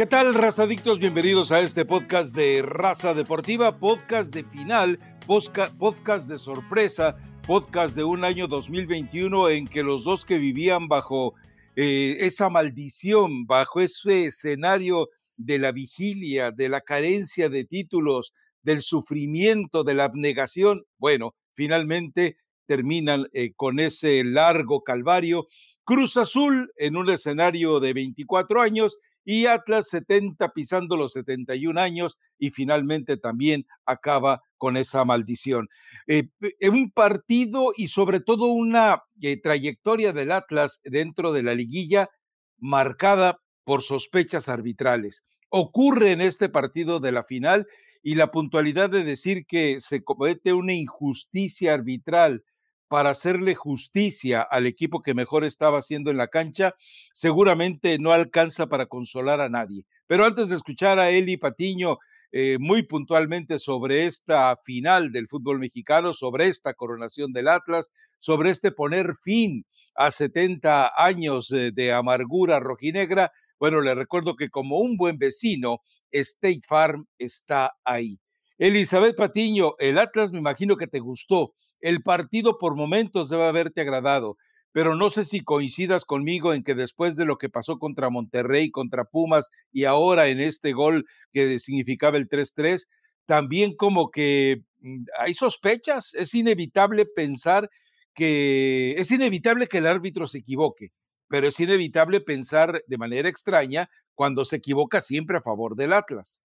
¿Qué 0.00 0.06
tal, 0.06 0.32
razadictos? 0.32 0.98
Bienvenidos 0.98 1.52
a 1.52 1.60
este 1.60 1.84
podcast 1.84 2.34
de 2.34 2.62
Raza 2.62 3.12
Deportiva, 3.12 3.78
podcast 3.78 4.34
de 4.34 4.44
final, 4.44 4.98
podcast 5.26 6.26
de 6.26 6.38
sorpresa, 6.38 7.18
podcast 7.46 7.94
de 7.94 8.04
un 8.04 8.24
año 8.24 8.48
2021 8.48 9.50
en 9.50 9.68
que 9.68 9.82
los 9.82 10.04
dos 10.04 10.24
que 10.24 10.38
vivían 10.38 10.88
bajo 10.88 11.34
eh, 11.76 12.16
esa 12.20 12.48
maldición, 12.48 13.44
bajo 13.44 13.82
ese 13.82 14.22
escenario 14.22 15.10
de 15.36 15.58
la 15.58 15.70
vigilia, 15.70 16.50
de 16.50 16.70
la 16.70 16.80
carencia 16.80 17.50
de 17.50 17.66
títulos, 17.66 18.32
del 18.62 18.80
sufrimiento, 18.80 19.84
de 19.84 19.96
la 19.96 20.04
abnegación, 20.04 20.86
bueno, 20.96 21.34
finalmente 21.52 22.38
terminan 22.64 23.26
eh, 23.34 23.52
con 23.54 23.78
ese 23.78 24.24
largo 24.24 24.82
calvario. 24.82 25.46
Cruz 25.84 26.16
Azul 26.16 26.72
en 26.76 26.96
un 26.96 27.10
escenario 27.10 27.80
de 27.80 27.92
24 27.92 28.62
años 28.62 28.96
y 29.24 29.46
Atlas 29.46 29.88
70 29.88 30.52
pisando 30.52 30.96
los 30.96 31.12
71 31.12 31.80
años 31.80 32.18
y 32.38 32.50
finalmente 32.50 33.16
también 33.16 33.66
acaba 33.84 34.42
con 34.56 34.76
esa 34.76 35.04
maldición. 35.04 35.68
Eh, 36.06 36.28
un 36.70 36.90
partido 36.90 37.72
y 37.76 37.88
sobre 37.88 38.20
todo 38.20 38.46
una 38.46 39.02
eh, 39.22 39.40
trayectoria 39.40 40.12
del 40.12 40.32
Atlas 40.32 40.80
dentro 40.84 41.32
de 41.32 41.42
la 41.42 41.54
liguilla 41.54 42.10
marcada 42.58 43.40
por 43.64 43.82
sospechas 43.82 44.48
arbitrales. 44.48 45.24
Ocurre 45.48 46.12
en 46.12 46.20
este 46.20 46.48
partido 46.48 47.00
de 47.00 47.12
la 47.12 47.24
final 47.24 47.66
y 48.02 48.14
la 48.14 48.30
puntualidad 48.30 48.90
de 48.90 49.04
decir 49.04 49.44
que 49.46 49.80
se 49.80 50.02
comete 50.02 50.52
una 50.52 50.72
injusticia 50.72 51.74
arbitral 51.74 52.44
para 52.90 53.10
hacerle 53.10 53.54
justicia 53.54 54.42
al 54.42 54.66
equipo 54.66 55.00
que 55.00 55.14
mejor 55.14 55.44
estaba 55.44 55.78
haciendo 55.78 56.10
en 56.10 56.16
la 56.16 56.26
cancha, 56.26 56.74
seguramente 57.14 57.96
no 58.00 58.10
alcanza 58.10 58.66
para 58.66 58.86
consolar 58.86 59.40
a 59.40 59.48
nadie. 59.48 59.84
Pero 60.08 60.26
antes 60.26 60.48
de 60.48 60.56
escuchar 60.56 60.98
a 60.98 61.10
Eli 61.10 61.36
Patiño 61.36 61.98
eh, 62.32 62.56
muy 62.58 62.82
puntualmente 62.82 63.60
sobre 63.60 64.06
esta 64.06 64.56
final 64.64 65.12
del 65.12 65.28
fútbol 65.28 65.60
mexicano, 65.60 66.12
sobre 66.12 66.48
esta 66.48 66.74
coronación 66.74 67.32
del 67.32 67.46
Atlas, 67.46 67.92
sobre 68.18 68.50
este 68.50 68.72
poner 68.72 69.14
fin 69.22 69.64
a 69.94 70.10
70 70.10 70.90
años 70.96 71.46
de 71.48 71.92
amargura 71.92 72.58
rojinegra, 72.58 73.30
bueno, 73.60 73.80
le 73.82 73.94
recuerdo 73.94 74.34
que 74.34 74.48
como 74.48 74.78
un 74.78 74.96
buen 74.96 75.16
vecino, 75.16 75.78
State 76.10 76.62
Farm 76.68 77.06
está 77.18 77.70
ahí. 77.84 78.18
Elizabeth 78.58 79.16
Patiño, 79.16 79.74
el 79.78 79.96
Atlas 79.96 80.32
me 80.32 80.38
imagino 80.40 80.76
que 80.76 80.88
te 80.88 80.98
gustó. 80.98 81.54
El 81.80 82.02
partido 82.02 82.58
por 82.58 82.76
momentos 82.76 83.28
debe 83.28 83.44
haberte 83.44 83.80
agradado, 83.80 84.36
pero 84.72 84.94
no 84.94 85.10
sé 85.10 85.24
si 85.24 85.40
coincidas 85.40 86.04
conmigo 86.04 86.52
en 86.52 86.62
que 86.62 86.74
después 86.74 87.16
de 87.16 87.24
lo 87.24 87.38
que 87.38 87.48
pasó 87.48 87.78
contra 87.78 88.10
Monterrey, 88.10 88.70
contra 88.70 89.04
Pumas 89.04 89.50
y 89.72 89.84
ahora 89.84 90.28
en 90.28 90.40
este 90.40 90.72
gol 90.72 91.06
que 91.32 91.58
significaba 91.58 92.18
el 92.18 92.28
3-3, 92.28 92.86
también 93.26 93.74
como 93.74 94.10
que 94.10 94.62
mm, 94.80 95.04
hay 95.18 95.34
sospechas, 95.34 96.14
es 96.14 96.34
inevitable 96.34 97.06
pensar 97.06 97.70
que 98.14 98.94
es 98.98 99.10
inevitable 99.10 99.66
que 99.66 99.78
el 99.78 99.86
árbitro 99.86 100.26
se 100.26 100.38
equivoque, 100.38 100.92
pero 101.28 101.48
es 101.48 101.58
inevitable 101.60 102.20
pensar 102.20 102.82
de 102.86 102.98
manera 102.98 103.28
extraña 103.28 103.88
cuando 104.14 104.44
se 104.44 104.56
equivoca 104.56 105.00
siempre 105.00 105.38
a 105.38 105.42
favor 105.42 105.76
del 105.76 105.92
Atlas. 105.92 106.42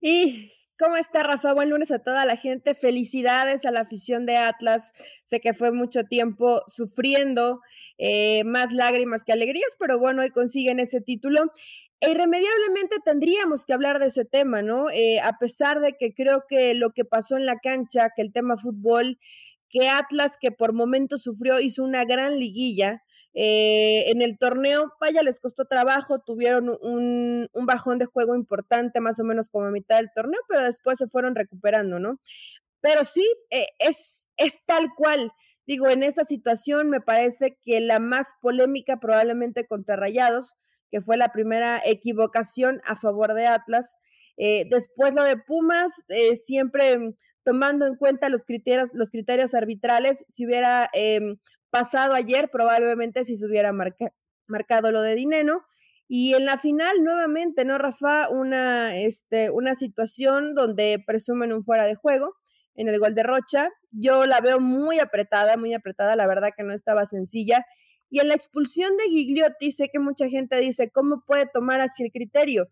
Y 0.00 0.52
¿Cómo 0.80 0.96
está 0.96 1.22
Rafa? 1.22 1.52
Buen 1.52 1.68
lunes 1.68 1.90
a 1.90 1.98
toda 1.98 2.24
la 2.24 2.36
gente. 2.36 2.72
Felicidades 2.72 3.66
a 3.66 3.70
la 3.70 3.80
afición 3.80 4.24
de 4.24 4.38
Atlas. 4.38 4.94
Sé 5.24 5.38
que 5.38 5.52
fue 5.52 5.72
mucho 5.72 6.04
tiempo 6.04 6.62
sufriendo, 6.68 7.60
eh, 7.98 8.44
más 8.44 8.72
lágrimas 8.72 9.22
que 9.22 9.32
alegrías, 9.32 9.76
pero 9.78 9.98
bueno, 9.98 10.22
hoy 10.22 10.30
consiguen 10.30 10.80
ese 10.80 11.02
título. 11.02 11.50
E 12.00 12.12
irremediablemente 12.12 12.96
tendríamos 13.04 13.66
que 13.66 13.74
hablar 13.74 13.98
de 13.98 14.06
ese 14.06 14.24
tema, 14.24 14.62
¿no? 14.62 14.88
Eh, 14.88 15.20
a 15.20 15.36
pesar 15.36 15.80
de 15.80 15.98
que 15.98 16.14
creo 16.14 16.44
que 16.48 16.72
lo 16.72 16.92
que 16.92 17.04
pasó 17.04 17.36
en 17.36 17.44
la 17.44 17.58
cancha, 17.58 18.08
que 18.16 18.22
el 18.22 18.32
tema 18.32 18.56
fútbol, 18.56 19.18
que 19.68 19.90
Atlas, 19.90 20.38
que 20.40 20.50
por 20.50 20.72
momentos 20.72 21.20
sufrió, 21.20 21.60
hizo 21.60 21.84
una 21.84 22.06
gran 22.06 22.38
liguilla, 22.38 23.02
eh, 23.32 24.10
en 24.10 24.22
el 24.22 24.38
torneo, 24.38 24.92
vaya, 25.00 25.22
les 25.22 25.38
costó 25.38 25.64
trabajo, 25.64 26.18
tuvieron 26.18 26.68
un, 26.82 27.48
bajón 27.66 27.98
de 27.98 28.06
juego 28.06 28.34
importante, 28.34 29.00
más 29.00 29.20
o 29.20 29.24
menos 29.24 29.48
como 29.50 29.66
a 29.66 29.70
mitad 29.70 29.98
del 29.98 30.10
torneo, 30.14 30.40
pero 30.48 30.64
después 30.64 30.98
se 30.98 31.06
fueron 31.08 31.34
recuperando, 31.34 31.98
¿no? 32.00 32.18
Pero 32.80 33.04
sí, 33.04 33.24
eh, 33.50 33.66
es, 33.78 34.26
es 34.36 34.60
tal 34.66 34.88
cual. 34.96 35.32
Digo, 35.66 35.88
en 35.88 36.02
esa 36.02 36.24
situación 36.24 36.90
me 36.90 37.00
parece 37.00 37.56
que 37.62 37.80
la 37.80 38.00
más 38.00 38.32
polémica 38.40 38.98
probablemente 38.98 39.66
contra 39.66 39.96
Rayados, 39.96 40.56
que 40.90 41.00
fue 41.00 41.16
la 41.16 41.30
primera 41.30 41.80
equivocación 41.84 42.80
a 42.84 42.96
favor 42.96 43.34
de 43.34 43.46
Atlas. 43.46 43.94
Eh, 44.36 44.64
después 44.70 45.14
lo 45.14 45.22
de 45.22 45.36
Pumas, 45.36 45.92
siempre 46.34 47.14
tomando 47.44 47.86
en 47.86 47.96
cuenta 47.96 48.28
los 48.28 48.44
criterios, 48.44 48.90
los 48.94 49.10
criterios 49.10 49.54
arbitrales, 49.54 50.24
si 50.28 50.46
hubiera 50.46 50.88
em, 50.92 51.36
pasado 51.70 52.14
ayer, 52.14 52.50
probablemente 52.50 53.24
si 53.24 53.36
se 53.36 53.46
hubiera 53.46 53.72
marcado 54.46 54.92
lo 54.92 55.02
de 55.02 55.14
Dineno. 55.14 55.64
Y 56.08 56.34
en 56.34 56.44
la 56.44 56.58
final, 56.58 57.04
nuevamente, 57.04 57.64
¿no, 57.64 57.78
Rafa? 57.78 58.28
Una, 58.30 58.96
este, 58.96 59.50
una 59.50 59.74
situación 59.74 60.54
donde 60.54 61.02
presumen 61.06 61.52
un 61.52 61.62
fuera 61.62 61.84
de 61.84 61.94
juego 61.94 62.34
en 62.74 62.88
el 62.88 62.98
gol 62.98 63.14
de 63.14 63.22
Rocha. 63.22 63.70
Yo 63.92 64.26
la 64.26 64.40
veo 64.40 64.58
muy 64.58 64.98
apretada, 64.98 65.56
muy 65.56 65.72
apretada, 65.72 66.16
la 66.16 66.26
verdad 66.26 66.50
que 66.56 66.64
no 66.64 66.74
estaba 66.74 67.04
sencilla. 67.04 67.64
Y 68.10 68.18
en 68.18 68.28
la 68.28 68.34
expulsión 68.34 68.96
de 68.96 69.04
Gigliotti, 69.04 69.70
sé 69.70 69.88
que 69.88 70.00
mucha 70.00 70.28
gente 70.28 70.58
dice, 70.60 70.90
¿cómo 70.90 71.22
puede 71.24 71.46
tomar 71.46 71.80
así 71.80 72.02
el 72.02 72.10
criterio? 72.10 72.68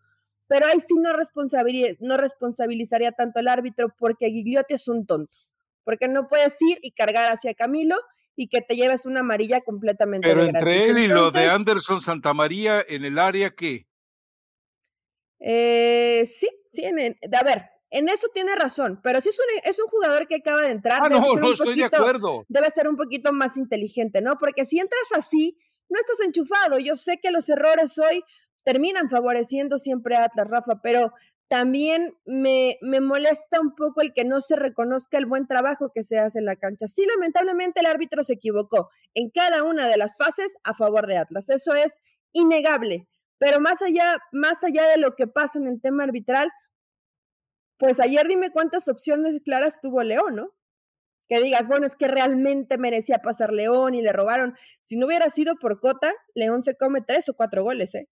Pero 0.48 0.66
ahí 0.66 0.80
sí 0.80 0.94
no, 0.96 1.12
no 1.12 2.16
responsabilizaría 2.16 3.12
tanto 3.12 3.38
al 3.38 3.48
árbitro 3.48 3.94
porque 3.96 4.30
Gigliotti 4.30 4.74
es 4.74 4.88
un 4.88 5.06
tonto, 5.06 5.36
porque 5.84 6.08
no 6.08 6.26
puedes 6.26 6.54
ir 6.68 6.78
y 6.82 6.90
cargar 6.90 7.30
hacia 7.30 7.54
Camilo 7.54 7.96
y 8.38 8.48
que 8.48 8.62
te 8.62 8.76
lleves 8.76 9.04
una 9.04 9.20
amarilla 9.20 9.62
completamente. 9.62 10.28
Pero 10.28 10.44
entre 10.44 10.86
él 10.86 10.98
y 10.98 11.08
lo 11.08 11.32
de 11.32 11.46
Anderson 11.46 12.00
Santamaría 12.00 12.80
en 12.88 13.04
el 13.04 13.18
área, 13.18 13.50
¿qué? 13.50 13.88
Eh, 15.40 16.24
sí, 16.24 16.48
sí, 16.70 16.84
a 16.84 17.42
ver, 17.42 17.64
en 17.90 18.08
eso 18.08 18.28
tiene 18.32 18.54
razón, 18.54 19.00
pero 19.02 19.20
si 19.20 19.30
es 19.30 19.38
un, 19.40 19.68
es 19.68 19.80
un 19.80 19.88
jugador 19.88 20.28
que 20.28 20.36
acaba 20.36 20.62
de 20.62 20.70
entrar. 20.70 21.00
Ah, 21.02 21.08
no, 21.08 21.34
no 21.34 21.52
estoy 21.52 21.74
de 21.74 21.86
acuerdo. 21.86 22.46
Debe 22.48 22.70
ser 22.70 22.86
un 22.86 22.96
poquito 22.96 23.32
más 23.32 23.56
inteligente, 23.56 24.20
¿no? 24.20 24.38
Porque 24.38 24.64
si 24.64 24.78
entras 24.78 25.10
así, 25.16 25.58
no 25.88 25.98
estás 25.98 26.20
enchufado. 26.24 26.78
Yo 26.78 26.94
sé 26.94 27.18
que 27.20 27.32
los 27.32 27.48
errores 27.48 27.98
hoy 27.98 28.22
terminan 28.62 29.10
favoreciendo 29.10 29.78
siempre 29.78 30.14
a 30.14 30.24
Atlas, 30.26 30.46
Rafa, 30.48 30.80
pero 30.80 31.12
también 31.48 32.14
me, 32.26 32.78
me, 32.82 33.00
molesta 33.00 33.60
un 33.60 33.74
poco 33.74 34.02
el 34.02 34.12
que 34.12 34.24
no 34.24 34.40
se 34.40 34.54
reconozca 34.54 35.16
el 35.16 35.26
buen 35.26 35.46
trabajo 35.46 35.90
que 35.94 36.02
se 36.02 36.18
hace 36.18 36.38
en 36.38 36.44
la 36.44 36.56
cancha. 36.56 36.86
Sí, 36.86 37.06
lamentablemente 37.06 37.80
el 37.80 37.86
árbitro 37.86 38.22
se 38.22 38.34
equivocó 38.34 38.90
en 39.14 39.30
cada 39.30 39.64
una 39.64 39.88
de 39.88 39.96
las 39.96 40.16
fases 40.16 40.52
a 40.62 40.74
favor 40.74 41.06
de 41.06 41.16
Atlas. 41.16 41.48
Eso 41.48 41.74
es 41.74 41.94
innegable. 42.32 43.08
Pero 43.38 43.60
más 43.60 43.80
allá, 43.82 44.18
más 44.32 44.62
allá 44.62 44.88
de 44.88 44.98
lo 44.98 45.14
que 45.14 45.26
pasa 45.26 45.58
en 45.58 45.68
el 45.68 45.80
tema 45.80 46.04
arbitral, 46.04 46.50
pues 47.78 48.00
ayer 48.00 48.26
dime 48.26 48.50
cuántas 48.50 48.88
opciones 48.88 49.40
claras 49.44 49.80
tuvo 49.80 50.02
León, 50.02 50.34
¿no? 50.34 50.50
Que 51.28 51.40
digas, 51.40 51.68
bueno, 51.68 51.86
es 51.86 51.96
que 51.96 52.08
realmente 52.08 52.78
merecía 52.78 53.18
pasar 53.18 53.52
León 53.52 53.94
y 53.94 54.02
le 54.02 54.12
robaron. 54.12 54.54
Si 54.82 54.96
no 54.96 55.06
hubiera 55.06 55.30
sido 55.30 55.54
por 55.56 55.80
Cota, 55.80 56.12
León 56.34 56.62
se 56.62 56.76
come 56.76 57.00
tres 57.00 57.28
o 57.28 57.34
cuatro 57.34 57.62
goles, 57.62 57.94
¿eh? 57.94 58.08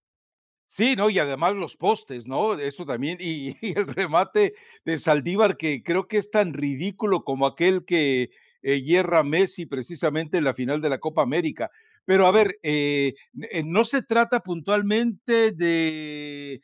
Sí, 0.68 0.96
¿no? 0.96 1.10
Y 1.10 1.18
además 1.18 1.54
los 1.54 1.76
postes, 1.76 2.26
¿no? 2.26 2.54
Eso 2.54 2.84
también. 2.84 3.18
Y, 3.20 3.56
el 3.76 3.86
remate 3.86 4.54
de 4.84 4.98
Saldívar, 4.98 5.56
que 5.56 5.82
creo 5.82 6.08
que 6.08 6.18
es 6.18 6.30
tan 6.30 6.52
ridículo 6.54 7.24
como 7.24 7.46
aquel 7.46 7.84
que 7.84 8.30
eh, 8.62 8.82
hierra 8.82 9.22
Messi 9.22 9.66
precisamente 9.66 10.38
en 10.38 10.44
la 10.44 10.54
final 10.54 10.80
de 10.80 10.90
la 10.90 10.98
Copa 10.98 11.22
América. 11.22 11.70
Pero 12.04 12.26
a 12.26 12.32
ver, 12.32 12.58
eh, 12.62 13.14
eh, 13.50 13.62
no 13.64 13.84
se 13.84 14.02
trata 14.02 14.40
puntualmente 14.40 15.52
de 15.52 16.60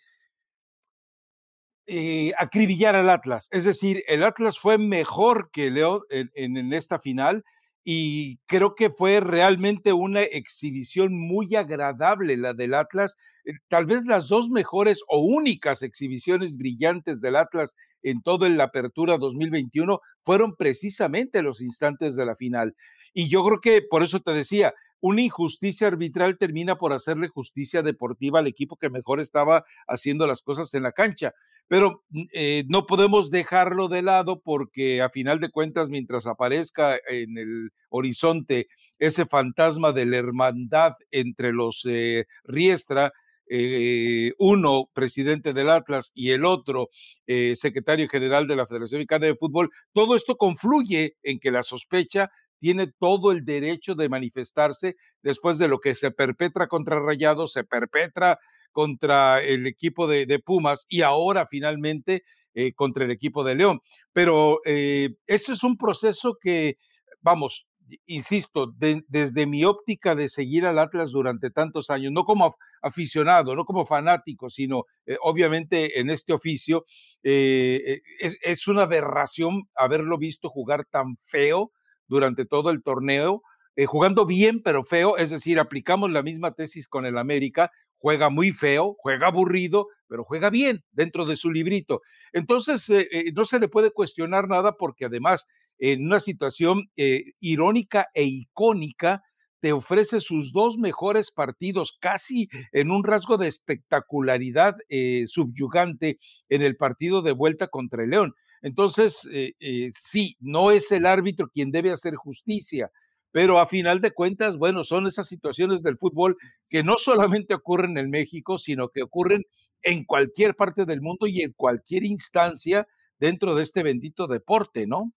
acribillar 2.38 2.96
al 2.96 3.10
Atlas. 3.10 3.48
Es 3.50 3.64
decir, 3.64 4.02
el 4.08 4.22
Atlas 4.22 4.58
fue 4.58 4.78
mejor 4.78 5.50
que 5.50 5.70
León 5.70 6.00
en 6.10 6.72
esta 6.72 6.98
final 6.98 7.44
y 7.84 8.38
creo 8.46 8.74
que 8.74 8.90
fue 8.90 9.20
realmente 9.20 9.92
una 9.92 10.22
exhibición 10.22 11.18
muy 11.18 11.56
agradable 11.56 12.36
la 12.36 12.54
del 12.54 12.74
Atlas, 12.74 13.16
eh, 13.44 13.54
tal 13.68 13.86
vez 13.86 14.04
las 14.04 14.28
dos 14.28 14.50
mejores 14.50 15.02
o 15.08 15.18
únicas 15.18 15.82
exhibiciones 15.82 16.56
brillantes 16.56 17.20
del 17.20 17.36
Atlas 17.36 17.74
en 18.02 18.22
todo 18.22 18.46
el 18.46 18.60
Apertura 18.60 19.18
2021 19.18 20.00
fueron 20.22 20.54
precisamente 20.56 21.42
los 21.42 21.60
instantes 21.60 22.16
de 22.16 22.26
la 22.26 22.36
final. 22.36 22.74
Y 23.12 23.28
yo 23.28 23.44
creo 23.44 23.60
que 23.60 23.82
por 23.82 24.02
eso 24.02 24.20
te 24.20 24.32
decía, 24.32 24.74
una 25.00 25.22
injusticia 25.22 25.88
arbitral 25.88 26.38
termina 26.38 26.76
por 26.76 26.92
hacerle 26.92 27.26
justicia 27.26 27.82
deportiva 27.82 28.38
al 28.38 28.46
equipo 28.46 28.76
que 28.76 28.88
mejor 28.88 29.20
estaba 29.20 29.64
haciendo 29.88 30.28
las 30.28 30.42
cosas 30.42 30.72
en 30.74 30.84
la 30.84 30.92
cancha. 30.92 31.32
Pero 31.68 32.02
mm, 32.10 32.22
eh, 32.32 32.64
no 32.68 32.86
podemos 32.86 33.30
dejarlo 33.30 33.88
de 33.88 34.02
lado 34.02 34.40
porque 34.40 35.02
a 35.02 35.10
final 35.10 35.40
de 35.40 35.50
cuentas, 35.50 35.88
mientras 35.88 36.26
aparezca 36.26 36.96
en 37.08 37.38
el 37.38 37.70
horizonte 37.88 38.68
ese 38.98 39.26
fantasma 39.26 39.92
de 39.92 40.06
la 40.06 40.18
hermandad 40.18 40.92
entre 41.10 41.52
los 41.52 41.82
eh, 41.86 42.26
Riestra, 42.44 43.12
eh, 43.54 44.32
uno 44.38 44.88
presidente 44.94 45.52
del 45.52 45.68
Atlas 45.68 46.10
y 46.14 46.30
el 46.30 46.46
otro 46.46 46.88
eh, 47.26 47.54
secretario 47.54 48.08
general 48.08 48.46
de 48.46 48.56
la 48.56 48.66
Federación 48.66 49.00
Mexicana 49.00 49.26
de 49.26 49.36
Fútbol, 49.36 49.68
todo 49.92 50.16
esto 50.16 50.36
confluye 50.36 51.16
en 51.22 51.38
que 51.38 51.50
la 51.50 51.62
sospecha 51.62 52.30
tiene 52.58 52.86
todo 52.98 53.30
el 53.30 53.44
derecho 53.44 53.94
de 53.94 54.08
manifestarse 54.08 54.96
después 55.22 55.58
de 55.58 55.68
lo 55.68 55.80
que 55.80 55.94
se 55.94 56.12
perpetra 56.12 56.66
contra 56.66 57.00
Rayados, 57.00 57.52
se 57.52 57.64
perpetra 57.64 58.38
contra 58.72 59.42
el 59.42 59.66
equipo 59.66 60.06
de, 60.06 60.38
Pumas 60.44 60.86
y 60.88 61.02
ahora 61.02 61.46
finalmente 61.46 62.24
eh, 62.54 62.72
contra 62.72 63.04
el 63.04 63.10
equipo 63.10 63.44
de 63.44 63.54
León. 63.54 63.80
Pero 64.12 64.60
esto 64.64 65.52
es 65.52 65.62
un 65.62 65.76
proceso 65.76 66.36
que, 66.40 66.78
vamos, 67.20 67.66
insisto, 68.06 68.74
desde 68.76 69.46
mi 69.46 69.64
óptica 69.64 70.14
de 70.14 70.28
seguir 70.28 70.66
al 70.66 70.78
Atlas 70.78 71.10
durante 71.10 71.50
tantos 71.50 71.90
años, 71.90 72.12
no 72.12 72.24
como 72.24 72.56
aficionado, 72.80 73.54
no 73.54 73.64
como 73.64 73.84
fanático, 73.84 74.48
sino 74.48 74.84
eh, 75.06 75.16
obviamente 75.22 76.00
en 76.00 76.10
este 76.10 76.32
oficio, 76.32 76.84
eh, 77.22 78.00
eh, 78.20 78.32
es, 78.42 78.68
una 78.68 78.82
aberración 78.82 79.68
haberlo 79.74 80.18
visto 80.18 80.48
jugar 80.48 80.84
tan 80.84 81.16
feo 81.24 81.72
durante 82.06 82.44
todo 82.44 82.70
el 82.70 82.82
torneo, 82.82 83.42
jugando 83.86 84.26
bien 84.26 84.62
pero 84.62 84.84
feo, 84.84 85.16
es 85.16 85.30
decir, 85.30 85.58
aplicamos 85.58 86.10
la 86.10 86.22
misma 86.22 86.52
tesis 86.52 86.86
con 86.86 87.06
el 87.06 87.16
América, 87.16 87.70
juega 88.02 88.28
muy 88.28 88.50
feo, 88.52 88.96
juega 88.98 89.28
aburrido, 89.28 89.86
pero 90.08 90.24
juega 90.24 90.50
bien 90.50 90.84
dentro 90.90 91.24
de 91.24 91.36
su 91.36 91.50
librito. 91.50 92.02
Entonces, 92.34 92.92
no 93.32 93.44
se 93.46 93.60
le 93.60 93.68
puede 93.68 93.92
cuestionar 93.92 94.48
nada 94.48 94.76
porque 94.76 95.06
además 95.06 95.46
en 95.82 96.06
una 96.06 96.20
situación 96.20 96.90
eh, 96.96 97.32
irónica 97.40 98.06
e 98.14 98.22
icónica, 98.22 99.24
te 99.58 99.72
ofrece 99.72 100.20
sus 100.20 100.52
dos 100.52 100.78
mejores 100.78 101.32
partidos, 101.32 101.96
casi 102.00 102.48
en 102.72 102.90
un 102.92 103.02
rasgo 103.04 103.36
de 103.36 103.48
espectacularidad 103.48 104.76
eh, 104.88 105.24
subyugante 105.26 106.18
en 106.48 106.62
el 106.62 106.76
partido 106.76 107.22
de 107.22 107.32
vuelta 107.32 107.66
contra 107.66 108.04
el 108.04 108.10
León. 108.10 108.34
Entonces, 108.60 109.28
eh, 109.32 109.90
sí, 109.92 110.36
no 110.38 110.70
es 110.70 110.90
el 110.92 111.04
árbitro 111.04 111.48
quien 111.48 111.72
debe 111.72 111.90
hacer 111.90 112.14
justicia, 112.14 112.90
pero 113.32 113.58
a 113.58 113.66
final 113.66 114.00
de 114.00 114.12
cuentas, 114.12 114.58
bueno, 114.58 114.84
son 114.84 115.06
esas 115.06 115.26
situaciones 115.26 115.82
del 115.82 115.96
fútbol 115.96 116.36
que 116.68 116.84
no 116.84 116.98
solamente 116.98 117.54
ocurren 117.54 117.96
en 117.96 118.10
México, 118.10 118.58
sino 118.58 118.90
que 118.90 119.02
ocurren 119.02 119.44
en 119.82 120.04
cualquier 120.04 120.54
parte 120.54 120.84
del 120.84 121.00
mundo 121.00 121.26
y 121.26 121.40
en 121.40 121.52
cualquier 121.52 122.04
instancia 122.04 122.86
dentro 123.18 123.54
de 123.54 123.62
este 123.62 123.82
bendito 123.82 124.26
deporte, 124.26 124.86
¿no? 124.86 125.12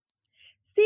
Sí, 0.62 0.84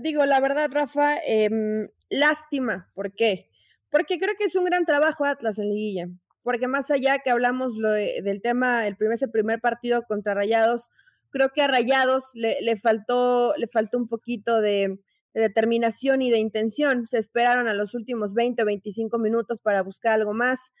digo, 0.00 0.24
la 0.24 0.40
verdad, 0.40 0.70
Rafa, 0.72 1.16
em, 1.26 1.88
lástima. 2.08 2.90
¿Por 2.94 3.14
qué? 3.14 3.50
Porque 3.90 4.18
creo 4.18 4.34
que 4.38 4.44
es 4.44 4.56
un 4.56 4.64
gran 4.64 4.86
trabajo 4.86 5.24
Atlas 5.24 5.58
en 5.58 5.68
liguilla. 5.68 6.08
Porque 6.42 6.66
más 6.66 6.90
allá 6.90 7.20
que 7.20 7.30
hablamos 7.30 7.74
lo 7.76 7.90
del 7.90 8.42
tema, 8.42 8.86
el 8.86 8.96
primer, 8.96 9.14
ese 9.14 9.28
primer 9.28 9.60
partido 9.60 10.02
contra 10.02 10.34
Rayados, 10.34 10.90
creo 11.30 11.50
que 11.50 11.62
a 11.62 11.68
Rayados 11.68 12.30
le 12.34 12.76
faltó, 12.76 13.54
le 13.56 13.66
faltó 13.66 13.96
un 13.96 14.08
poquito 14.08 14.60
de, 14.60 14.98
determinación 15.40 16.22
y 16.22 16.30
de 16.30 16.38
intención. 16.38 17.06
Se 17.06 17.18
esperaron 17.18 17.68
a 17.68 17.74
los 17.74 17.94
últimos 17.94 18.34
20 18.34 18.62
o 18.62 18.66
25 18.66 19.18
minutos 19.18 19.60
para 19.60 19.82
buscar 19.82 20.14
algo 20.14 20.32
más. 20.32 20.72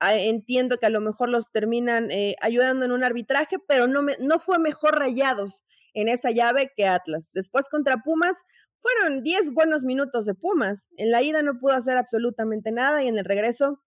Ah, 0.00 0.16
entiendo 0.16 0.78
que 0.78 0.86
a 0.86 0.90
lo 0.90 1.00
mejor 1.00 1.28
los 1.28 1.50
terminan 1.50 2.10
eh, 2.10 2.36
ayudando 2.40 2.84
en 2.84 2.92
un 2.92 3.04
arbitraje, 3.04 3.56
pero 3.68 3.86
no, 3.86 4.02
me, 4.02 4.16
no 4.18 4.38
fue 4.38 4.58
mejor 4.58 4.98
Rayados 4.98 5.64
en 5.94 6.08
esa 6.08 6.30
llave 6.30 6.72
que 6.76 6.86
Atlas. 6.86 7.30
Después 7.32 7.68
contra 7.68 7.98
Pumas 7.98 8.42
fueron 8.80 9.22
10 9.22 9.52
buenos 9.52 9.84
minutos 9.84 10.26
de 10.26 10.34
Pumas. 10.34 10.90
En 10.96 11.10
la 11.10 11.22
ida 11.22 11.42
no 11.42 11.58
pudo 11.58 11.72
hacer 11.72 11.96
absolutamente 11.96 12.72
nada 12.72 13.02
y 13.02 13.08
en 13.08 13.18
el 13.18 13.24
regreso 13.24 13.80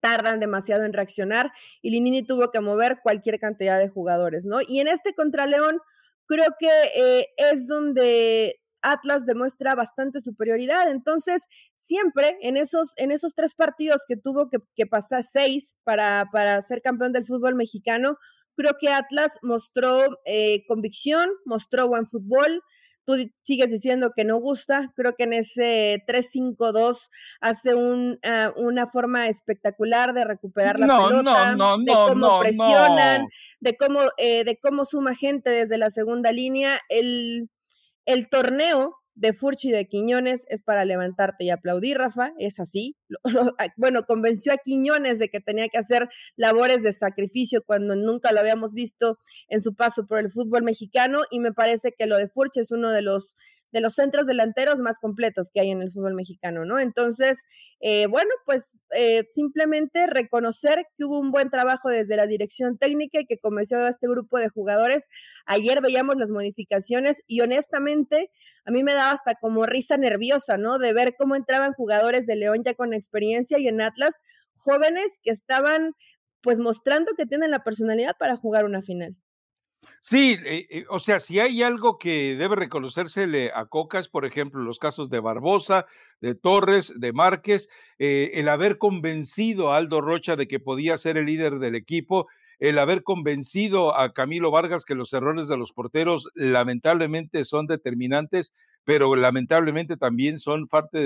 tardan 0.00 0.40
demasiado 0.40 0.84
en 0.84 0.92
reaccionar 0.92 1.50
y 1.82 1.90
Linini 1.90 2.26
tuvo 2.26 2.50
que 2.50 2.60
mover 2.60 3.00
cualquier 3.02 3.38
cantidad 3.38 3.78
de 3.78 3.88
jugadores, 3.88 4.44
¿no? 4.46 4.60
Y 4.66 4.80
en 4.80 4.88
este 4.88 5.14
contra 5.14 5.46
León 5.46 5.80
creo 6.26 6.54
que 6.58 6.70
eh, 6.96 7.26
es 7.36 7.66
donde 7.66 8.60
Atlas 8.82 9.26
demuestra 9.26 9.74
bastante 9.74 10.20
superioridad. 10.20 10.90
Entonces, 10.90 11.42
siempre 11.76 12.36
en 12.42 12.56
esos, 12.56 12.92
en 12.96 13.10
esos 13.10 13.34
tres 13.34 13.54
partidos 13.54 14.02
que 14.06 14.16
tuvo 14.16 14.48
que, 14.50 14.86
pasar 14.86 15.22
seis 15.22 15.76
para, 15.84 16.26
para 16.32 16.60
ser 16.62 16.82
campeón 16.82 17.12
del 17.12 17.26
fútbol 17.26 17.54
mexicano, 17.54 18.18
Creo 18.58 18.72
que 18.76 18.88
Atlas 18.88 19.38
mostró 19.40 20.18
eh, 20.24 20.64
convicción, 20.66 21.30
mostró 21.44 21.86
buen 21.86 22.06
fútbol. 22.06 22.64
Tú 23.04 23.14
sigues 23.44 23.70
diciendo 23.70 24.10
que 24.16 24.24
no 24.24 24.38
gusta. 24.38 24.92
Creo 24.96 25.14
que 25.16 25.22
en 25.22 25.32
ese 25.34 26.02
3-5-2 26.08 27.08
hace 27.40 27.76
un, 27.76 28.18
ah, 28.24 28.52
una 28.56 28.88
forma 28.88 29.28
espectacular 29.28 30.12
de 30.12 30.24
recuperar 30.24 30.80
la 30.80 30.88
pelota, 30.88 31.54
de 31.78 31.92
cómo 31.92 32.40
presionan, 32.40 33.26
de 33.60 33.76
cómo, 33.76 34.00
eh, 34.16 34.42
de 34.42 34.58
cómo 34.60 34.84
suma 34.84 35.14
gente 35.14 35.50
desde 35.50 35.78
la 35.78 35.90
segunda 35.90 36.32
línea. 36.32 36.80
El, 36.88 37.48
el 38.08 38.30
torneo 38.30 38.96
de 39.14 39.34
Furchi 39.34 39.70
de 39.70 39.86
Quiñones 39.86 40.46
es 40.48 40.62
para 40.62 40.86
levantarte 40.86 41.44
y 41.44 41.50
aplaudir, 41.50 41.98
Rafa, 41.98 42.32
es 42.38 42.58
así. 42.58 42.96
bueno, 43.76 44.06
convenció 44.06 44.50
a 44.52 44.56
Quiñones 44.56 45.18
de 45.18 45.28
que 45.28 45.40
tenía 45.40 45.68
que 45.68 45.76
hacer 45.76 46.08
labores 46.34 46.82
de 46.82 46.92
sacrificio 46.92 47.62
cuando 47.66 47.96
nunca 47.96 48.32
lo 48.32 48.40
habíamos 48.40 48.72
visto 48.72 49.18
en 49.48 49.60
su 49.60 49.74
paso 49.74 50.06
por 50.06 50.20
el 50.20 50.30
fútbol 50.30 50.62
mexicano 50.62 51.20
y 51.30 51.38
me 51.40 51.52
parece 51.52 51.92
que 51.92 52.06
lo 52.06 52.16
de 52.16 52.28
Furchi 52.28 52.60
es 52.60 52.70
uno 52.70 52.90
de 52.92 53.02
los 53.02 53.36
de 53.72 53.80
los 53.80 53.94
centros 53.94 54.26
delanteros 54.26 54.80
más 54.80 54.96
completos 55.00 55.50
que 55.52 55.60
hay 55.60 55.70
en 55.70 55.82
el 55.82 55.90
fútbol 55.90 56.14
mexicano, 56.14 56.64
¿no? 56.64 56.78
Entonces, 56.78 57.38
eh, 57.80 58.06
bueno, 58.06 58.30
pues 58.46 58.82
eh, 58.94 59.24
simplemente 59.30 60.06
reconocer 60.06 60.86
que 60.96 61.04
hubo 61.04 61.18
un 61.20 61.30
buen 61.30 61.50
trabajo 61.50 61.88
desde 61.88 62.16
la 62.16 62.26
dirección 62.26 62.78
técnica 62.78 63.20
y 63.20 63.26
que 63.26 63.38
convenció 63.38 63.78
a 63.78 63.88
este 63.88 64.08
grupo 64.08 64.38
de 64.38 64.48
jugadores. 64.48 65.06
Ayer 65.46 65.80
veíamos 65.80 66.16
las 66.16 66.30
modificaciones 66.30 67.18
y 67.26 67.40
honestamente 67.40 68.30
a 68.64 68.70
mí 68.70 68.82
me 68.82 68.94
daba 68.94 69.12
hasta 69.12 69.34
como 69.34 69.66
risa 69.66 69.96
nerviosa, 69.96 70.56
¿no? 70.56 70.78
De 70.78 70.92
ver 70.92 71.14
cómo 71.16 71.36
entraban 71.36 71.72
jugadores 71.72 72.26
de 72.26 72.36
León 72.36 72.62
ya 72.64 72.74
con 72.74 72.94
experiencia 72.94 73.58
y 73.58 73.68
en 73.68 73.80
Atlas 73.80 74.16
jóvenes 74.56 75.18
que 75.22 75.30
estaban 75.30 75.92
pues 76.40 76.60
mostrando 76.60 77.12
que 77.16 77.26
tienen 77.26 77.50
la 77.50 77.64
personalidad 77.64 78.16
para 78.18 78.36
jugar 78.36 78.64
una 78.64 78.82
final. 78.82 79.16
Sí, 80.02 80.36
eh, 80.44 80.66
eh, 80.70 80.84
o 80.88 80.98
sea, 81.00 81.18
si 81.20 81.40
hay 81.40 81.62
algo 81.62 81.98
que 81.98 82.36
debe 82.36 82.56
reconocérsele 82.56 83.50
a 83.54 83.66
Cocas, 83.66 84.08
por 84.08 84.24
ejemplo, 84.24 84.62
los 84.62 84.78
casos 84.78 85.10
de 85.10 85.20
Barbosa, 85.20 85.86
de 86.20 86.34
Torres, 86.34 86.94
de 86.98 87.12
Márquez, 87.12 87.68
eh, 87.98 88.30
el 88.34 88.48
haber 88.48 88.78
convencido 88.78 89.72
a 89.72 89.76
Aldo 89.76 90.00
Rocha 90.00 90.36
de 90.36 90.46
que 90.48 90.60
podía 90.60 90.96
ser 90.96 91.16
el 91.18 91.26
líder 91.26 91.58
del 91.58 91.74
equipo, 91.74 92.26
el 92.58 92.78
haber 92.78 93.02
convencido 93.02 93.96
a 93.96 94.12
Camilo 94.12 94.50
Vargas 94.50 94.84
que 94.84 94.94
los 94.94 95.12
errores 95.12 95.46
de 95.48 95.56
los 95.56 95.72
porteros 95.72 96.28
lamentablemente 96.34 97.44
son 97.44 97.66
determinantes, 97.66 98.54
pero 98.84 99.14
lamentablemente 99.14 99.96
también 99.96 100.38
son 100.38 100.66
parte 100.66 100.98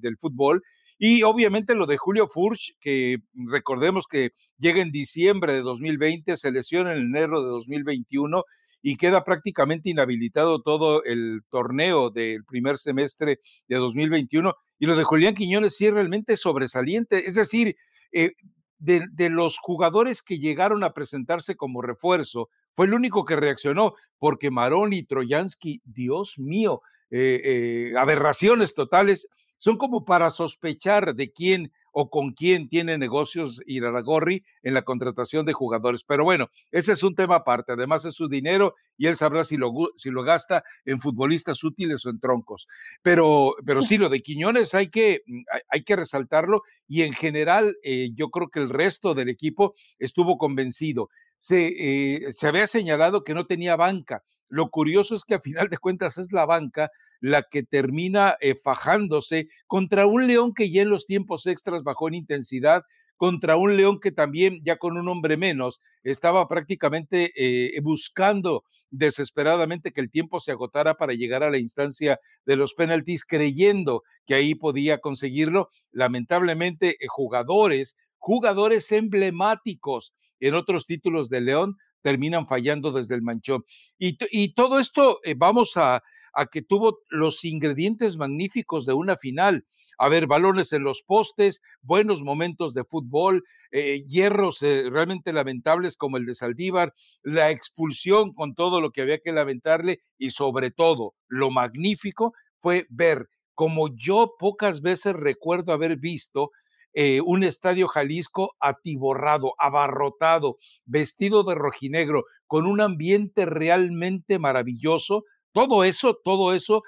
del 0.00 0.16
fútbol 0.18 0.62
y 0.98 1.22
obviamente 1.22 1.74
lo 1.74 1.86
de 1.86 1.96
Julio 1.96 2.26
Furch, 2.26 2.76
que 2.80 3.18
recordemos 3.34 4.06
que 4.06 4.32
llega 4.58 4.82
en 4.82 4.90
diciembre 4.90 5.52
de 5.52 5.62
2020, 5.62 6.36
se 6.36 6.50
lesiona 6.50 6.92
en 6.92 6.98
enero 6.98 7.42
de 7.42 7.48
2021 7.48 8.42
y 8.82 8.96
queda 8.96 9.24
prácticamente 9.24 9.90
inhabilitado 9.90 10.62
todo 10.62 11.02
el 11.04 11.42
torneo 11.50 12.10
del 12.10 12.44
primer 12.44 12.78
semestre 12.78 13.40
de 13.68 13.76
2021. 13.76 14.54
Y 14.78 14.86
lo 14.86 14.96
de 14.96 15.04
Julián 15.04 15.34
Quiñones 15.34 15.76
sí 15.76 15.86
es 15.86 15.92
realmente 15.92 16.36
sobresaliente. 16.36 17.26
Es 17.26 17.34
decir, 17.34 17.76
eh, 18.12 18.32
de, 18.78 19.30
los 19.30 19.58
jugadores 19.58 20.22
que 20.22 20.38
llegaron 20.38 20.84
a 20.84 20.94
presentarse 20.94 21.56
como 21.56 21.82
refuerzo, 21.82 22.48
fue 22.72 22.86
el 22.86 22.94
único 22.94 23.24
que 23.24 23.36
reaccionó, 23.36 23.94
porque 24.18 24.50
Marón 24.50 24.92
y 24.92 25.02
Troyansky, 25.02 25.82
Dios 25.84 26.38
mío, 26.38 26.82
eh, 27.10 27.40
eh, 27.44 27.92
aberraciones 27.98 28.74
totales 28.74 29.26
son 29.58 29.76
como 29.76 30.04
para 30.04 30.30
sospechar 30.30 31.14
de 31.14 31.30
quién 31.32 31.72
o 31.92 32.10
con 32.10 32.32
quién 32.32 32.68
tiene 32.68 32.96
negocios 32.96 33.60
Iraragorri 33.66 34.44
en 34.62 34.74
la 34.74 34.82
contratación 34.82 35.44
de 35.46 35.52
jugadores. 35.52 36.04
Pero 36.04 36.22
bueno, 36.22 36.48
ese 36.70 36.92
es 36.92 37.02
un 37.02 37.16
tema 37.16 37.36
aparte. 37.36 37.72
Además 37.72 38.04
es 38.04 38.14
su 38.14 38.28
dinero 38.28 38.76
y 38.96 39.06
él 39.06 39.16
sabrá 39.16 39.42
si 39.42 39.56
lo, 39.56 39.72
si 39.96 40.10
lo 40.10 40.22
gasta 40.22 40.62
en 40.84 41.00
futbolistas 41.00 41.64
útiles 41.64 42.06
o 42.06 42.10
en 42.10 42.20
troncos. 42.20 42.68
Pero, 43.02 43.56
pero 43.66 43.82
sí, 43.82 43.98
lo 43.98 44.08
de 44.08 44.20
Quiñones 44.20 44.74
hay 44.74 44.88
que, 44.90 45.22
mm, 45.26 45.42
hay 45.70 45.82
que 45.82 45.96
resaltarlo 45.96 46.62
y 46.86 47.02
en 47.02 47.14
general 47.14 47.76
eh, 47.82 48.10
yo 48.14 48.30
creo 48.30 48.48
que 48.48 48.60
el 48.60 48.70
resto 48.70 49.14
del 49.14 49.28
equipo 49.28 49.74
estuvo 49.98 50.38
convencido. 50.38 51.10
Se, 51.38 51.66
eh, 51.66 52.32
se 52.32 52.46
había 52.46 52.68
señalado 52.68 53.24
que 53.24 53.34
no 53.34 53.46
tenía 53.46 53.74
banca. 53.74 54.22
Lo 54.48 54.70
curioso 54.70 55.14
es 55.14 55.24
que 55.24 55.34
a 55.34 55.40
final 55.40 55.68
de 55.68 55.78
cuentas 55.78 56.16
es 56.16 56.32
la 56.32 56.46
banca 56.46 56.90
la 57.20 57.42
que 57.42 57.62
termina 57.62 58.36
eh, 58.40 58.54
fajándose 58.54 59.48
contra 59.66 60.06
un 60.06 60.26
León 60.26 60.54
que 60.54 60.70
ya 60.70 60.82
en 60.82 60.90
los 60.90 61.06
tiempos 61.06 61.46
extras 61.46 61.82
bajó 61.82 62.08
en 62.08 62.14
intensidad, 62.14 62.82
contra 63.16 63.56
un 63.56 63.76
León 63.76 63.98
que 63.98 64.12
también 64.12 64.60
ya 64.64 64.76
con 64.76 64.96
un 64.96 65.08
hombre 65.08 65.36
menos 65.36 65.80
estaba 66.04 66.46
prácticamente 66.46 67.32
eh, 67.34 67.80
buscando 67.80 68.62
desesperadamente 68.90 69.92
que 69.92 70.00
el 70.00 70.10
tiempo 70.10 70.38
se 70.38 70.52
agotara 70.52 70.94
para 70.94 71.14
llegar 71.14 71.42
a 71.42 71.50
la 71.50 71.58
instancia 71.58 72.20
de 72.46 72.54
los 72.54 72.74
penaltis, 72.74 73.24
creyendo 73.24 74.04
que 74.24 74.34
ahí 74.34 74.54
podía 74.54 74.98
conseguirlo. 74.98 75.68
Lamentablemente, 75.90 76.96
eh, 77.00 77.06
jugadores 77.08 77.96
jugadores 78.20 78.90
emblemáticos 78.90 80.12
en 80.40 80.54
otros 80.54 80.86
títulos 80.86 81.28
de 81.28 81.40
León 81.40 81.76
terminan 82.00 82.46
fallando 82.46 82.90
desde 82.90 83.14
el 83.14 83.22
manchón. 83.22 83.64
Y, 83.96 84.18
y 84.30 84.54
todo 84.54 84.80
esto 84.80 85.20
vamos 85.36 85.76
a, 85.76 86.02
a 86.38 86.46
que 86.46 86.62
tuvo 86.62 87.00
los 87.10 87.44
ingredientes 87.44 88.16
magníficos 88.16 88.86
de 88.86 88.92
una 88.92 89.16
final. 89.16 89.66
A 89.98 90.08
ver, 90.08 90.28
balones 90.28 90.72
en 90.72 90.84
los 90.84 91.02
postes, 91.02 91.62
buenos 91.82 92.22
momentos 92.22 92.74
de 92.74 92.84
fútbol, 92.84 93.42
eh, 93.72 94.02
hierros 94.04 94.62
eh, 94.62 94.88
realmente 94.88 95.32
lamentables 95.32 95.96
como 95.96 96.16
el 96.16 96.26
de 96.26 96.34
Saldívar, 96.34 96.94
la 97.24 97.50
expulsión 97.50 98.32
con 98.32 98.54
todo 98.54 98.80
lo 98.80 98.92
que 98.92 99.02
había 99.02 99.18
que 99.18 99.32
lamentarle 99.32 100.00
y 100.16 100.30
sobre 100.30 100.70
todo 100.70 101.14
lo 101.26 101.50
magnífico 101.50 102.32
fue 102.60 102.86
ver 102.88 103.28
como 103.56 103.88
yo 103.88 104.36
pocas 104.38 104.80
veces 104.80 105.14
recuerdo 105.14 105.72
haber 105.72 105.96
visto 105.96 106.52
eh, 106.94 107.20
un 107.20 107.42
estadio 107.44 107.88
Jalisco 107.88 108.56
atiborrado, 108.60 109.54
abarrotado, 109.58 110.58
vestido 110.84 111.42
de 111.44 111.54
rojinegro, 111.54 112.24
con 112.46 112.66
un 112.66 112.80
ambiente 112.80 113.46
realmente 113.46 114.38
maravilloso. 114.38 115.24
Todo 115.52 115.84
eso, 115.84 116.18
todo 116.22 116.52
eso, 116.54 116.82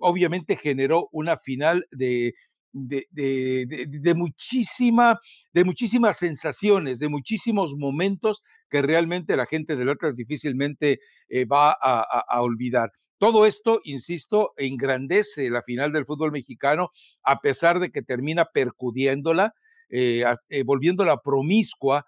obviamente 0.00 0.56
generó 0.56 1.08
una 1.12 1.36
final 1.36 1.86
de 1.90 2.34
de, 2.72 3.06
de, 3.10 4.14
muchísima, 4.14 5.18
de 5.52 5.64
muchísimas 5.64 6.18
sensaciones, 6.18 6.98
de 6.98 7.08
muchísimos 7.08 7.74
momentos 7.76 8.42
que 8.70 8.82
realmente 8.82 9.36
la 9.36 9.46
gente 9.46 9.76
del 9.76 9.90
Atlas 9.90 10.16
difícilmente 10.16 11.00
eh, 11.28 11.44
va 11.44 11.72
a, 11.72 12.42
olvidar. 12.42 12.90
Todo 13.18 13.46
esto, 13.46 13.80
insisto, 13.84 14.52
engrandece 14.56 15.50
la 15.50 15.62
final 15.62 15.92
del 15.92 16.04
fútbol 16.04 16.30
mexicano, 16.30 16.90
a 17.24 17.40
pesar 17.40 17.80
de 17.80 17.90
que 17.90 18.02
termina 18.02 18.44
percudiéndola, 18.44 19.54
eh, 19.90 20.24
eh, 20.50 20.62
volviéndola 20.62 21.18
promiscua, 21.22 22.04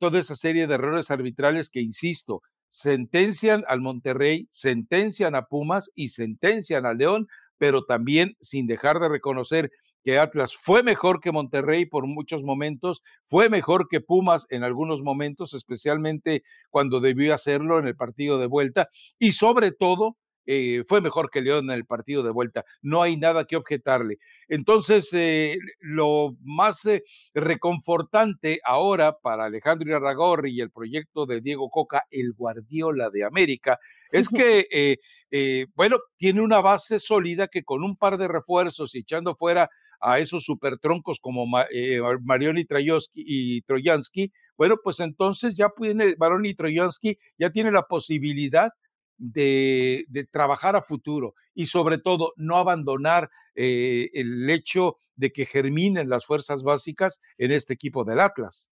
toda 0.00 0.18
esa 0.18 0.34
serie 0.34 0.66
de 0.66 0.74
errores 0.74 1.12
arbitrales 1.12 1.70
que, 1.70 1.80
insisto, 1.80 2.42
sentencian 2.74 3.64
al 3.68 3.80
Monterrey, 3.80 4.48
sentencian 4.50 5.34
a 5.34 5.46
Pumas 5.46 5.90
y 5.94 6.08
sentencian 6.08 6.86
a 6.86 6.94
León 6.94 7.28
pero 7.58 7.84
también 7.84 8.36
sin 8.40 8.66
dejar 8.66 8.98
de 9.00 9.08
reconocer 9.08 9.70
que 10.02 10.18
Atlas 10.18 10.54
fue 10.54 10.82
mejor 10.82 11.20
que 11.20 11.32
Monterrey 11.32 11.86
por 11.86 12.06
muchos 12.06 12.44
momentos, 12.44 13.02
fue 13.22 13.48
mejor 13.48 13.88
que 13.88 14.02
Pumas 14.02 14.46
en 14.50 14.62
algunos 14.62 15.02
momentos, 15.02 15.54
especialmente 15.54 16.42
cuando 16.68 17.00
debió 17.00 17.32
hacerlo 17.32 17.78
en 17.78 17.86
el 17.86 17.96
partido 17.96 18.38
de 18.38 18.46
vuelta, 18.46 18.90
y 19.18 19.32
sobre 19.32 19.72
todo 19.72 20.18
eh, 20.46 20.82
fue 20.88 21.00
mejor 21.00 21.30
que 21.30 21.40
León 21.40 21.70
en 21.70 21.76
el 21.76 21.86
partido 21.86 22.22
de 22.22 22.30
vuelta. 22.30 22.64
No 22.82 23.02
hay 23.02 23.16
nada 23.16 23.44
que 23.44 23.56
objetarle. 23.56 24.18
Entonces, 24.48 25.10
eh, 25.12 25.56
lo 25.80 26.36
más 26.42 26.84
eh, 26.86 27.02
reconfortante 27.34 28.60
ahora 28.64 29.16
para 29.18 29.46
Alejandro 29.46 29.88
Irarragorri 29.88 30.52
y 30.52 30.60
el 30.60 30.70
proyecto 30.70 31.26
de 31.26 31.40
Diego 31.40 31.70
Coca, 31.70 32.04
el 32.10 32.32
Guardiola 32.32 33.10
de 33.10 33.24
América, 33.24 33.78
es 34.10 34.28
que, 34.28 34.98
bueno, 35.74 35.98
tiene 36.16 36.40
una 36.40 36.60
base 36.60 37.00
sólida 37.00 37.48
que 37.48 37.64
con 37.64 37.82
un 37.82 37.96
par 37.96 38.16
de 38.16 38.28
refuerzos 38.28 38.94
y 38.94 38.98
echando 38.98 39.34
fuera 39.34 39.68
a 40.00 40.20
esos 40.20 40.44
supertroncos 40.44 41.18
como 41.18 41.46
Marioni 41.46 42.64
y 43.14 43.62
Trojansky, 43.62 44.32
bueno, 44.56 44.76
pues 44.82 45.00
entonces 45.00 45.56
ya 45.56 45.68
puede, 45.70 46.14
Marioni 46.16 46.50
y 46.50 46.54
Trojansky 46.54 47.18
ya 47.38 47.50
tiene 47.50 47.72
la 47.72 47.82
posibilidad 47.82 48.70
de, 49.32 50.28
trabajar 50.30 50.76
a 50.76 50.82
futuro 50.82 51.34
y 51.54 51.66
sobre 51.66 51.98
todo 51.98 52.32
no 52.36 52.56
abandonar 52.56 53.30
eh, 53.54 54.10
el 54.12 54.48
hecho 54.50 54.98
de 55.16 55.32
que 55.32 55.46
germinen 55.46 56.08
las 56.08 56.26
fuerzas 56.26 56.62
básicas 56.62 57.20
en 57.38 57.52
este 57.52 57.74
equipo 57.74 58.04
del 58.04 58.20
Atlas. 58.20 58.70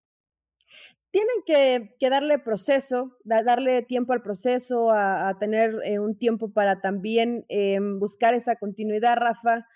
Tienen 1.11 1.43
que, 1.47 2.09
darle 2.09 2.39
proceso, 2.39 3.19
darle 3.25 3.83
tiempo 3.83 4.13
al 4.15 4.23
proceso, 4.23 4.91
a, 4.91 5.37
tener 5.39 5.75
eh, 5.85 5.99
un 5.99 6.17
tiempo 6.17 6.53
para 6.53 6.81
también 6.81 7.45
em, 7.49 7.99
buscar 7.99 8.35
esa 8.35 8.57
continuidad, 8.57 9.17
Rafa. 9.17 9.67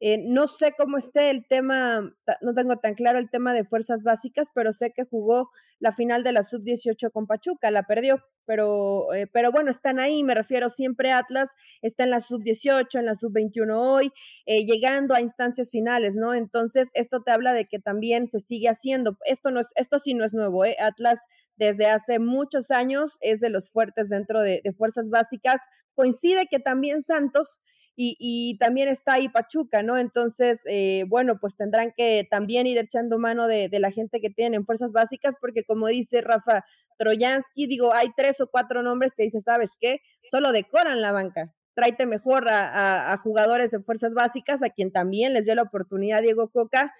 Eh, 0.00 0.18
no 0.18 0.46
sé 0.46 0.74
cómo 0.76 0.98
esté 0.98 1.30
el 1.30 1.46
tema, 1.46 2.14
no 2.42 2.54
tengo 2.54 2.76
tan 2.76 2.94
claro 2.94 3.18
el 3.18 3.30
tema 3.30 3.54
de 3.54 3.64
fuerzas 3.64 4.02
básicas, 4.02 4.48
pero 4.54 4.72
sé 4.72 4.92
que 4.92 5.04
jugó 5.04 5.50
la 5.78 5.92
final 5.92 6.22
de 6.22 6.32
la 6.32 6.42
sub-18 6.42 7.10
con 7.10 7.26
Pachuca, 7.26 7.70
la 7.70 7.84
perdió, 7.84 8.22
pero, 8.44 9.12
eh, 9.14 9.26
pero 9.26 9.52
bueno, 9.52 9.70
están 9.70 9.98
ahí, 9.98 10.22
me 10.22 10.34
refiero 10.34 10.68
siempre 10.68 11.12
Atlas, 11.12 11.50
está 11.80 12.04
en 12.04 12.10
la 12.10 12.20
sub-18, 12.20 12.98
en 12.98 13.06
la 13.06 13.14
sub-21 13.14 13.74
hoy, 13.74 14.12
eh, 14.44 14.64
llegando 14.66 15.14
a 15.14 15.20
instancias 15.20 15.70
finales, 15.70 16.14
¿no? 16.16 16.34
Entonces, 16.34 16.88
esto 16.94 17.22
te 17.22 17.30
habla 17.30 17.54
de 17.54 17.66
que 17.66 17.78
también 17.78 18.26
se 18.26 18.40
sigue 18.40 18.68
haciendo. 18.68 19.16
Esto, 19.24 19.50
no 19.50 19.60
es, 19.60 19.68
esto 19.76 19.98
sí 19.98 20.14
no 20.14 20.24
es 20.24 20.34
nuevo, 20.34 20.64
¿eh? 20.64 20.76
Atlas 20.78 21.20
desde 21.56 21.86
hace 21.86 22.18
muchos 22.18 22.70
años 22.70 23.16
es 23.20 23.40
de 23.40 23.48
los 23.50 23.70
fuertes 23.70 24.10
dentro 24.10 24.40
de, 24.42 24.60
de 24.62 24.72
fuerzas 24.72 25.08
básicas. 25.08 25.60
Coincide 25.94 26.46
que 26.50 26.58
también 26.60 27.02
Santos 27.02 27.60
y, 27.98 28.58
también 28.58 28.88
está 28.88 29.14
ahí 29.14 29.28
Pachuca, 29.30 29.82
¿no? 29.82 29.96
Entonces, 29.96 30.60
eh, 30.66 31.04
bueno, 31.08 31.38
pues 31.40 31.56
tendrán 31.56 31.92
que 31.96 32.26
también 32.30 32.66
ir 32.66 32.76
echando 32.76 33.18
mano 33.18 33.46
de, 33.48 33.70
la 33.72 33.90
gente 33.90 34.20
que 34.20 34.28
tienen 34.28 34.66
fuerzas 34.66 34.92
básicas, 34.92 35.34
porque 35.40 35.64
como 35.64 35.86
dice 35.88 36.20
Rafa 36.20 36.64
Troyansky, 36.98 37.66
digo, 37.66 37.94
hay 37.94 38.10
tres 38.16 38.40
o 38.40 38.48
cuatro 38.50 38.82
nombres 38.82 39.14
que 39.14 39.22
dice, 39.22 39.40
¿sabes 39.40 39.70
qué? 39.80 40.00
Solo 40.30 40.52
decoran 40.52 41.00
la 41.00 41.12
banca. 41.12 41.54
Tráete 41.74 42.06
mejor 42.06 42.46
a, 42.48 43.16
jugadores 43.22 43.70
de 43.70 43.80
fuerzas 43.80 44.14
básicas, 44.14 44.62
a 44.62 44.70
quien 44.70 44.92
también 44.92 45.32
les 45.32 45.46
dio 45.46 45.54
la 45.54 45.62
oportunidad 45.62 46.22
Diego 46.22 46.50
Coca, 46.50 46.94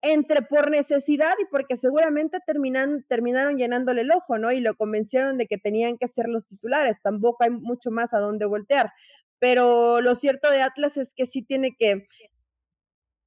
entre 0.00 0.42
por 0.42 0.70
necesidad 0.70 1.34
y 1.42 1.44
porque 1.50 1.76
seguramente 1.76 2.38
terminan, 2.46 3.04
terminaron 3.08 3.58
llenándole 3.58 4.02
el 4.02 4.12
ojo, 4.12 4.38
¿no? 4.38 4.52
Y 4.52 4.60
lo 4.60 4.76
convencieron 4.76 5.38
de 5.38 5.46
que 5.46 5.58
tenían 5.58 5.98
que 5.98 6.08
ser 6.08 6.28
los 6.28 6.46
titulares, 6.46 6.96
tampoco 7.02 7.44
hay 7.44 7.50
mucho 7.50 7.90
más 7.90 8.14
a 8.14 8.18
dónde 8.18 8.46
voltear 8.46 8.92
pero 9.38 10.00
lo 10.00 10.14
cierto 10.14 10.50
de 10.50 10.62
Atlas 10.62 10.96
es 10.96 11.12
que 11.14 11.26
sí 11.26 11.42
tiene 11.42 11.76
que, 11.78 12.08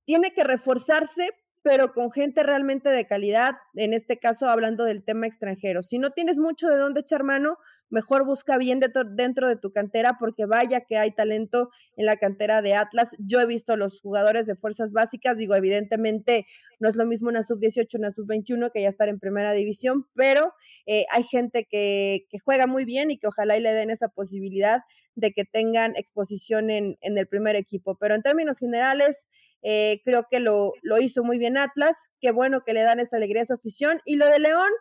tiene 0.06 0.34
que 0.34 0.44
reforzarse, 0.44 1.30
pero 1.64 1.94
con 1.94 2.12
gente 2.12 2.44
realmente 2.44 2.90
de 2.90 3.08
calidad, 3.08 3.56
en 3.76 3.94
este 3.94 4.18
caso 4.18 4.48
hablando 4.48 4.84
del 4.84 5.04
tema 5.04 5.28
extranjero. 5.28 5.84
Si 5.84 6.00
no 6.00 6.12
tienes 6.12 6.40
mucho 6.40 6.68
de 6.68 6.78
dónde 6.78 7.02
echar 7.02 7.24
mano, 7.24 7.58
mejor 7.92 8.26
busca 8.26 8.58
bien 8.58 8.80
dentro 8.80 9.48
de 9.48 9.58
tu 9.58 9.72
cantera, 9.72 10.18
porque 10.20 10.46
vaya 10.46 10.82
que 10.82 10.98
hay 10.98 11.12
talento 11.12 11.70
en 11.96 12.06
la 12.06 12.18
cantera 12.18 12.62
de 12.62 12.74
Atlas. 12.74 13.10
Yo 13.20 13.40
he 13.40 13.46
visto 13.46 13.78
los 13.78 14.02
jugadores 14.02 14.48
de 14.48 14.56
fuerzas 14.56 14.92
básicas, 14.94 15.38
digo, 15.38 15.56
evidentemente 15.56 16.48
no 16.80 16.90
es 16.90 16.96
lo 16.96 17.06
mismo 17.06 17.30
una 17.30 17.44
sub-18, 17.44 17.96
una 17.96 18.10
sub-21 18.10 18.72
que 18.74 18.82
ya 18.82 18.90
estar 18.90 19.10
en 19.10 19.20
primera 19.20 19.52
división, 19.52 20.08
pero 20.16 20.54
eh, 20.88 21.06
hay 21.12 21.24
gente 21.24 21.68
que, 21.70 22.26
juega 22.44 22.66
muy 22.66 22.86
bien 22.86 23.12
y 23.12 23.20
que 23.20 23.28
ojalá 23.28 23.58
y 23.58 23.62
le 23.62 23.74
den 23.74 23.92
esa 23.92 24.08
posibilidad 24.08 24.82
de 25.16 25.32
que 25.32 25.46
tengan 25.46 25.96
exposición 25.96 26.70
en, 26.70 26.98
en 27.02 27.18
el 27.18 27.28
primer 27.28 27.56
equipo. 27.56 27.98
Pero 28.00 28.16
en 28.16 28.24
términos 28.24 28.58
generales, 28.58 29.26
eh, 29.64 30.02
creo 30.04 30.26
que 30.30 30.40
lo, 30.40 30.74
lo, 30.82 31.00
hizo 31.00 31.24
muy 31.24 31.38
bien 31.38 31.58
Atlas, 31.58 32.10
qué 32.20 32.32
bueno 32.32 32.64
que 32.66 32.74
le 32.74 32.82
dan 32.82 33.00
esa 33.00 33.18
alegría 33.18 33.44
a 33.44 33.46
su 33.46 33.54
afición. 33.54 34.02
Y 34.06 34.16
lo 34.16 34.28
de 34.28 34.40
León, 34.40 34.72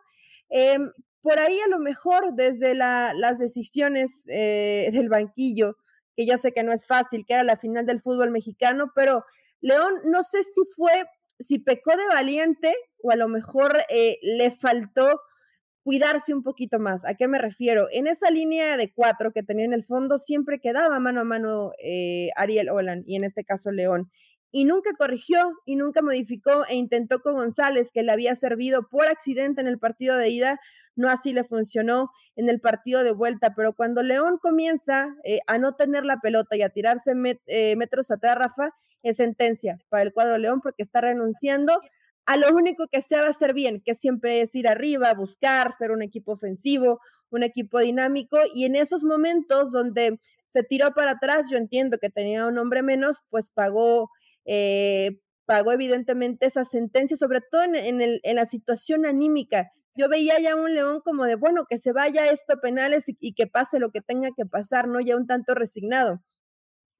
eh, 0.48 0.78
por 1.22 1.38
ahí 1.38 1.58
a 1.60 1.68
lo 1.68 1.78
mejor 1.78 2.34
desde 2.34 2.74
la, 2.74 3.12
las 3.14 3.38
decisiones 3.38 4.24
eh, 4.28 4.90
del 4.92 5.08
banquillo, 5.08 5.76
que 6.16 6.26
yo 6.26 6.36
sé 6.36 6.52
que 6.52 6.62
no 6.62 6.72
es 6.72 6.86
fácil, 6.86 7.24
que 7.26 7.34
era 7.34 7.44
la 7.44 7.56
final 7.56 7.86
del 7.86 8.00
fútbol 8.00 8.30
mexicano, 8.30 8.92
pero 8.94 9.24
León 9.60 9.94
no 10.04 10.22
sé 10.22 10.42
si 10.42 10.62
fue, 10.74 11.04
si 11.38 11.58
pecó 11.58 11.96
de 11.96 12.06
valiente 12.08 12.74
o 13.02 13.10
a 13.10 13.16
lo 13.16 13.28
mejor 13.28 13.78
le 14.22 14.50
faltó 14.50 15.20
cuidarse 15.82 16.34
un 16.34 16.42
poquito 16.42 16.78
más. 16.78 17.04
¿A 17.04 17.14
qué 17.14 17.28
me 17.28 17.38
refiero? 17.38 17.88
En 17.90 18.06
esa 18.06 18.30
línea 18.30 18.76
de 18.76 18.92
cuatro 18.92 19.32
que 19.32 19.42
tenía 19.42 19.64
en 19.64 19.72
el 19.72 19.84
fondo, 19.84 20.18
siempre 20.18 20.60
quedaba 20.60 20.98
mano 21.00 21.20
a 21.22 21.24
mano 21.24 21.72
Ariel 22.36 22.68
Olan 22.70 23.02
y 23.06 23.16
en 23.16 23.24
este 23.24 23.44
caso 23.44 23.70
León 23.70 24.10
y 24.52 24.64
nunca 24.64 24.92
corrigió 24.94 25.52
y 25.64 25.76
nunca 25.76 26.02
modificó 26.02 26.66
e 26.66 26.76
intentó 26.76 27.20
con 27.20 27.34
González, 27.34 27.90
que 27.92 28.02
le 28.02 28.12
había 28.12 28.34
servido 28.34 28.88
por 28.88 29.06
accidente 29.06 29.60
en 29.60 29.68
el 29.68 29.78
partido 29.78 30.16
de 30.16 30.28
ida, 30.30 30.60
no 31.00 31.08
así 31.08 31.32
le 31.32 31.44
funcionó 31.44 32.10
en 32.36 32.48
el 32.48 32.60
partido 32.60 33.02
de 33.02 33.12
vuelta, 33.12 33.54
pero 33.56 33.74
cuando 33.74 34.02
León 34.02 34.38
comienza 34.40 35.14
eh, 35.24 35.40
a 35.46 35.58
no 35.58 35.74
tener 35.74 36.04
la 36.04 36.20
pelota 36.20 36.56
y 36.56 36.62
a 36.62 36.68
tirarse 36.68 37.12
eh, 37.46 37.76
metros 37.76 38.10
atrás, 38.10 38.36
Rafa, 38.36 38.70
es 39.02 39.16
sentencia 39.16 39.78
para 39.88 40.02
el 40.02 40.12
cuadro 40.12 40.38
León 40.38 40.60
porque 40.62 40.82
está 40.82 41.00
renunciando 41.00 41.80
a 42.26 42.36
lo 42.36 42.54
único 42.54 42.86
que 42.86 43.00
se 43.00 43.16
va 43.16 43.26
a 43.26 43.30
hacer 43.30 43.54
bien, 43.54 43.82
que 43.84 43.94
siempre 43.94 44.42
es 44.42 44.54
ir 44.54 44.68
arriba, 44.68 45.12
buscar, 45.14 45.72
ser 45.72 45.90
un 45.90 46.02
equipo 46.02 46.32
ofensivo, 46.32 47.00
un 47.30 47.42
equipo 47.42 47.80
dinámico, 47.80 48.38
y 48.54 48.66
en 48.66 48.76
esos 48.76 49.04
momentos 49.04 49.72
donde 49.72 50.20
se 50.46 50.62
tiró 50.62 50.92
para 50.92 51.12
atrás, 51.12 51.48
yo 51.50 51.56
entiendo 51.56 51.98
que 51.98 52.10
tenía 52.10 52.46
un 52.46 52.58
hombre 52.58 52.82
menos, 52.82 53.22
pues 53.30 53.50
pagó 53.50 54.10
eh, 54.44 55.18
pagó 55.50 55.72
evidentemente 55.72 56.46
esa 56.46 56.64
sentencia, 56.64 57.16
sobre 57.16 57.40
todo 57.40 57.62
en, 57.64 58.36
la 58.36 58.46
situación 58.46 59.04
anímica. 59.04 59.72
Yo 59.94 60.08
veía 60.08 60.38
ya 60.40 60.56
un 60.56 60.74
León 60.74 61.00
como 61.04 61.24
de, 61.24 61.34
bueno, 61.36 61.66
que 61.68 61.78
se 61.78 61.92
vaya 61.92 62.30
esto 62.30 62.54
a 62.54 62.60
penales 62.60 63.04
y, 63.06 63.34
que 63.34 63.46
pase 63.46 63.78
lo 63.78 63.90
que 63.90 64.00
tenga 64.00 64.30
que 64.36 64.46
pasar, 64.46 64.88
¿no? 64.88 65.00
Ya 65.00 65.16
un 65.16 65.26
tanto 65.26 65.54
resignado. 65.54 66.22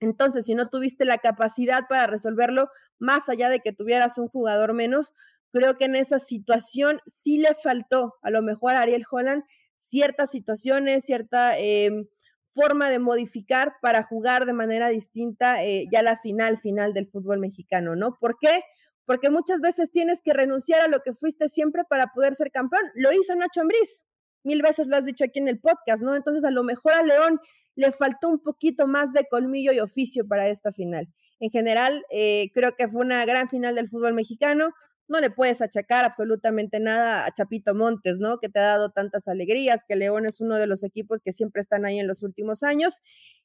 Entonces, 0.01 0.47
si 0.47 0.55
no 0.55 0.69
tuviste 0.69 1.05
la 1.05 1.19
capacidad 1.19 1.83
para 1.89 2.07
resolverlo, 2.07 2.71
más 2.99 3.29
allá 3.29 3.49
de 3.49 3.61
que 3.61 3.73
tuvieras 3.73 4.19
un 4.19 4.29
jugador 4.29 4.75
menos, 4.75 5.15
Creo 5.53 5.77
que 5.77 5.87
en 5.87 5.97
esa 5.97 6.19
situación 6.19 7.01
sí 7.23 7.39
le 7.39 7.55
faltó 7.55 8.15
a 8.23 8.31
lo 8.31 8.43
mejor 8.43 8.77
a 8.77 8.83
Ariel 8.83 9.05
Holland 9.11 9.45
ciertas 9.89 10.31
situaciones, 10.31 11.05
cierta 11.05 11.59
em, 11.59 12.07
forma 12.53 12.91
de 12.91 13.01
modificar 13.01 13.75
para 13.83 14.05
jugar 14.05 14.47
de 14.47 14.53
manera 14.53 14.89
distinta 14.89 15.65
eh, 15.65 15.87
ya 15.91 16.03
la 16.03 16.17
final, 16.17 16.59
final 16.59 16.95
del 16.95 17.09
fútbol 17.09 17.41
mexicano, 17.41 17.97
¿no? 17.97 18.17
¿Por 18.21 18.39
qué? 18.39 18.63
Porque 19.11 19.29
muchas 19.29 19.61
veces 19.61 19.91
tienes 19.91 20.23
que 20.23 20.33
renunciar 20.33 20.83
a 20.83 20.87
lo 20.87 21.01
que 21.01 21.15
fuiste 21.15 21.49
siempre 21.49 21.83
para 21.83 22.13
poder 22.15 22.37
ser 22.37 22.53
campeón. 22.53 22.83
Lo 22.95 23.13
hizo 23.13 23.35
Nacho 23.35 23.61
Ambriz, 23.61 24.07
mil 24.45 24.63
veces 24.63 24.87
lo 24.87 24.97
has 24.97 25.05
dicho 25.05 25.25
aquí 25.25 25.41
en 25.41 25.49
el 25.49 25.59
podcast, 25.59 26.01
¿no? 26.01 26.15
Entonces 26.15 26.45
a 26.45 26.53
lo 26.53 26.63
mejor 26.63 26.93
a 26.93 27.03
León 27.03 27.41
le 27.75 27.91
faltó 27.91 28.29
un 28.29 28.41
poquito 28.41 28.87
más 28.87 29.13
de 29.13 29.25
colmillo 29.29 29.73
y 29.73 29.81
oficio 29.81 30.29
para 30.29 30.47
esta 30.47 30.71
final. 30.71 31.09
En 31.41 31.51
general, 31.51 32.05
eh, 32.13 32.53
creo 32.55 32.77
que 32.77 32.87
fue 32.87 33.01
una 33.01 33.25
gran 33.25 33.49
final 33.49 33.75
del 33.75 33.89
fútbol 33.89 34.15
mexicano. 34.15 34.69
No 35.09 35.19
le 35.19 35.31
puedes 35.31 35.61
achacar 35.61 36.05
absolutamente 36.05 36.79
nada 36.79 37.27
a 37.27 37.33
Chapito 37.33 37.75
Montes, 37.75 38.21
¿no? 38.21 38.39
Que 38.39 38.49
te 38.49 38.61
ha 38.61 38.65
dado 38.65 38.91
tantas 38.91 39.27
alegrías, 39.27 39.83
que 39.89 39.97
León 39.97 40.25
es 40.25 40.41
uno 40.41 40.57
de 40.57 40.69
los 40.69 40.85
equipos 40.85 41.21
que 41.21 41.33
siempre 41.33 41.63
están 41.63 41.85
ahí 41.85 41.99
en 41.99 42.07
los 42.07 42.23
últimos 42.23 42.63
años. 42.63 43.01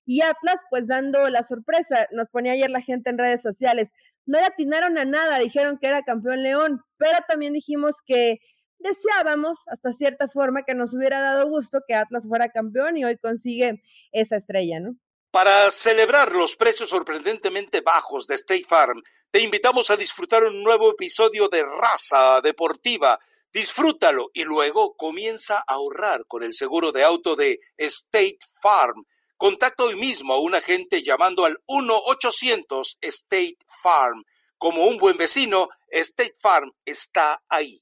Y 0.05 0.21
Atlas, 0.21 0.61
pues 0.69 0.87
dando 0.87 1.29
la 1.29 1.43
sorpresa, 1.43 2.07
nos 2.11 2.29
ponía 2.29 2.53
ayer 2.53 2.69
la 2.69 2.81
gente 2.81 3.09
en 3.09 3.17
redes 3.17 3.41
sociales, 3.41 3.91
no 4.25 4.39
le 4.39 4.45
atinaron 4.45 4.97
a 4.97 5.05
nada, 5.05 5.39
dijeron 5.39 5.77
que 5.79 5.87
era 5.87 6.03
campeón 6.03 6.43
León, 6.43 6.83
pero 6.97 7.17
también 7.27 7.53
dijimos 7.53 7.95
que 8.05 8.39
deseábamos 8.79 9.67
hasta 9.67 9.91
cierta 9.91 10.27
forma 10.27 10.63
que 10.63 10.75
nos 10.75 10.93
hubiera 10.93 11.21
dado 11.21 11.47
gusto 11.49 11.79
que 11.87 11.95
Atlas 11.95 12.27
fuera 12.27 12.49
campeón 12.49 12.97
y 12.97 13.05
hoy 13.05 13.17
consigue 13.17 13.81
esa 14.11 14.35
estrella, 14.35 14.79
¿no? 14.79 14.95
Para 15.31 15.69
celebrar 15.69 16.31
los 16.31 16.55
precios 16.55 16.89
sorprendentemente 16.89 17.81
bajos 17.81 18.25
de 18.27 18.35
State 18.35 18.65
Farm, 18.67 19.01
te 19.31 19.41
invitamos 19.41 19.89
a 19.89 19.97
disfrutar 19.97 20.43
un 20.45 20.63
nuevo 20.63 20.91
episodio 20.91 21.49
de 21.49 21.61
Raza 21.61 22.39
Deportiva. 22.41 23.19
Disfrútalo 23.51 24.29
y 24.33 24.45
luego 24.45 24.95
comienza 24.95 25.57
a 25.57 25.73
ahorrar 25.73 26.25
con 26.25 26.43
el 26.43 26.53
seguro 26.53 26.93
de 26.93 27.03
auto 27.03 27.35
de 27.35 27.59
State 27.77 28.37
Farm. 28.61 29.03
Contacta 29.37 29.83
hoy 29.83 29.97
mismo 29.97 30.33
a 30.33 30.39
un 30.39 30.55
agente 30.55 31.03
llamando 31.03 31.43
al 31.43 31.57
1-800 31.67 32.97
State 33.01 33.57
Farm. 33.83 34.23
Como 34.57 34.85
un 34.85 34.97
buen 34.97 35.17
vecino, 35.17 35.67
State 35.89 36.35
Farm 36.39 36.71
está 36.85 37.43
ahí. 37.49 37.81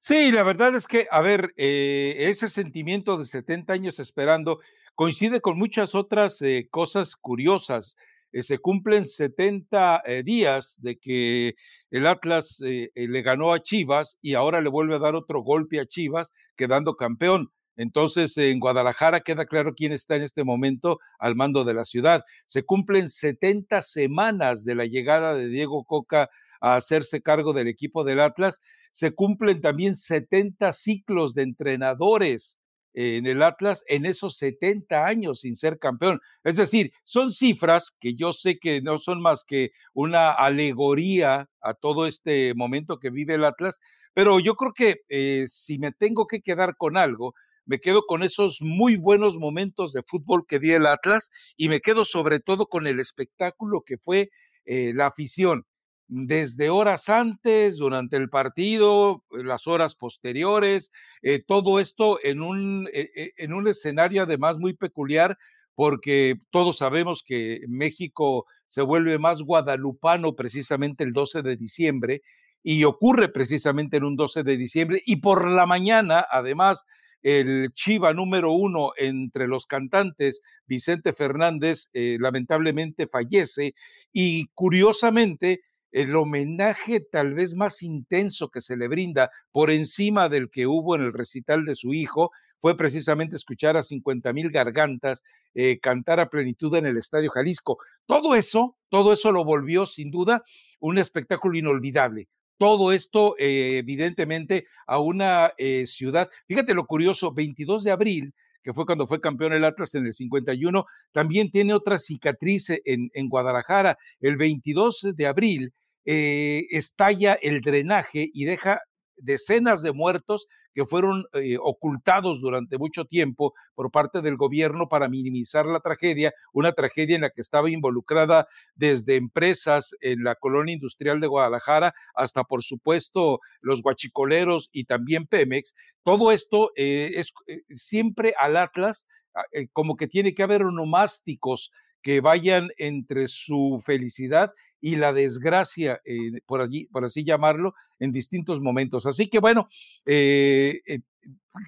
Sí, 0.00 0.32
la 0.32 0.42
verdad 0.42 0.74
es 0.74 0.88
que, 0.88 1.06
a 1.10 1.20
ver, 1.20 1.52
eh, 1.56 2.16
ese 2.18 2.48
sentimiento 2.48 3.16
de 3.16 3.24
70 3.24 3.72
años 3.72 4.00
esperando 4.00 4.58
coincide 4.96 5.40
con 5.40 5.56
muchas 5.58 5.94
otras 5.94 6.42
eh, 6.42 6.66
cosas 6.70 7.14
curiosas. 7.14 7.94
Eh, 8.32 8.42
se 8.42 8.58
cumplen 8.58 9.06
70 9.06 10.02
días 10.24 10.76
de 10.80 10.98
que 10.98 11.54
el 11.90 12.06
Atlas 12.08 12.58
le 12.60 13.22
ganó 13.22 13.52
a 13.52 13.60
Chivas 13.60 14.18
y 14.20 14.34
ahora 14.34 14.60
le 14.60 14.70
vuelve 14.70 14.96
a 14.96 15.00
dar 15.00 15.14
otro 15.14 15.42
golpe 15.42 15.78
a 15.78 15.86
Chivas, 15.86 16.32
quedando 16.56 16.96
campeón. 16.96 17.52
Entonces, 17.80 18.36
en 18.36 18.60
Guadalajara 18.60 19.20
queda 19.20 19.46
claro 19.46 19.74
quién 19.74 19.92
está 19.92 20.16
en 20.16 20.22
este 20.22 20.44
momento 20.44 20.98
al 21.18 21.34
mando 21.34 21.64
de 21.64 21.74
la 21.74 21.84
ciudad. 21.84 22.24
Se 22.46 22.62
cumplen 22.62 23.08
70 23.08 23.80
semanas 23.82 24.64
de 24.64 24.74
la 24.74 24.84
llegada 24.84 25.34
de 25.34 25.48
Diego 25.48 25.84
Coca 25.84 26.28
a 26.60 26.76
hacerse 26.76 27.22
cargo 27.22 27.54
del 27.54 27.68
equipo 27.68 28.04
del 28.04 28.20
Atlas 28.20 28.60
se 28.92 29.12
cumplen 29.12 29.60
también 29.60 29.94
70 29.94 30.72
ciclos 30.72 31.34
de 31.34 31.42
entrenadores 31.42 32.58
en 32.92 33.26
el 33.26 33.42
Atlas 33.42 33.84
en 33.86 34.04
esos 34.04 34.36
70 34.36 35.06
años 35.06 35.40
sin 35.40 35.54
ser 35.54 35.78
campeón. 35.78 36.20
Es 36.42 36.56
decir, 36.56 36.92
son 37.04 37.32
cifras 37.32 37.94
que 38.00 38.14
yo 38.14 38.32
sé 38.32 38.58
que 38.58 38.82
no 38.82 38.98
son 38.98 39.22
más 39.22 39.44
que 39.44 39.70
una 39.94 40.32
alegoría 40.32 41.48
a 41.60 41.74
todo 41.74 42.06
este 42.06 42.52
momento 42.54 42.98
que 42.98 43.10
vive 43.10 43.34
el 43.34 43.44
Atlas, 43.44 43.80
pero 44.12 44.40
yo 44.40 44.56
creo 44.56 44.72
que 44.74 45.02
eh, 45.08 45.44
si 45.48 45.78
me 45.78 45.92
tengo 45.92 46.26
que 46.26 46.40
quedar 46.40 46.76
con 46.76 46.96
algo, 46.96 47.34
me 47.70 47.78
quedo 47.78 48.02
con 48.04 48.24
esos 48.24 48.60
muy 48.62 48.96
buenos 48.96 49.38
momentos 49.38 49.92
de 49.92 50.02
fútbol 50.02 50.44
que 50.44 50.58
di 50.58 50.72
el 50.72 50.86
Atlas 50.86 51.30
y 51.56 51.68
me 51.68 51.80
quedo 51.80 52.04
sobre 52.04 52.40
todo 52.40 52.66
con 52.66 52.88
el 52.88 52.98
espectáculo 52.98 53.82
que 53.86 53.96
fue 53.96 54.30
eh, 54.64 54.90
la 54.92 55.06
afición. 55.06 55.66
Desde 56.08 56.68
horas 56.68 57.08
antes, 57.08 57.76
durante 57.76 58.16
el 58.16 58.28
partido, 58.28 59.24
las 59.30 59.68
horas 59.68 59.94
posteriores, 59.94 60.90
eh, 61.22 61.44
todo 61.46 61.78
esto 61.78 62.18
en 62.24 62.42
un, 62.42 62.88
eh, 62.92 63.30
en 63.36 63.54
un 63.54 63.68
escenario 63.68 64.24
además 64.24 64.58
muy 64.58 64.74
peculiar, 64.74 65.38
porque 65.76 66.34
todos 66.50 66.78
sabemos 66.78 67.22
que 67.24 67.60
México 67.68 68.46
se 68.66 68.82
vuelve 68.82 69.20
más 69.20 69.42
guadalupano 69.42 70.34
precisamente 70.34 71.04
el 71.04 71.12
12 71.12 71.42
de 71.42 71.54
diciembre, 71.54 72.22
y 72.64 72.82
ocurre 72.82 73.28
precisamente 73.28 73.98
en 73.98 74.04
un 74.04 74.16
12 74.16 74.42
de 74.42 74.56
diciembre, 74.56 75.00
y 75.06 75.16
por 75.16 75.48
la 75.48 75.66
mañana, 75.66 76.26
además, 76.28 76.84
el 77.22 77.70
Chiva 77.72 78.14
número 78.14 78.52
uno 78.52 78.90
entre 78.96 79.46
los 79.46 79.66
cantantes, 79.66 80.40
Vicente 80.66 81.12
Fernández, 81.12 81.90
lamentablemente 81.92 83.06
fallece, 83.06 83.74
y 84.12 84.46
curiosamente, 84.54 85.60
el 85.92 86.14
homenaje 86.14 87.00
tal 87.00 87.34
vez 87.34 87.54
más 87.54 87.82
intenso 87.82 88.48
que 88.48 88.60
se 88.60 88.76
le 88.76 88.88
brinda 88.88 89.30
por 89.50 89.70
encima 89.70 90.28
del 90.28 90.50
que 90.50 90.66
hubo 90.66 90.94
en 90.94 91.02
el 91.02 91.12
recital 91.12 91.64
de 91.64 91.74
su 91.74 91.92
hijo 91.94 92.30
fue 92.60 92.76
precisamente 92.76 93.36
escuchar 93.36 93.76
a 93.76 93.82
50 93.82 94.32
mil 94.32 94.50
gargantas 94.50 95.22
eh, 95.54 95.80
cantar 95.80 96.20
a 96.20 96.28
plenitud 96.28 96.74
en 96.76 96.86
el 96.86 96.96
Estadio 96.96 97.30
Jalisco. 97.30 97.78
Todo 98.06 98.34
eso, 98.34 98.76
todo 98.88 99.12
eso 99.12 99.32
lo 99.32 99.44
volvió 99.44 99.86
sin 99.86 100.10
duda 100.10 100.42
un 100.78 100.98
espectáculo 100.98 101.58
inolvidable. 101.58 102.28
Todo 102.60 102.92
esto, 102.92 103.36
eh, 103.38 103.78
evidentemente, 103.78 104.66
a 104.86 104.98
una 105.00 105.50
eh, 105.56 105.86
ciudad. 105.86 106.28
Fíjate 106.46 106.74
lo 106.74 106.84
curioso, 106.84 107.32
22 107.32 107.84
de 107.84 107.90
abril, 107.90 108.34
que 108.62 108.74
fue 108.74 108.84
cuando 108.84 109.06
fue 109.06 109.18
campeón 109.18 109.54
el 109.54 109.64
Atlas 109.64 109.94
en 109.94 110.04
el 110.04 110.12
51, 110.12 110.84
también 111.10 111.50
tiene 111.50 111.72
otra 111.72 111.98
cicatriz 111.98 112.68
en, 112.84 113.08
en 113.14 113.28
Guadalajara. 113.30 113.96
El 114.20 114.36
22 114.36 115.14
de 115.16 115.26
abril 115.26 115.72
eh, 116.04 116.66
estalla 116.68 117.32
el 117.40 117.62
drenaje 117.62 118.28
y 118.34 118.44
deja 118.44 118.82
decenas 119.16 119.80
de 119.80 119.94
muertos 119.94 120.46
que 120.74 120.84
fueron 120.84 121.24
eh, 121.32 121.56
ocultados 121.60 122.40
durante 122.40 122.78
mucho 122.78 123.04
tiempo 123.04 123.54
por 123.74 123.90
parte 123.90 124.22
del 124.22 124.36
gobierno 124.36 124.88
para 124.88 125.08
minimizar 125.08 125.66
la 125.66 125.80
tragedia, 125.80 126.32
una 126.52 126.72
tragedia 126.72 127.16
en 127.16 127.22
la 127.22 127.30
que 127.30 127.40
estaba 127.40 127.70
involucrada 127.70 128.46
desde 128.74 129.16
empresas 129.16 129.96
en 130.00 130.22
la 130.24 130.34
colonia 130.34 130.74
industrial 130.74 131.20
de 131.20 131.26
Guadalajara 131.26 131.94
hasta, 132.14 132.44
por 132.44 132.62
supuesto, 132.62 133.40
los 133.60 133.82
guachicoleros 133.82 134.68
y 134.72 134.84
también 134.84 135.26
Pemex. 135.26 135.74
Todo 136.02 136.32
esto 136.32 136.70
eh, 136.76 137.12
es 137.16 137.32
siempre 137.74 138.34
al 138.38 138.56
Atlas, 138.56 139.06
ah, 139.34 139.44
como 139.72 139.96
que 139.96 140.06
tiene 140.06 140.34
que 140.34 140.42
haber 140.42 140.62
onomásticos 140.62 141.70
que 142.02 142.20
vayan 142.20 142.68
entre 142.78 143.28
su 143.28 143.82
felicidad 143.84 144.52
y 144.80 144.96
la 144.96 145.12
desgracia, 145.12 146.00
eh, 146.04 146.40
por, 146.46 146.60
allí, 146.60 146.86
por 146.86 147.04
así 147.04 147.24
llamarlo, 147.24 147.74
en 147.98 148.12
distintos 148.12 148.60
momentos. 148.60 149.06
Así 149.06 149.28
que 149.28 149.38
bueno, 149.38 149.68
eh, 150.06 150.80
eh, 150.86 151.00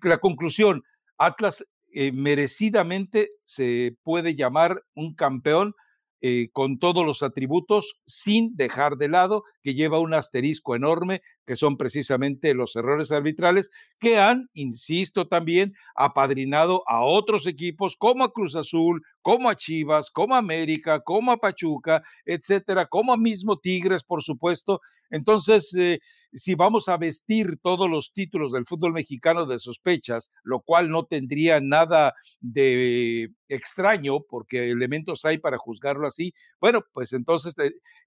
la 0.02 0.18
conclusión, 0.18 0.82
Atlas 1.18 1.64
merecidamente 1.94 3.32
se 3.44 3.98
puede 4.02 4.34
llamar 4.34 4.82
un 4.94 5.14
campeón 5.14 5.74
eh, 6.24 6.50
con 6.52 6.78
todos 6.78 7.04
los 7.04 7.24
atributos, 7.24 7.96
sin 8.06 8.54
dejar 8.54 8.96
de 8.96 9.08
lado 9.08 9.42
que 9.60 9.74
lleva 9.74 9.98
un 9.98 10.14
asterisco 10.14 10.76
enorme, 10.76 11.20
que 11.44 11.56
son 11.56 11.76
precisamente 11.76 12.54
los 12.54 12.76
errores 12.76 13.10
arbitrales, 13.10 13.70
que 13.98 14.20
han, 14.20 14.48
insisto 14.54 15.26
también, 15.26 15.74
apadrinado 15.96 16.84
a 16.86 17.02
otros 17.02 17.48
equipos 17.48 17.96
como 17.96 18.22
a 18.22 18.32
Cruz 18.32 18.54
Azul, 18.54 19.02
como 19.20 19.50
a 19.50 19.56
Chivas, 19.56 20.12
como 20.12 20.36
a 20.36 20.38
América, 20.38 21.00
como 21.00 21.32
a 21.32 21.38
Pachuca, 21.38 22.04
etcétera, 22.24 22.86
como 22.86 23.12
a 23.12 23.16
mismo 23.16 23.58
Tigres, 23.58 24.04
por 24.04 24.22
supuesto. 24.22 24.80
Entonces, 25.10 25.74
eh, 25.74 25.98
si 26.32 26.54
vamos 26.54 26.88
a 26.88 26.96
vestir 26.96 27.58
todos 27.62 27.88
los 27.88 28.12
títulos 28.12 28.52
del 28.52 28.64
fútbol 28.64 28.92
mexicano 28.92 29.46
de 29.46 29.58
sospechas, 29.58 30.30
lo 30.42 30.60
cual 30.60 30.90
no 30.90 31.04
tendría 31.04 31.60
nada 31.60 32.14
de 32.40 33.30
extraño, 33.48 34.20
porque 34.22 34.70
elementos 34.70 35.24
hay 35.24 35.38
para 35.38 35.58
juzgarlo 35.58 36.06
así, 36.06 36.32
bueno, 36.60 36.84
pues 36.92 37.12
entonces 37.12 37.54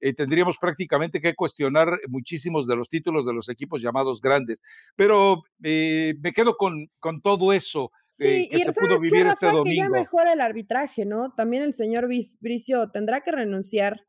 eh, 0.02 0.14
tendríamos 0.14 0.58
prácticamente 0.58 1.22
que 1.22 1.36
cuestionar 1.36 2.00
muchísimos 2.08 2.68
de 2.68 2.76
los 2.76 2.90
títulos 2.90 3.26
de 3.26 3.34
los 3.34 3.50
equipos 3.50 3.82
llamados 3.82 4.22
grandes. 4.22 4.62
Pero 4.96 5.44
eh, 5.64 6.16
me 6.22 6.34
quedo 6.34 6.58
con, 6.58 6.90
con 7.00 7.22
todo 7.22 7.54
eso. 7.54 7.92
Eh, 8.18 8.48
que 8.50 8.60
se 8.60 8.72
pudo 8.72 9.00
vivir 9.00 9.28
este 9.28 9.48
domingo. 9.48 9.66
Que 9.66 9.76
ya 9.76 9.90
mejora 9.90 10.34
el 10.34 10.40
arbitraje, 10.40 11.06
¿no? 11.06 11.34
También 11.36 11.64
el 11.64 11.74
señor 11.74 12.08
Bricio 12.40 12.90
tendrá 12.92 13.22
que 13.22 13.32
renunciar 13.32 14.06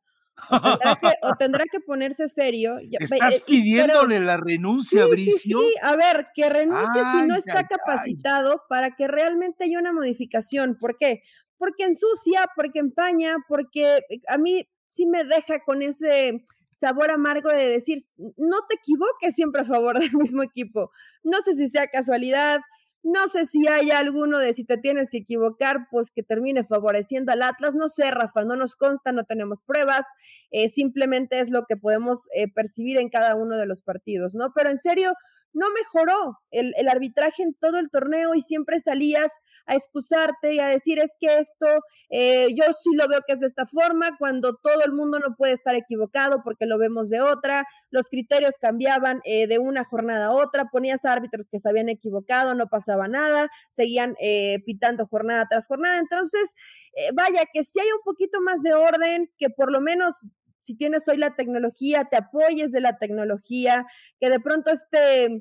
o 0.50 0.50
tendrá 1.38 1.64
que, 1.70 1.80
ponerse 1.80 2.28
serio. 2.28 2.78
¿Estás 2.90 3.40
pidiéndole 3.40 4.20
la 4.20 4.36
renuncia, 4.36 5.04
a 5.04 5.06
Bricio? 5.06 5.60
Sí, 5.60 5.74
a 5.82 5.96
ver, 5.96 6.28
que 6.34 6.48
renuncie 6.48 7.02
si 7.12 7.26
no 7.26 7.36
está 7.36 7.66
capacitado 7.66 8.62
para 8.68 8.94
que 8.96 9.08
realmente 9.08 9.64
haya 9.64 9.78
una 9.78 9.92
modificación. 9.92 10.76
¿Por 10.78 10.96
qué? 10.98 11.22
Porque 11.58 11.84
ensucia, 11.84 12.48
porque 12.54 12.80
empaña, 12.80 13.36
porque 13.48 14.00
a 14.28 14.38
mí 14.38 14.68
sí 14.90 15.06
me 15.06 15.24
deja 15.24 15.60
con 15.64 15.82
ese 15.82 16.44
sabor 16.70 17.10
amargo 17.10 17.50
de 17.50 17.68
decir, 17.68 17.98
no 18.36 18.58
te 18.68 18.76
equivoques 18.76 19.34
siempre 19.34 19.62
a 19.62 19.64
favor 19.64 19.98
del 19.98 20.12
mismo 20.14 20.42
equipo. 20.42 20.90
No 21.22 21.40
sé 21.40 21.54
si 21.54 21.68
sea 21.68 21.86
casualidad, 21.86 22.60
no 23.06 23.28
sé 23.28 23.46
si 23.46 23.68
hay 23.68 23.92
alguno 23.92 24.40
de 24.40 24.52
si 24.52 24.64
te 24.64 24.78
tienes 24.78 25.10
que 25.10 25.18
equivocar, 25.18 25.86
pues 25.92 26.10
que 26.10 26.24
termine 26.24 26.64
favoreciendo 26.64 27.30
al 27.30 27.42
Atlas. 27.42 27.76
No 27.76 27.88
sé, 27.88 28.10
Rafa, 28.10 28.42
no 28.44 28.56
nos 28.56 28.74
consta, 28.74 29.12
no 29.12 29.22
tenemos 29.24 29.62
pruebas, 29.62 30.06
eh, 30.50 30.68
simplemente 30.68 31.38
es 31.38 31.50
lo 31.50 31.66
que 31.66 31.76
podemos 31.76 32.28
eh, 32.34 32.52
percibir 32.52 32.98
en 32.98 33.08
cada 33.08 33.36
uno 33.36 33.56
de 33.56 33.66
los 33.66 33.82
partidos, 33.82 34.34
¿no? 34.34 34.52
Pero 34.54 34.70
en 34.70 34.78
serio, 34.78 35.14
no 35.56 35.70
mejoró 35.70 36.38
el, 36.50 36.74
arbitraje 36.86 37.42
en 37.42 37.54
todo 37.54 37.78
el 37.78 37.90
torneo 37.90 38.34
y 38.34 38.42
siempre 38.42 38.78
salías 38.78 39.32
a 39.64 39.74
excusarte 39.74 40.52
y 40.52 40.60
a 40.60 40.66
decir 40.66 40.98
es 40.98 41.16
que 41.18 41.38
esto 41.38 41.66
eh, 42.10 42.48
yo 42.54 42.64
sí 42.72 42.94
lo 42.94 43.08
veo 43.08 43.20
que 43.26 43.32
es 43.32 43.40
de 43.40 43.46
esta 43.46 43.64
forma, 43.64 44.16
cuando 44.18 44.56
todo 44.56 44.82
el 44.84 44.92
mundo 44.92 45.18
no 45.18 45.34
puede 45.34 45.54
estar 45.54 45.74
equivocado 45.74 46.42
porque 46.44 46.66
lo 46.66 46.78
vemos 46.78 47.08
de 47.08 47.22
otra, 47.22 47.66
los 47.90 48.08
criterios 48.08 48.54
cambiaban 48.60 49.22
eh, 49.24 49.46
de 49.46 49.58
una 49.58 49.82
jornada 49.84 50.26
a 50.26 50.32
otra, 50.32 50.66
ponías 50.66 51.06
árbitros 51.06 51.48
que 51.48 51.58
se 51.58 51.68
habían 51.70 51.88
equivocado, 51.88 52.54
no 52.54 52.68
pasaba 52.68 53.08
nada, 53.08 53.48
seguían 53.70 54.14
eh, 54.20 54.58
pitando 54.66 55.06
jornada 55.06 55.46
tras 55.48 55.66
jornada, 55.66 55.98
entonces 55.98 56.50
vaya 57.14 57.44
que 57.52 57.62
si 57.64 57.80
hay 57.80 57.88
un 57.88 58.02
poquito 58.04 58.40
más 58.40 58.62
de 58.62 58.74
orden, 58.74 59.30
que 59.38 59.50
por 59.50 59.72
lo 59.72 59.80
menos 59.80 60.14
si 60.66 60.76
tienes 60.76 61.06
hoy 61.08 61.16
la 61.16 61.36
tecnología, 61.36 62.06
te 62.10 62.16
apoyes 62.16 62.72
de 62.72 62.80
la 62.80 62.98
tecnología, 62.98 63.86
que 64.20 64.28
de 64.28 64.40
pronto 64.40 64.70
este 64.70 65.40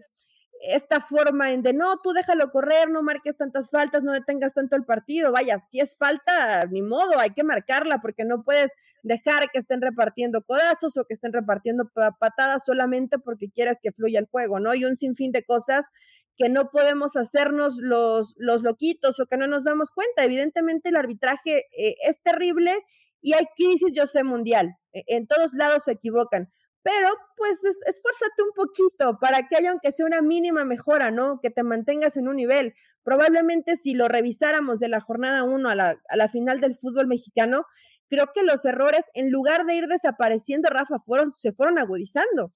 esta 0.61 0.99
forma 0.99 1.51
en 1.51 1.61
de 1.61 1.73
no, 1.73 1.99
tú 2.01 2.13
déjalo 2.13 2.49
correr, 2.49 2.89
no 2.89 3.03
marques 3.03 3.37
tantas 3.37 3.69
faltas, 3.69 4.03
no 4.03 4.13
detengas 4.13 4.53
tanto 4.53 4.75
el 4.75 4.85
partido. 4.85 5.31
Vaya, 5.31 5.57
si 5.59 5.79
es 5.79 5.97
falta, 5.97 6.65
ni 6.71 6.81
modo, 6.81 7.19
hay 7.19 7.31
que 7.31 7.43
marcarla 7.43 7.99
porque 7.99 8.23
no 8.23 8.43
puedes 8.43 8.71
dejar 9.03 9.49
que 9.51 9.59
estén 9.59 9.81
repartiendo 9.81 10.43
codazos 10.43 10.97
o 10.97 11.05
que 11.05 11.13
estén 11.13 11.33
repartiendo 11.33 11.91
patadas 12.19 12.63
solamente 12.65 13.19
porque 13.19 13.49
quieres 13.51 13.77
que 13.81 13.91
fluya 13.91 14.19
el 14.19 14.27
juego, 14.27 14.59
¿no? 14.59 14.73
Y 14.73 14.85
un 14.85 14.95
sinfín 14.95 15.31
de 15.31 15.43
cosas 15.43 15.85
que 16.37 16.49
no 16.49 16.69
podemos 16.71 17.15
hacernos 17.15 17.75
los, 17.77 18.33
los 18.37 18.63
loquitos 18.63 19.19
o 19.19 19.25
que 19.27 19.37
no 19.37 19.47
nos 19.47 19.65
damos 19.65 19.91
cuenta. 19.91 20.23
Evidentemente 20.23 20.89
el 20.89 20.95
arbitraje 20.95 21.65
eh, 21.77 21.95
es 22.07 22.21
terrible 22.21 22.73
y 23.21 23.33
hay 23.33 23.45
crisis, 23.55 23.93
yo 23.95 24.05
sé, 24.05 24.23
mundial. 24.23 24.75
E, 24.95 25.03
en 25.07 25.27
todos 25.27 25.53
lados 25.53 25.83
se 25.83 25.91
equivocan. 25.91 26.49
Pero 26.81 27.09
pues 27.35 27.59
esfuérzate 27.63 28.43
un 28.43 28.51
poquito 28.55 29.17
para 29.19 29.47
que 29.47 29.57
haya 29.57 29.71
aunque 29.71 29.91
sea 29.91 30.05
una 30.05 30.21
mínima 30.21 30.65
mejora, 30.65 31.11
¿no? 31.11 31.39
Que 31.41 31.49
te 31.49 31.63
mantengas 31.63 32.15
en 32.15 32.27
un 32.27 32.35
nivel. 32.35 32.75
Probablemente 33.03 33.75
si 33.75 33.95
lo 33.95 34.07
revisáramos 34.07 34.79
de 34.79 34.87
la 34.89 34.99
jornada 34.99 35.43
1 35.43 35.69
a 35.69 35.75
la, 35.75 35.99
a 36.09 36.15
la 36.15 36.27
final 36.27 36.61
del 36.61 36.75
fútbol 36.75 37.07
mexicano, 37.07 37.65
creo 38.07 38.29
que 38.33 38.43
los 38.43 38.63
errores, 38.65 39.03
en 39.15 39.31
lugar 39.31 39.65
de 39.65 39.75
ir 39.75 39.87
desapareciendo, 39.87 40.69
Rafa, 40.69 40.99
fueron, 40.99 41.33
se 41.33 41.51
fueron 41.53 41.79
agudizando. 41.79 42.53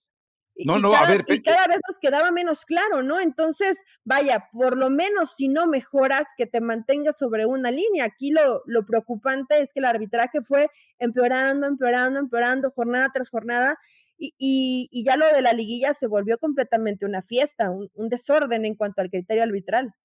No, 0.66 0.80
no, 0.80 0.94
a 0.94 1.08
ver. 1.08 1.24
Y 1.28 1.42
cada 1.42 1.68
vez 1.68 1.80
nos 1.88 2.00
quedaba 2.00 2.32
menos 2.32 2.66
claro, 2.66 3.02
¿no? 3.02 3.20
Entonces, 3.20 3.82
vaya, 4.04 4.50
por 4.52 4.78
lo 4.78 4.90
menos 4.90 5.36
si 5.36 5.48
no 5.48 5.68
mejoras, 5.68 6.28
que 6.38 6.46
te 6.46 6.62
mantengas 6.62 7.18
sobre 7.18 7.46
una 7.46 7.72
línea. 7.72 8.06
Aquí 8.06 8.32
lo, 8.32 8.62
lo 8.66 8.86
preocupante 8.86 9.62
es 9.62 9.72
que 9.74 9.80
el 9.80 9.86
arbitraje 9.86 10.42
fue 10.42 10.70
empeorando, 10.98 11.68
empeorando, 11.68 12.20
empeorando, 12.20 12.70
jornada 12.70 13.10
tras 13.14 13.30
jornada. 13.30 13.78
Y, 14.20 14.90
y, 14.92 15.04
ya 15.06 15.16
lo 15.16 15.26
de 15.34 15.42
la 15.42 15.54
liguilla 15.54 15.94
se 15.94 16.08
volvió 16.08 16.38
completamente 16.38 17.06
una 17.06 17.22
fiesta, 17.22 17.72
un, 17.72 17.90
desorden 18.10 18.66
en 18.66 18.76
cuanto 18.76 19.02
al 19.02 19.10
criterio 19.10 19.44
arbitral. 19.44 19.96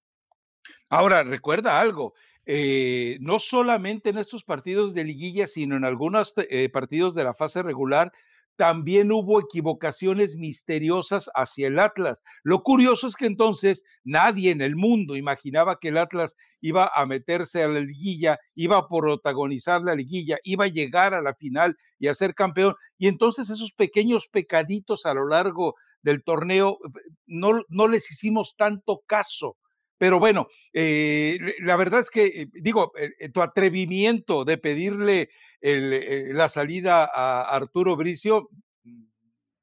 Ahora, 0.89 1.25
recuerda 1.25 1.81
algo, 1.81 2.15
eh, 2.47 3.19
no 3.21 3.41
solamente 3.41 4.11
en 4.11 4.19
estos 4.19 4.45
partidos 4.45 4.95
de 4.95 5.03
liguilla, 5.03 5.49
sino 5.49 5.77
en 5.77 5.85
algunos 5.85 6.33
eh, 6.37 6.69
partidos 6.69 7.17
de 7.17 7.25
la 7.25 7.35
fase 7.35 7.65
regular, 7.65 8.13
también 8.57 9.11
hubo 9.13 9.41
equivocaciones 9.41 10.37
misteriosas 10.37 11.31
hacia 11.35 11.69
el 11.69 11.79
Atlas. 11.79 12.23
Lo 12.43 12.63
curioso 12.63 13.07
es 13.07 13.17
que 13.17 13.27
entonces 13.27 13.85
nadie 14.05 14.51
en 14.51 14.61
el 14.61 14.77
mundo 14.77 15.17
imaginaba 15.17 15.79
que 15.81 15.89
el 15.89 15.99
Atlas 15.99 16.37
iba 16.61 16.91
a 16.95 17.07
meterse 17.07 17.63
a 17.63 17.69
la 17.69 17.81
liguilla, 17.81 18.39
iba 18.55 18.79
a 18.79 18.89
protagonizar 18.89 19.83
la 19.83 19.95
liguilla, 19.95 20.39
iba 20.45 20.65
a 20.65 20.69
llegar 20.69 21.15
a 21.15 21.23
la 21.23 21.35
final 21.35 21.77
y 21.99 22.09
a 22.09 22.15
ser 22.15 22.35
campeón. 22.35 22.75
Y 22.99 23.09
entonces 23.09 23.51
esos 23.51 23.73
pequeños 23.73 24.29
pecaditos 24.29 25.07
a 25.07 25.15
lo 25.15 25.27
largo 25.27 25.75
del 26.03 26.23
torneo 26.23 26.79
no, 27.27 27.63
no 27.69 27.89
les 27.89 28.11
hicimos 28.11 28.55
tanto 28.57 29.03
caso. 29.07 29.57
Pero 29.99 30.19
bueno, 30.19 30.49
eh, 30.73 31.39
la 31.61 31.77
verdad 31.77 32.01
es 32.01 32.11
que, 32.11 32.25
eh, 32.27 32.47
digo, 32.53 32.93
eh, 32.97 33.29
tu 33.31 33.43
atrevimiento 33.43 34.45
de 34.45 34.59
pedirle 34.59 35.31
la 35.61 36.51
salida 36.51 37.09
a 37.11 37.43
Arturo 37.43 37.97
Bricio 37.97 38.51
mm, 38.83 39.05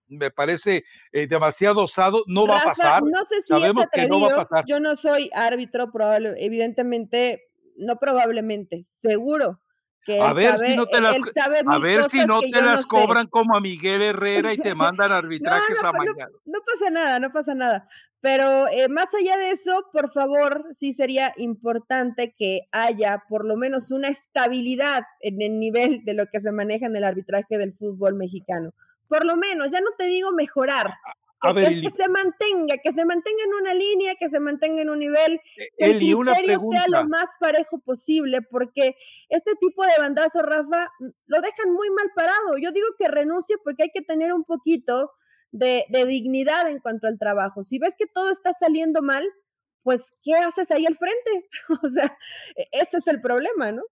me 0.08 0.32
parece 0.32 0.84
demasiado 1.12 1.84
osado, 1.84 2.24
no 2.26 2.48
va 2.48 2.62
a 2.62 2.64
pasar. 2.64 3.04
No 3.04 3.24
sé 3.26 3.42
si 3.42 3.48
Sabemos 3.48 3.86
que 3.92 4.08
no 4.08 4.22
va 4.22 4.34
a 4.34 4.46
pasar. 4.48 4.66
Yo 4.66 4.80
no 4.80 4.96
soy 4.96 5.30
árbitro, 5.34 5.92
probable, 5.92 6.34
evidentemente, 6.38 7.44
no 7.78 7.98
probablemente, 7.98 8.84
seguro. 9.02 9.60
Que 10.04 10.20
a 10.20 10.34
ver 10.34 10.58
si 10.58 10.76
no 10.76 10.88
te 10.88 11.00
las, 11.00 11.16
a 11.68 11.78
ver 11.78 12.04
si 12.06 12.26
no 12.26 12.42
te 12.42 12.62
las 12.62 12.88
cobran 12.88 13.28
como 13.28 13.56
a 13.56 13.62
Miguel 13.62 14.02
Herrera 14.02 14.52
y 14.52 14.58
te 14.58 14.74
mandan 14.76 15.12
arbitrajes 15.12 15.84
a 15.84 15.92
mañana. 15.92 16.28
no, 16.46 16.60
pasa 16.66 16.90
nada, 16.90 17.20
no 17.20 17.32
pasa 17.32 17.54
nada. 17.54 17.88
Pero 18.22 18.68
eh, 18.68 18.88
más 18.88 19.10
allá 19.16 19.36
de 19.38 19.50
eso, 19.50 19.88
por 19.92 20.12
favor, 20.12 20.66
sí 20.76 20.94
sería 20.94 21.34
importante 21.38 22.36
que 22.38 22.62
haya 22.72 23.24
por 23.28 23.46
lo 23.46 23.58
menos 23.58 23.92
una 23.92 24.10
estabilidad 24.10 25.04
en 25.22 25.42
el 25.42 25.60
nivel 25.60 26.06
de 26.06 26.14
lo 26.14 26.28
que 26.28 26.40
se 26.40 26.52
maneja 26.52 26.86
en 26.86 26.96
el 26.96 27.04
arbitraje 27.04 27.58
del 27.58 27.74
fútbol 27.74 28.14
mexicano. 28.14 28.74
Por 29.08 29.26
lo 29.26 29.36
menos, 29.38 29.72
ya 29.72 29.82
no 29.82 29.90
te 29.98 30.06
digo 30.06 30.32
mejorar, 30.32 30.94
que, 31.56 31.90
se 31.90 32.08
mantenga, 32.08 32.78
que 32.78 32.92
se 32.92 33.04
mantenga 33.04 33.44
en 33.44 33.54
una 33.56 33.74
línea, 33.74 34.14
que 34.16 34.30
se 34.30 34.40
mantenga 34.40 34.84
en 34.84 34.90
un 34.92 35.00
nivel, 35.00 35.42
e, 35.58 35.70
que 35.78 35.86
el 35.92 36.00
criterio 36.00 36.60
sea 36.60 36.86
lo 36.88 37.08
más 37.08 37.30
parejo 37.40 37.80
posible, 37.80 38.42
porque 38.44 38.96
este 39.30 39.56
tipo 39.56 39.84
de 39.84 39.98
bandazo, 39.98 40.44
Rafa, 40.44 40.92
lo 41.26 41.42
dejan 41.42 41.74
muy 41.74 41.90
mal 41.90 42.12
parado. 42.16 42.58
Yo 42.62 42.72
digo 42.72 42.88
que 43.00 43.08
renuncie 43.08 43.58
porque 43.64 43.84
hay 43.84 43.90
que 43.92 44.04
tener 44.04 44.34
un 44.34 44.44
poquito 44.44 45.12
de, 45.52 45.86
dignidad 46.08 46.70
en 46.70 46.80
cuanto 46.80 47.08
al 47.08 47.20
trabajo. 47.20 47.64
Si 47.64 47.80
ves 47.80 47.96
que 47.98 48.08
todo 48.08 48.32
está 48.32 48.52
saliendo 48.54 49.02
mal, 49.02 49.26
pues, 49.84 50.14
¿qué 50.24 50.36
haces 50.36 50.72
ahí 50.72 50.86
al 50.86 50.96
frente? 50.96 51.48
o 51.84 51.88
sea, 51.90 52.18
e, 52.56 52.68
ese 52.72 52.98
es 52.98 53.08
el 53.08 53.22
problema, 53.22 53.72
¿no? 53.72 53.84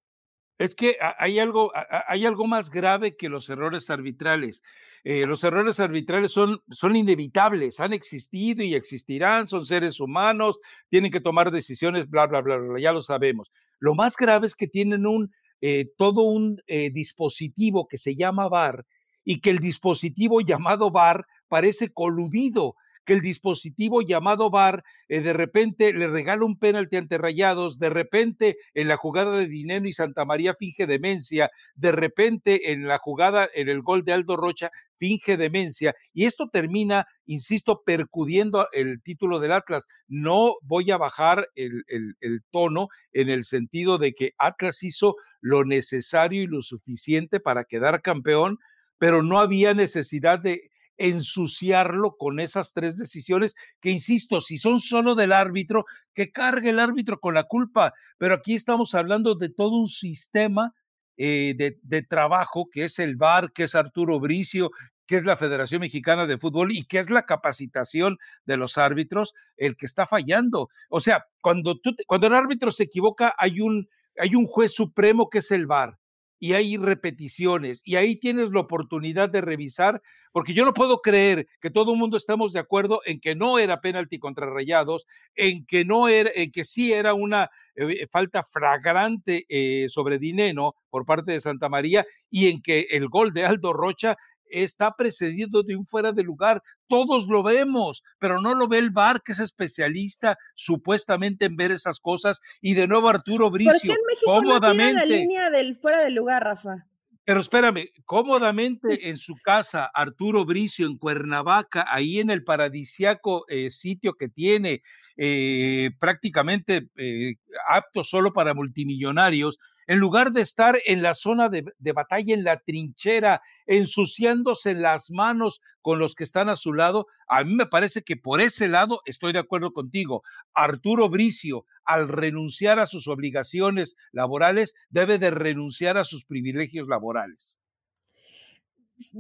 Es 0.60 0.76
que 0.76 0.98
hay 1.18 1.40
algo, 1.40 1.72
hay 2.08 2.26
algo 2.26 2.46
más 2.46 2.70
grave 2.70 3.16
que 3.16 3.30
los 3.30 3.50
errores 3.50 3.90
arbitrales. 3.90 4.62
Eh, 5.06 5.26
los 5.26 5.46
errores 5.46 5.80
arbitrales 5.80 6.34
son, 6.34 6.62
son 6.70 6.98
inevitables, 6.98 7.80
han 7.80 7.94
existido 7.94 8.62
y 8.62 8.76
existirán, 8.76 9.48
son 9.48 9.66
seres 9.66 10.02
humanos, 10.02 10.60
tienen 10.90 11.12
que 11.12 11.22
tomar 11.22 11.52
decisiones, 11.52 12.10
bla, 12.10 12.28
bla, 12.28 12.42
bla, 12.42 12.58
bla, 12.58 12.78
ya 12.78 12.92
lo 12.92 13.02
sabemos. 13.02 13.54
Lo 13.80 13.96
más 13.96 14.18
grave 14.18 14.48
es 14.48 14.56
que 14.56 14.68
tienen 14.68 15.08
un, 15.08 15.32
eh, 15.62 15.94
todo 15.98 16.24
un 16.24 16.62
eh, 16.68 16.90
dispositivo 16.92 17.88
que 17.88 17.98
se 17.98 18.18
llama 18.18 18.50
VAR 18.50 18.86
y 19.24 19.40
que 19.40 19.52
el 19.52 19.60
dispositivo 19.60 20.42
llamado 20.42 20.92
VAR 20.92 21.26
parece 21.50 21.92
coludido, 21.92 22.76
que 23.10 23.14
el 23.14 23.22
dispositivo 23.22 24.04
llamado 24.04 24.52
VAR 24.52 24.84
eh, 25.08 25.22
de 25.22 25.34
repente 25.34 25.94
le 25.94 26.08
regala 26.08 26.46
un 26.46 26.60
penalti 26.60 26.96
ante 26.96 27.18
Rayados, 27.18 27.80
de 27.80 27.90
repente 27.90 28.58
en 28.76 28.88
la 28.88 28.98
jugada 28.98 29.36
de 29.36 29.48
Dinero 29.48 29.88
y 29.88 29.94
Santa 29.94 30.26
María 30.26 30.54
finge 30.54 30.86
demencia, 30.86 31.50
de 31.74 31.92
repente 31.92 32.72
en 32.72 32.88
la 32.88 33.00
jugada, 33.00 33.50
en 33.56 33.68
el 33.68 33.82
gol 33.82 34.04
de 34.04 34.14
Aldo 34.14 34.38
Rocha, 34.38 34.70
finge 35.00 35.38
demencia, 35.38 35.96
y 36.14 36.26
esto 36.26 36.50
termina, 36.50 37.08
insisto, 37.26 37.82
percudiendo 37.84 38.68
el 38.74 39.02
título 39.02 39.40
del 39.40 39.54
Atlas. 39.54 39.88
No 40.08 40.58
voy 40.62 40.92
a 40.92 40.98
bajar 40.98 41.48
el, 41.56 41.84
el 41.88 42.42
tono 42.52 42.90
en 43.12 43.30
el 43.30 43.44
sentido 43.44 43.98
de 43.98 44.14
que 44.14 44.34
Atlas 44.38 44.84
hizo 44.84 45.16
lo 45.42 45.64
necesario 45.64 46.44
y 46.44 46.48
lo 46.48 46.62
suficiente 46.62 47.40
para 47.40 47.64
quedar 47.64 48.04
campeón, 48.04 48.60
pero 49.00 49.24
no 49.24 49.40
había 49.40 49.74
necesidad 49.74 50.38
de 50.38 50.70
ensuciarlo 51.00 52.18
con 52.18 52.40
esas 52.40 52.74
tres 52.74 52.98
decisiones 52.98 53.56
que, 53.82 53.90
insisto, 53.90 54.42
si 54.42 54.58
son 54.58 54.82
solo 54.82 55.16
del 55.16 55.32
árbitro, 55.32 55.86
que 56.14 56.32
cargue 56.32 56.70
el 56.70 56.80
árbitro 56.80 57.20
con 57.20 57.34
la 57.34 57.46
culpa, 57.46 57.94
pero 58.18 58.36
aquí 58.36 58.54
estamos 58.54 58.94
hablando 58.94 59.36
de 59.36 59.50
todo 59.50 59.78
un 59.78 59.88
sistema 59.88 60.76
eh, 61.18 61.56
de, 61.58 62.02
trabajo 62.04 62.70
que 62.72 62.86
es 62.86 63.00
el 63.00 63.16
VAR, 63.16 63.52
que 63.52 63.64
es 63.64 63.76
Arturo 63.76 64.20
Bricio, 64.20 64.72
que 65.06 65.16
es 65.16 65.26
la 65.26 65.38
Federación 65.38 65.82
Mexicana 65.82 66.28
de 66.28 66.38
Fútbol 66.38 66.72
y 66.72 66.86
que 66.86 67.00
es 67.00 67.10
la 67.10 67.26
capacitación 67.26 68.18
de 68.46 68.58
los 68.58 68.78
árbitros, 68.78 69.34
el 69.58 69.76
que 69.76 69.86
está 69.86 70.06
fallando. 70.06 70.70
O 70.90 71.00
sea, 71.00 71.26
cuando, 71.42 71.80
tú, 71.80 71.96
cuando 72.08 72.28
el 72.28 72.34
árbitro 72.34 72.72
se 72.72 72.84
equivoca, 72.84 73.36
hay 73.38 73.60
un, 73.60 73.90
hay 74.18 74.36
un 74.36 74.46
juez 74.46 74.74
supremo 74.74 75.30
que 75.30 75.40
es 75.40 75.52
el 75.52 75.68
VAR 75.68 75.99
y 76.40 76.54
hay 76.54 76.78
repeticiones 76.78 77.82
y 77.84 77.96
ahí 77.96 78.16
tienes 78.16 78.52
la 78.52 78.62
oportunidad 78.62 79.30
de 79.30 79.42
revisar, 79.42 80.02
porque 80.32 80.54
yo 80.54 80.66
no 80.66 80.74
puedo 80.74 81.02
creer 81.02 81.48
que 81.62 81.70
todo 81.70 81.94
el 81.94 82.00
mundo 82.00 82.18
estamos 82.18 82.54
de 82.54 82.60
acuerdo 82.60 83.02
en 83.06 83.20
que 83.20 83.36
no 83.36 83.60
era 83.60 83.82
penalti 83.82 84.20
contra 84.20 84.50
Rayados, 84.50 85.06
en 85.36 85.66
que 85.66 85.86
no 85.86 86.08
era, 86.08 86.32
en 86.34 86.52
que 86.52 86.64
sí 86.64 86.94
era 86.94 87.14
una 87.14 87.50
eh, 87.76 88.08
falta 88.12 88.44
flagrante 88.44 89.46
eh, 89.50 89.88
sobre 89.90 90.18
Dineno 90.18 90.76
por 90.90 91.06
parte 91.06 91.32
de 91.32 91.42
Santa 91.42 91.70
María 91.70 92.06
y 92.30 92.50
en 92.50 92.62
que 92.62 92.88
el 92.92 93.08
gol 93.10 93.34
de 93.34 93.46
Aldo 93.46 93.74
Rocha 93.74 94.18
está 94.50 94.96
precedido 94.96 95.64
de 95.64 95.76
un 95.76 95.86
fuera 95.86 96.12
de 96.12 96.24
lugar. 96.24 96.62
Todos 96.88 97.28
lo 97.28 97.44
vemos, 97.44 98.04
pero 98.20 98.42
no 98.42 98.56
lo 98.56 98.68
ve 98.68 98.80
el 98.80 98.92
VAR, 98.92 99.22
que 99.22 99.32
es 99.32 99.40
especialista 99.40 100.38
supuestamente 100.54 101.46
en 101.46 101.56
ver 101.56 101.72
esas 101.72 102.00
cosas. 102.00 102.42
Y 102.62 102.74
de 102.74 102.88
nuevo 102.88 103.10
Arturo 103.10 103.50
Bricio, 103.50 103.94
cómodamente. 104.26 104.94
la 104.94 105.06
línea 105.06 105.50
del 105.50 105.78
fuera 105.78 106.04
de 106.04 106.12
lugar, 106.12 106.44
Rafa. 106.44 106.86
Pero 107.30 107.42
espérame, 107.42 107.92
cómodamente 108.06 108.88
en 109.10 109.16
su 109.16 109.36
casa, 109.36 109.86
Arturo 109.94 110.46
Bricio 110.46 110.88
en 110.88 110.98
Cuernavaca, 110.98 111.86
ahí 111.88 112.20
en 112.20 112.32
el 112.32 112.44
paradisiaco 112.44 113.46
eh, 113.50 113.70
sitio 113.70 114.16
que 114.16 114.30
tiene, 114.30 114.82
eh, 115.16 115.92
prácticamente 116.00 116.90
eh, 116.98 117.36
apto 117.68 118.04
solo 118.04 118.34
para 118.34 118.56
multimillonarios, 118.56 119.60
en 119.90 119.98
lugar 119.98 120.34
de 120.34 120.42
estar 120.42 120.78
en 120.86 121.02
la 121.02 121.16
zona 121.16 121.50
de, 121.50 121.64
batalla, 121.94 122.36
en 122.36 122.44
la 122.44 122.58
trinchera, 122.60 123.42
ensuciándose 123.66 124.76
las 124.76 125.10
manos 125.10 125.62
con 125.82 125.98
los 125.98 126.14
que 126.14 126.24
están 126.24 126.48
a 126.48 126.56
su 126.56 126.76
lado, 126.76 127.08
a 127.28 127.44
mí 127.44 127.56
me 127.56 127.66
parece 127.66 128.04
que 128.04 128.16
por 128.16 128.40
ese 128.40 128.68
lado 128.68 129.02
estoy 129.06 129.34
de 129.34 129.40
acuerdo 129.40 129.74
contigo. 129.74 130.22
Arturo 130.54 131.10
Bricio, 131.10 131.66
al 131.86 132.08
renunciar 132.08 132.78
a 132.78 132.86
sus 132.86 133.08
obligaciones 133.08 133.96
laborales, 134.12 134.76
debe 134.92 135.18
de 135.18 135.32
renunciar 135.32 135.98
a 135.98 136.04
sus 136.04 136.24
privilegios 136.24 136.88
laborales. 136.88 137.60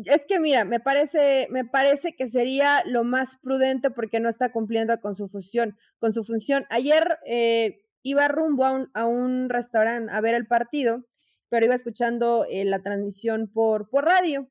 Es 0.06 0.28
que 0.28 0.40
mira, 0.40 0.66
me 0.66 0.80
parece, 0.80 1.48
me 1.50 1.66
parece 1.66 2.16
que 2.16 2.28
sería 2.28 2.84
lo 2.86 3.04
más 3.04 3.38
prudente 3.42 3.90
porque 3.90 4.20
no 4.20 4.30
está 4.30 4.52
cumpliendo 4.52 5.00
con 5.02 5.16
su 5.16 5.30
función, 5.30 5.80
con 5.98 6.14
su 6.14 6.24
función. 6.24 6.68
Ayer 6.70 7.18
eh, 7.26 7.82
iba 8.04 8.28
rumbo 8.28 8.66
a 8.66 8.72
un, 8.72 8.90
a 8.94 9.06
un 9.06 9.50
restaurante 9.50 10.12
a 10.12 10.22
ver 10.22 10.36
el 10.36 10.48
partido, 10.48 11.06
pero 11.50 11.66
iba 11.66 11.76
escuchando 11.76 12.46
eh, 12.50 12.66
la 12.66 12.82
transmisión 12.82 13.52
por, 13.52 13.90
por 13.90 14.06
radio. 14.06 14.50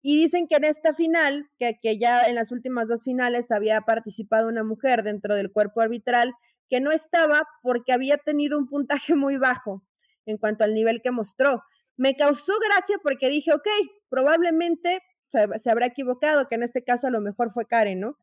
Y 0.00 0.20
dicen 0.20 0.46
que 0.46 0.56
en 0.56 0.64
esta 0.64 0.92
final, 0.92 1.46
que, 1.58 1.78
que 1.82 1.98
ya 1.98 2.24
en 2.24 2.36
las 2.36 2.52
últimas 2.52 2.88
dos 2.88 3.02
finales 3.02 3.50
había 3.50 3.80
participado 3.80 4.48
una 4.48 4.62
mujer 4.62 5.02
dentro 5.02 5.34
del 5.34 5.50
cuerpo 5.50 5.80
arbitral, 5.80 6.32
que 6.70 6.80
no 6.80 6.92
estaba 6.92 7.46
porque 7.62 7.92
había 7.92 8.18
tenido 8.18 8.58
un 8.58 8.68
puntaje 8.68 9.14
muy 9.14 9.36
bajo 9.36 9.82
en 10.26 10.38
cuanto 10.38 10.64
al 10.64 10.74
nivel 10.74 11.00
que 11.02 11.10
mostró. 11.10 11.62
Me 11.96 12.14
causó 12.14 12.52
gracia 12.60 12.96
porque 13.02 13.28
dije, 13.28 13.52
ok, 13.52 13.66
probablemente 14.08 15.00
se, 15.28 15.46
se 15.58 15.70
habrá 15.70 15.86
equivocado, 15.86 16.46
que 16.48 16.54
en 16.54 16.62
este 16.62 16.84
caso 16.84 17.08
a 17.08 17.10
lo 17.10 17.20
mejor 17.20 17.50
fue 17.50 17.66
Karen, 17.66 18.00
¿no? 18.00 18.16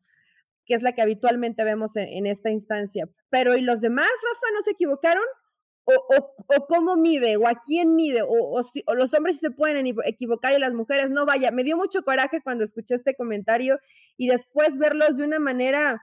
Que 0.66 0.74
es 0.74 0.82
la 0.82 0.92
que 0.92 1.02
habitualmente 1.02 1.64
vemos 1.64 1.96
en, 1.96 2.26
esta 2.26 2.50
instancia. 2.50 3.08
Pero 3.30 3.56
¿y 3.56 3.62
los 3.62 3.80
demás, 3.80 4.08
Rafa, 4.08 4.46
no 4.54 4.62
se 4.62 4.72
equivocaron? 4.72 5.24
O, 5.84 5.94
o, 6.48 6.66
cómo 6.66 6.96
mide, 6.96 7.36
o 7.36 7.46
a 7.46 7.62
quién 7.64 7.94
mide, 7.94 8.22
o, 8.22 8.28
o, 8.28 8.94
los 8.96 9.14
hombres 9.14 9.38
se 9.38 9.52
pueden 9.52 9.86
equivocar 10.04 10.52
y 10.52 10.58
las 10.58 10.74
mujeres 10.74 11.12
no. 11.12 11.24
Vaya, 11.26 11.52
me 11.52 11.62
dio 11.62 11.76
mucho 11.76 12.02
coraje 12.02 12.40
cuando 12.42 12.64
escuché 12.64 12.96
este 12.96 13.14
comentario 13.14 13.78
y 14.16 14.26
después 14.26 14.78
verlos 14.78 15.16
de 15.16 15.24
una 15.24 15.38
manera 15.38 16.02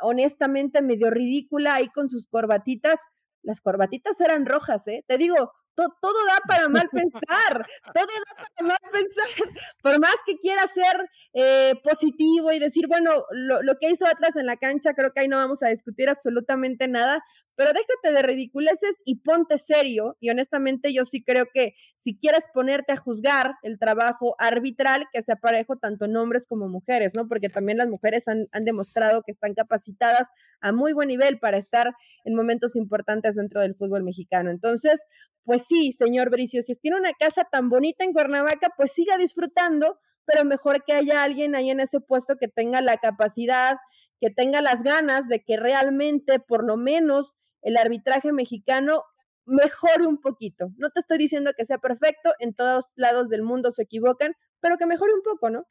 honestamente 0.00 0.82
medio 0.82 1.10
ridícula 1.10 1.74
ahí 1.74 1.88
con 1.88 2.10
sus 2.10 2.26
corbatitas. 2.26 3.00
Las 3.42 3.60
corbatitas 3.60 4.20
eran 4.20 4.46
rojas, 4.46 4.86
¿eh? 4.88 5.04
Te 5.06 5.16
digo, 5.16 5.52
todo 6.00 6.24
da 6.26 6.38
para 6.46 6.68
mal 6.68 6.88
pensar, 6.90 7.66
todo 7.94 8.06
da 8.06 8.34
para 8.36 8.68
mal 8.68 8.78
pensar. 8.92 9.48
Por 9.82 9.98
más 9.98 10.16
que 10.26 10.36
quiera 10.38 10.66
ser 10.66 11.08
eh, 11.34 11.74
positivo 11.82 12.52
y 12.52 12.58
decir, 12.58 12.86
bueno, 12.88 13.24
lo, 13.30 13.62
lo, 13.62 13.78
que 13.78 13.90
hizo 13.90 14.06
Atlas 14.06 14.36
en 14.36 14.46
la 14.46 14.56
cancha, 14.56 14.94
creo 14.94 15.12
que 15.12 15.20
ahí 15.20 15.28
no 15.28 15.38
vamos 15.38 15.62
a 15.62 15.68
discutir 15.68 16.08
absolutamente 16.08 16.88
nada, 16.88 17.22
pero 17.60 17.74
déjate 17.74 18.16
de 18.16 18.22
ridiculeces 18.22 19.02
y 19.04 19.16
ponte 19.16 19.58
serio. 19.58 20.16
Y 20.18 20.30
honestamente 20.30 20.94
yo 20.94 21.04
sí 21.04 21.22
creo 21.22 21.44
que 21.52 21.74
si 21.98 22.16
quieres 22.16 22.44
ponerte 22.54 22.94
a 22.94 22.96
juzgar 22.96 23.56
el 23.62 23.78
trabajo 23.78 24.34
arbitral, 24.38 25.08
que 25.12 25.20
sea 25.20 25.36
parejo 25.36 25.76
tanto 25.76 26.06
en 26.06 26.16
hombres 26.16 26.46
como 26.46 26.70
mujeres, 26.70 27.12
¿no? 27.14 27.28
Porque 27.28 27.50
también 27.50 27.76
las 27.76 27.90
mujeres 27.90 28.28
han, 28.28 28.46
han 28.52 28.64
demostrado 28.64 29.20
que 29.20 29.32
están 29.32 29.52
capacitadas 29.52 30.28
a 30.62 30.72
muy 30.72 30.94
buen 30.94 31.08
nivel 31.08 31.38
para 31.38 31.58
estar 31.58 31.92
en 32.24 32.34
momentos 32.34 32.76
importantes 32.76 33.34
dentro 33.34 33.60
del 33.60 33.74
fútbol 33.74 34.04
mexicano. 34.04 34.50
Entonces, 34.50 34.98
pues 35.44 35.66
sí, 35.68 35.92
señor 35.92 36.30
Bricio, 36.30 36.62
si 36.62 36.74
tiene 36.76 36.96
una 36.96 37.12
casa 37.12 37.44
tan 37.44 37.68
bonita 37.68 38.04
en 38.04 38.14
Cuernavaca, 38.14 38.72
pues 38.74 38.92
siga 38.92 39.18
disfrutando, 39.18 39.98
pero 40.24 40.46
mejor 40.46 40.82
que 40.82 40.94
haya 40.94 41.22
alguien 41.22 41.54
ahí 41.54 41.68
en 41.68 41.80
ese 41.80 42.00
puesto 42.00 42.36
que 42.38 42.48
tenga 42.48 42.80
la 42.80 42.96
capacidad, 42.96 43.76
que 44.18 44.30
tenga 44.30 44.62
las 44.62 44.82
ganas 44.82 45.28
de 45.28 45.44
que 45.44 45.58
realmente, 45.58 46.40
por 46.40 46.64
lo 46.64 46.78
menos, 46.78 47.36
el 47.62 47.76
arbitraje 47.76 48.32
mexicano 48.32 49.04
mejore 49.46 50.06
un 50.06 50.20
poquito. 50.20 50.70
No 50.76 50.90
te 50.90 51.00
estoy 51.00 51.18
diciendo 51.18 51.52
que 51.56 51.64
sea 51.64 51.78
perfecto, 51.78 52.30
en 52.38 52.54
todos 52.54 52.86
lados 52.96 53.28
del 53.28 53.42
mundo 53.42 53.70
se 53.70 53.82
equivocan, 53.82 54.34
pero 54.60 54.76
que 54.78 54.86
mejore 54.86 55.12
un 55.14 55.22
poco, 55.22 55.50
¿no? 55.50 55.66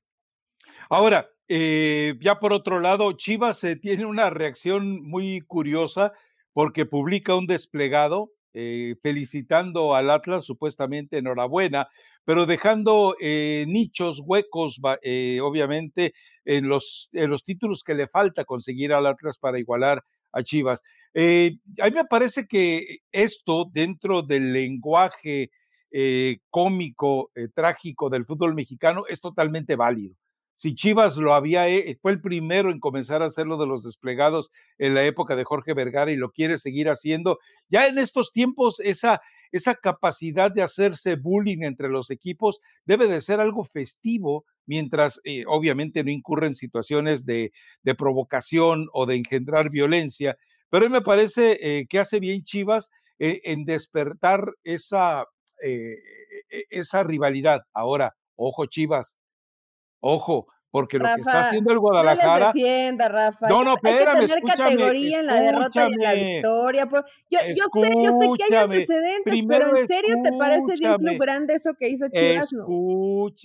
Ahora, 0.90 1.30
eh, 1.48 2.16
ya 2.22 2.40
por 2.40 2.54
otro 2.54 2.80
lado, 2.80 3.12
Chivas 3.14 3.64
eh, 3.64 3.76
tiene 3.76 4.06
una 4.06 4.30
reacción 4.30 5.02
muy 5.02 5.42
curiosa 5.42 6.14
porque 6.54 6.86
publica 6.86 7.36
un 7.36 7.48
desplegado 7.48 8.32
eh, 8.54 8.96
felicitando 9.02 9.96
al 9.96 10.10
Atlas, 10.10 10.44
supuestamente 10.44 11.20
enhorabuena, 11.20 11.88
pero 12.26 12.46
dejando 12.46 13.16
nichos, 13.20 14.22
huecos, 14.26 14.80
obviamente, 14.84 16.14
en 16.46 16.68
los, 16.68 17.10
en 17.14 17.30
los 17.30 17.44
títulos 17.44 17.84
que 17.84 17.94
le 17.94 18.08
falta 18.08 18.46
conseguir 18.46 18.92
al 18.92 19.06
Atlas 19.06 19.38
para 19.38 19.60
igualar 19.60 20.04
a 20.32 20.44
Chivas. 20.44 20.82
Eh, 21.14 21.58
a 21.82 21.86
mí 21.86 21.92
me 21.92 22.06
parece 22.06 22.48
que 22.48 23.00
esto 23.12 23.66
dentro 23.72 24.22
del 24.22 24.54
lenguaje 24.54 25.52
eh, 25.92 26.40
cómico, 26.50 27.32
eh, 27.36 27.48
trágico 27.54 28.10
del 28.10 28.26
fútbol 28.26 28.54
mexicano 28.54 29.04
es 29.10 29.22
totalmente 29.22 29.76
válido. 29.76 30.16
Si 30.60 30.76
Chivas 30.76 31.16
lo 31.16 31.34
había, 31.36 31.68
fue 32.02 32.12
el 32.12 32.20
primero 32.20 32.70
en 32.70 32.82
comenzar 32.82 33.22
a 33.22 33.28
hacerlo 33.28 33.56
de 33.56 33.66
los 33.66 33.86
desplegados 33.86 34.52
en 34.78 34.94
la 34.94 35.06
época 35.06 35.38
de 35.38 35.46
Jorge 35.46 35.74
Vergara 35.74 36.12
y 36.12 36.18
lo 36.18 36.34
quiere 36.34 36.58
seguir 36.58 36.90
haciendo, 36.90 37.40
ya 37.70 37.88
en 37.88 37.98
estos 37.98 38.34
tiempos 38.34 38.82
esa, 38.82 39.22
esa 39.54 39.76
capacidad 39.76 40.52
de 40.52 40.62
hacerse 40.62 41.16
bullying 41.16 41.64
entre 41.64 41.88
los 41.88 42.12
equipos 42.12 42.60
debe 42.84 43.08
de 43.08 43.22
ser 43.22 43.40
algo 43.40 43.64
festivo 43.64 44.44
mientras 44.66 45.22
eh, 45.24 45.46
obviamente 45.48 46.04
no 46.04 46.12
incurre 46.12 46.48
en 46.48 46.56
situaciones 46.56 47.26
de, 47.26 47.54
provocación 47.98 48.90
o 48.92 49.06
de 49.06 49.16
engendrar 49.16 49.70
violencia. 49.70 50.36
Pero 50.70 50.88
a 50.88 50.90
mí 50.90 50.94
me 50.94 51.02
parece 51.02 51.58
eh, 51.62 51.88
que 51.88 52.00
hace 52.00 52.20
bien 52.20 52.44
Chivas 52.44 52.90
eh, 53.18 53.40
en 53.46 53.64
despertar 53.64 54.56
esa, 54.66 55.24
e, 55.64 55.96
esa 56.70 57.02
rivalidad. 57.04 57.62
Ahora, 57.74 58.18
ojo 58.36 58.66
Chivas, 58.66 59.16
ojo, 60.00 60.48
porque 60.72 61.00
lo 61.00 61.06
que 61.06 61.22
está 61.22 61.42
haciendo 61.42 61.74
el 61.74 61.80
Guadalajara. 61.80 62.48
No 62.48 62.54
defienda, 62.54 63.10
Rafa. 63.10 63.50
No, 63.50 63.64
no, 63.64 63.74
espérame, 63.74 64.18
hay 64.18 64.22
que 64.22 64.28
tener 64.28 64.44
categoría 64.44 65.20
en 65.20 65.26
la 65.26 65.42
derrota 65.42 65.90
y 65.90 65.94
en 65.94 66.00
la 66.00 66.14
victoria. 66.14 66.90
Yo, 67.30 67.40
yo, 67.56 67.66
sé, 67.74 68.04
yo 68.04 68.12
sé 68.12 68.28
que 68.38 68.56
hay 68.56 68.64
antecedentes, 68.64 69.44
pero 69.48 69.76
¿en 69.76 69.88
serio 69.88 70.16
te 70.24 70.32
parece 70.38 70.74
de 70.80 70.90
un 70.90 70.98
club 70.98 71.18
grande 71.20 71.56
eso 71.56 71.72
que 71.78 71.90
hizo 71.90 72.08
Chivas? 72.10 72.52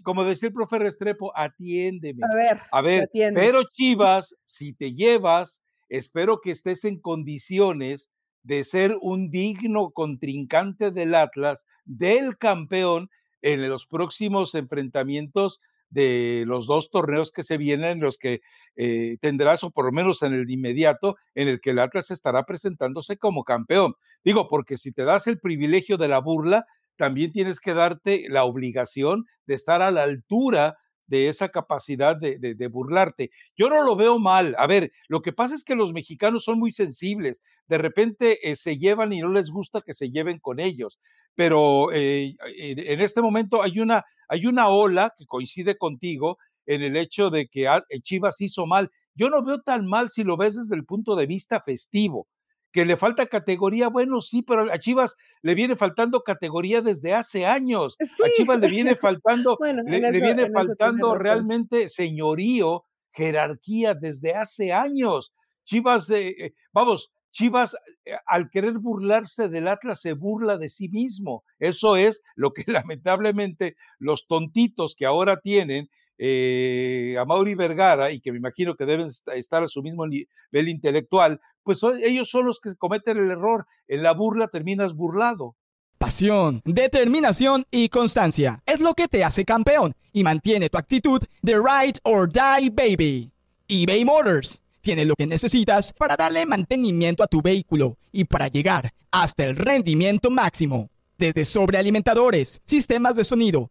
Como 0.02 0.24
decía 0.24 0.48
el 0.48 0.54
profe 0.54 0.78
Restrepo, 0.78 1.32
atiéndeme. 1.34 2.20
A 2.30 2.36
ver, 2.36 2.60
a 2.70 2.82
ver, 2.82 3.10
pero 3.34 3.62
Chivas, 3.70 4.36
si 4.44 4.74
te 4.74 4.92
llevas, 4.92 5.62
espero 5.88 6.40
que 6.42 6.50
estés 6.50 6.84
en 6.84 7.00
condiciones 7.00 8.10
de 8.42 8.62
ser 8.64 8.98
un 9.00 9.30
digno 9.30 9.90
contrincante 9.92 10.90
del 10.90 11.14
Atlas, 11.14 11.64
del 11.86 12.36
campeón, 12.36 13.08
en 13.40 13.68
los 13.68 13.86
próximos 13.86 14.54
enfrentamientos 14.54 15.60
de 15.94 16.44
los 16.46 16.66
dos 16.66 16.90
torneos 16.90 17.30
que 17.30 17.44
se 17.44 17.56
vienen, 17.56 17.90
en 17.90 18.00
los 18.00 18.18
que 18.18 18.40
eh, 18.76 19.16
tendrás, 19.20 19.62
o 19.64 19.70
por 19.70 19.86
lo 19.86 19.92
menos 19.92 20.22
en 20.22 20.34
el 20.34 20.50
inmediato, 20.50 21.16
en 21.34 21.48
el 21.48 21.60
que 21.60 21.70
el 21.70 21.78
Atlas 21.78 22.10
estará 22.10 22.42
presentándose 22.44 23.16
como 23.16 23.44
campeón. 23.44 23.94
Digo, 24.24 24.48
porque 24.48 24.76
si 24.76 24.92
te 24.92 25.04
das 25.04 25.26
el 25.28 25.38
privilegio 25.38 25.96
de 25.96 26.08
la 26.08 26.18
burla, 26.18 26.66
también 26.96 27.32
tienes 27.32 27.60
que 27.60 27.74
darte 27.74 28.24
la 28.28 28.44
obligación 28.44 29.26
de 29.46 29.54
estar 29.54 29.82
a 29.82 29.90
la 29.90 30.02
altura 30.02 30.76
de 31.06 31.28
esa 31.28 31.48
capacidad 31.50 32.16
de, 32.16 32.38
de, 32.38 32.68
burlarte. 32.68 33.30
Yo 33.56 33.68
no 33.68 33.82
lo 33.82 33.96
veo 33.96 34.18
mal. 34.18 34.54
A 34.58 34.66
ver, 34.66 34.92
lo 35.08 35.22
que 35.22 35.32
pasa 35.32 35.54
es 35.54 35.64
que 35.64 35.74
los 35.74 35.92
mexicanos 35.92 36.44
son 36.44 36.58
muy 36.58 36.70
sensibles. 36.70 37.42
De 37.68 37.78
repente 37.78 38.50
eh, 38.50 38.56
se 38.56 38.78
llevan 38.78 39.12
y 39.12 39.20
no 39.20 39.28
les 39.28 39.50
gusta 39.50 39.80
que 39.80 39.94
se 39.94 40.10
lleven 40.10 40.38
con 40.38 40.60
ellos 40.60 40.98
pero 41.34 41.92
eh, 41.92 42.34
en 42.56 43.00
este 43.00 43.20
momento 43.20 43.62
hay 43.62 43.80
una, 43.80 44.04
hay 44.28 44.46
una 44.46 44.68
ola 44.68 45.12
que 45.16 45.26
coincide 45.26 45.76
contigo 45.76 46.38
en 46.66 46.82
el 46.82 46.96
hecho 46.96 47.30
de 47.30 47.48
que 47.48 47.68
ah, 47.68 47.82
Chivas 48.02 48.40
hizo 48.40 48.66
mal. 48.66 48.90
Yo 49.14 49.30
no 49.30 49.44
veo 49.44 49.60
tan 49.60 49.86
mal 49.86 50.08
si 50.08 50.24
lo 50.24 50.36
ves 50.36 50.56
desde 50.56 50.74
el 50.74 50.84
punto 50.84 51.16
de 51.16 51.26
vista 51.26 51.60
festivo. 51.60 52.26
Que 52.74 52.84
le 52.84 52.96
falta 52.96 53.26
categoría, 53.26 53.86
bueno, 53.88 54.20
sí, 54.20 54.42
pero 54.42 54.70
a 54.70 54.78
Chivas 54.78 55.14
le 55.42 55.54
viene 55.54 55.76
faltando 55.76 56.22
categoría 56.22 56.82
desde 56.82 57.14
hace 57.14 57.46
años. 57.46 57.96
A 58.00 58.28
Chivas 58.36 58.58
le 58.58 58.68
viene 58.68 58.96
faltando, 59.00 59.56
le, 59.62 60.10
viene 60.10 60.50
faltando 60.50 61.14
realmente 61.14 61.86
señorío, 61.86 62.84
jerarquía 63.12 63.94
desde 63.94 64.34
hace 64.34 64.72
años. 64.72 65.32
Chivas, 65.62 66.10
eh, 66.10 66.52
vamos, 66.72 67.12
Chivas, 67.30 67.76
eh, 68.04 68.16
al 68.26 68.50
querer 68.50 68.78
burlarse 68.78 69.48
del 69.48 69.68
Atlas, 69.68 70.00
se 70.00 70.12
burla 70.12 70.56
de 70.56 70.68
sí 70.68 70.88
mismo. 70.88 71.44
Eso 71.60 71.96
es 71.96 72.22
lo 72.34 72.52
que 72.52 72.64
lamentablemente 72.66 73.76
los 74.00 74.26
tontitos 74.26 74.96
que 74.96 75.06
ahora 75.06 75.40
tienen 75.40 75.90
eh, 76.18 77.16
a 77.18 77.24
Mauri 77.24 77.54
Vergara 77.54 78.10
y 78.12 78.20
que 78.20 78.32
me 78.32 78.38
imagino 78.38 78.74
que 78.76 78.86
deben 78.86 79.08
estar 79.34 79.62
a 79.62 79.68
su 79.68 79.82
mismo 79.82 80.06
nivel 80.06 80.68
intelectual, 80.68 81.40
pues 81.62 81.80
ellos 82.02 82.30
son 82.30 82.46
los 82.46 82.60
que 82.60 82.74
cometen 82.76 83.18
el 83.18 83.30
error. 83.30 83.66
En 83.88 84.02
la 84.02 84.12
burla 84.12 84.48
terminas 84.48 84.94
burlado. 84.94 85.56
Pasión, 85.98 86.60
determinación 86.64 87.64
y 87.70 87.88
constancia 87.88 88.62
es 88.66 88.80
lo 88.80 88.94
que 88.94 89.08
te 89.08 89.24
hace 89.24 89.44
campeón 89.44 89.94
y 90.12 90.22
mantiene 90.22 90.68
tu 90.68 90.78
actitud 90.78 91.22
de 91.42 91.54
ride 91.54 91.98
or 92.02 92.30
die 92.30 92.70
baby. 92.70 93.30
eBay 93.68 94.04
Motors 94.04 94.62
tiene 94.82 95.06
lo 95.06 95.14
que 95.14 95.26
necesitas 95.26 95.94
para 95.94 96.16
darle 96.16 96.44
mantenimiento 96.44 97.22
a 97.24 97.26
tu 97.26 97.40
vehículo 97.40 97.96
y 98.12 98.24
para 98.24 98.48
llegar 98.48 98.92
hasta 99.10 99.44
el 99.44 99.56
rendimiento 99.56 100.30
máximo. 100.30 100.90
Desde 101.16 101.46
sobrealimentadores, 101.46 102.60
sistemas 102.66 103.16
de 103.16 103.24
sonido, 103.24 103.70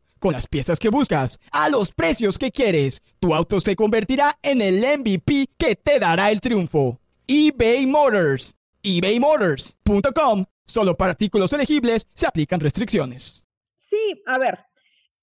Con 0.21 0.33
las 0.33 0.45
piezas 0.45 0.77
que 0.77 0.89
buscas, 0.89 1.39
a 1.51 1.67
los 1.69 1.91
precios 1.91 2.37
que 2.37 2.51
quieres, 2.51 3.01
tu 3.19 3.33
auto 3.33 3.59
se 3.59 3.75
convertirá 3.75 4.37
en 4.43 4.61
el 4.61 4.75
MVP 4.75 5.47
que 5.57 5.75
te 5.75 5.97
dará 5.97 6.29
el 6.29 6.39
triunfo. 6.39 6.99
eBay 7.25 7.87
Motors. 7.87 8.55
ebaymotors.com. 8.83 10.45
Solo 10.67 10.95
para 10.95 11.13
artículos 11.13 11.51
elegibles 11.53 12.07
se 12.13 12.27
aplican 12.27 12.59
restricciones. 12.59 13.47
Sí, 13.77 14.21
a 14.27 14.37
ver, 14.37 14.59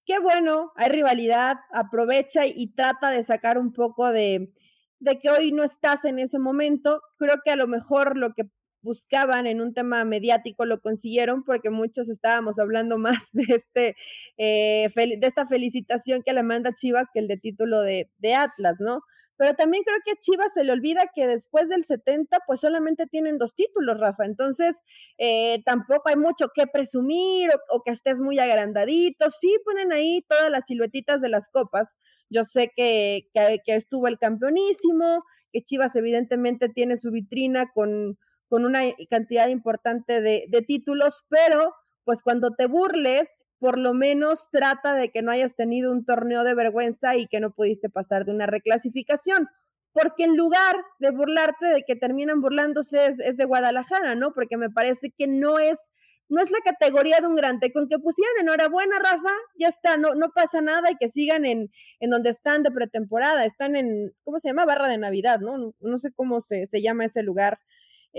qué 0.05 0.19
bueno, 0.19 0.73
hay 0.75 0.89
rivalidad, 0.89 1.59
aprovecha 1.73 2.47
y 2.47 2.75
trata 2.75 3.11
de 3.11 3.23
sacar 3.23 3.57
un 3.57 3.73
poco 3.73 4.09
de, 4.09 4.53
de 4.99 5.21
que 5.21 5.31
hoy 5.31 5.53
no 5.53 5.63
estás 5.63 6.07
en 6.07 6.19
ese 6.19 6.41
momento. 6.41 7.03
Creo 7.19 7.37
que 7.45 7.53
a 7.53 7.57
lo 7.57 7.69
mejor 7.69 8.17
lo 8.17 8.35
que 8.35 8.51
buscaban 8.89 9.47
en 9.47 9.61
un 9.61 9.75
tema 9.75 10.03
mediático 10.07 10.65
lo 10.65 10.81
consiguieron 10.81 11.45
porque 11.45 11.69
muchos 11.69 12.09
estábamos 12.09 12.59
hablando 12.59 12.97
más 12.99 13.31
de, 13.33 13.45
este, 13.49 13.97
eh, 14.39 14.89
de 14.95 15.27
esta 15.27 15.47
felicitación 15.47 16.23
que 16.25 16.33
le 16.33 16.43
manda 16.43 16.75
Chivas 16.75 17.09
que 17.13 17.21
el 17.21 17.29
de 17.29 17.37
título 17.37 17.83
de, 17.83 18.09
Atlas, 18.35 18.79
¿no? 18.81 19.03
Pero 19.37 19.55
también 19.55 19.85
creo 19.85 19.99
que 20.05 20.13
a 20.13 20.17
Chivas 20.21 20.53
se 20.55 20.65
le 20.65 20.73
olvida 20.73 21.11
que 21.15 21.27
después 21.27 21.69
del 21.69 21.85
70 21.85 22.39
pues 22.47 22.61
solamente 22.61 23.07
tienen 23.07 23.37
dos 23.37 23.55
títulos, 23.55 24.01
Rafa, 24.01 24.25
entonces 24.25 24.77
eh, 25.19 25.63
tampoco 25.65 26.09
hay 26.09 26.17
mucho 26.17 26.49
que 26.55 26.67
presumir 26.67 27.51
o, 27.71 27.83
que 27.83 27.93
estés 27.93 28.19
muy 28.19 28.39
agrandadito, 28.39 29.29
sí 29.31 29.51
ponen 29.65 29.93
ahí 29.93 30.25
todas 30.29 30.51
las 30.51 30.67
siluetitas 30.67 31.21
de 31.21 31.29
las 31.29 31.49
copas, 31.51 31.99
yo 32.31 32.45
sé 32.45 32.73
que, 32.75 33.29
que, 33.35 33.59
que 33.65 33.75
estuvo 33.77 34.09
el 34.09 34.19
campeonísimo, 34.19 35.25
que 35.53 35.63
Chivas 35.63 35.95
evidentemente 35.95 36.69
tiene 36.69 36.97
su 36.97 37.11
vitrina 37.11 37.71
con 37.73 38.19
con 38.49 38.65
una 38.65 38.81
cantidad 39.11 39.49
importante 39.49 40.21
de, 40.21 40.47
de 40.49 40.63
títulos, 40.63 41.25
pero 41.29 41.75
pues 42.05 42.23
cuando 42.23 42.53
te 42.55 42.67
burles, 42.67 43.29
por 43.59 43.79
lo 43.79 43.93
menos 43.95 44.49
trata 44.51 44.95
de 44.95 45.11
que 45.11 45.23
no 45.23 45.31
hayas 45.31 45.55
tenido 45.55 45.93
un 45.93 46.05
torneo 46.05 46.45
de 46.45 46.55
vergüenza 46.55 47.17
y 47.17 47.27
que 47.27 47.41
no 47.41 47.51
pudiste 47.51 47.91
pasar 47.91 48.25
de 48.25 48.33
una 48.33 48.47
reclasificación. 48.47 49.49
Porque 49.93 50.25
en 50.25 50.37
lugar 50.37 50.77
de 51.01 51.11
burlarte 51.11 51.67
de 51.67 51.83
que 51.83 51.97
terminan 51.97 52.41
burlándose 52.41 53.07
es, 53.07 53.19
es, 53.19 53.37
de 53.37 53.45
Guadalajara, 53.45 54.15
¿no? 54.15 54.33
Porque 54.33 54.57
me 54.57 54.71
parece 54.71 55.11
que 55.17 55.27
no 55.27 55.59
es, 55.59 55.91
no 56.29 56.41
es 56.41 56.51
la 56.51 56.59
categoría 56.65 57.21
de 57.21 57.27
un 57.27 57.35
grande. 57.35 57.73
Con 57.73 57.89
que 57.89 57.99
pusieran 57.99 58.35
enhorabuena, 58.41 58.99
Rafa, 58.99 59.33
ya 59.59 59.69
está, 59.69 59.97
no, 59.97 60.15
no 60.15 60.31
pasa 60.31 60.61
nada 60.61 60.91
y 60.91 60.97
que 60.97 61.09
sigan 61.09 61.47
en, 61.47 61.71
en 62.01 62.11
donde 62.11 62.31
están 62.31 62.63
de 62.63 62.71
pretemporada. 62.71 63.45
Están 63.45 63.75
en, 63.77 64.13
¿cómo 64.25 64.39
se 64.39 64.49
llama? 64.49 64.67
Barra 64.67 64.89
de 64.89 64.99
Navidad, 64.99 65.41
¿no? 65.41 65.75
No 65.81 65.99
sé 65.99 66.13
cómo 66.13 66.41
se, 66.41 66.67
se 66.67 66.81
llama 66.81 67.07
ese 67.07 67.23
lugar 67.23 67.59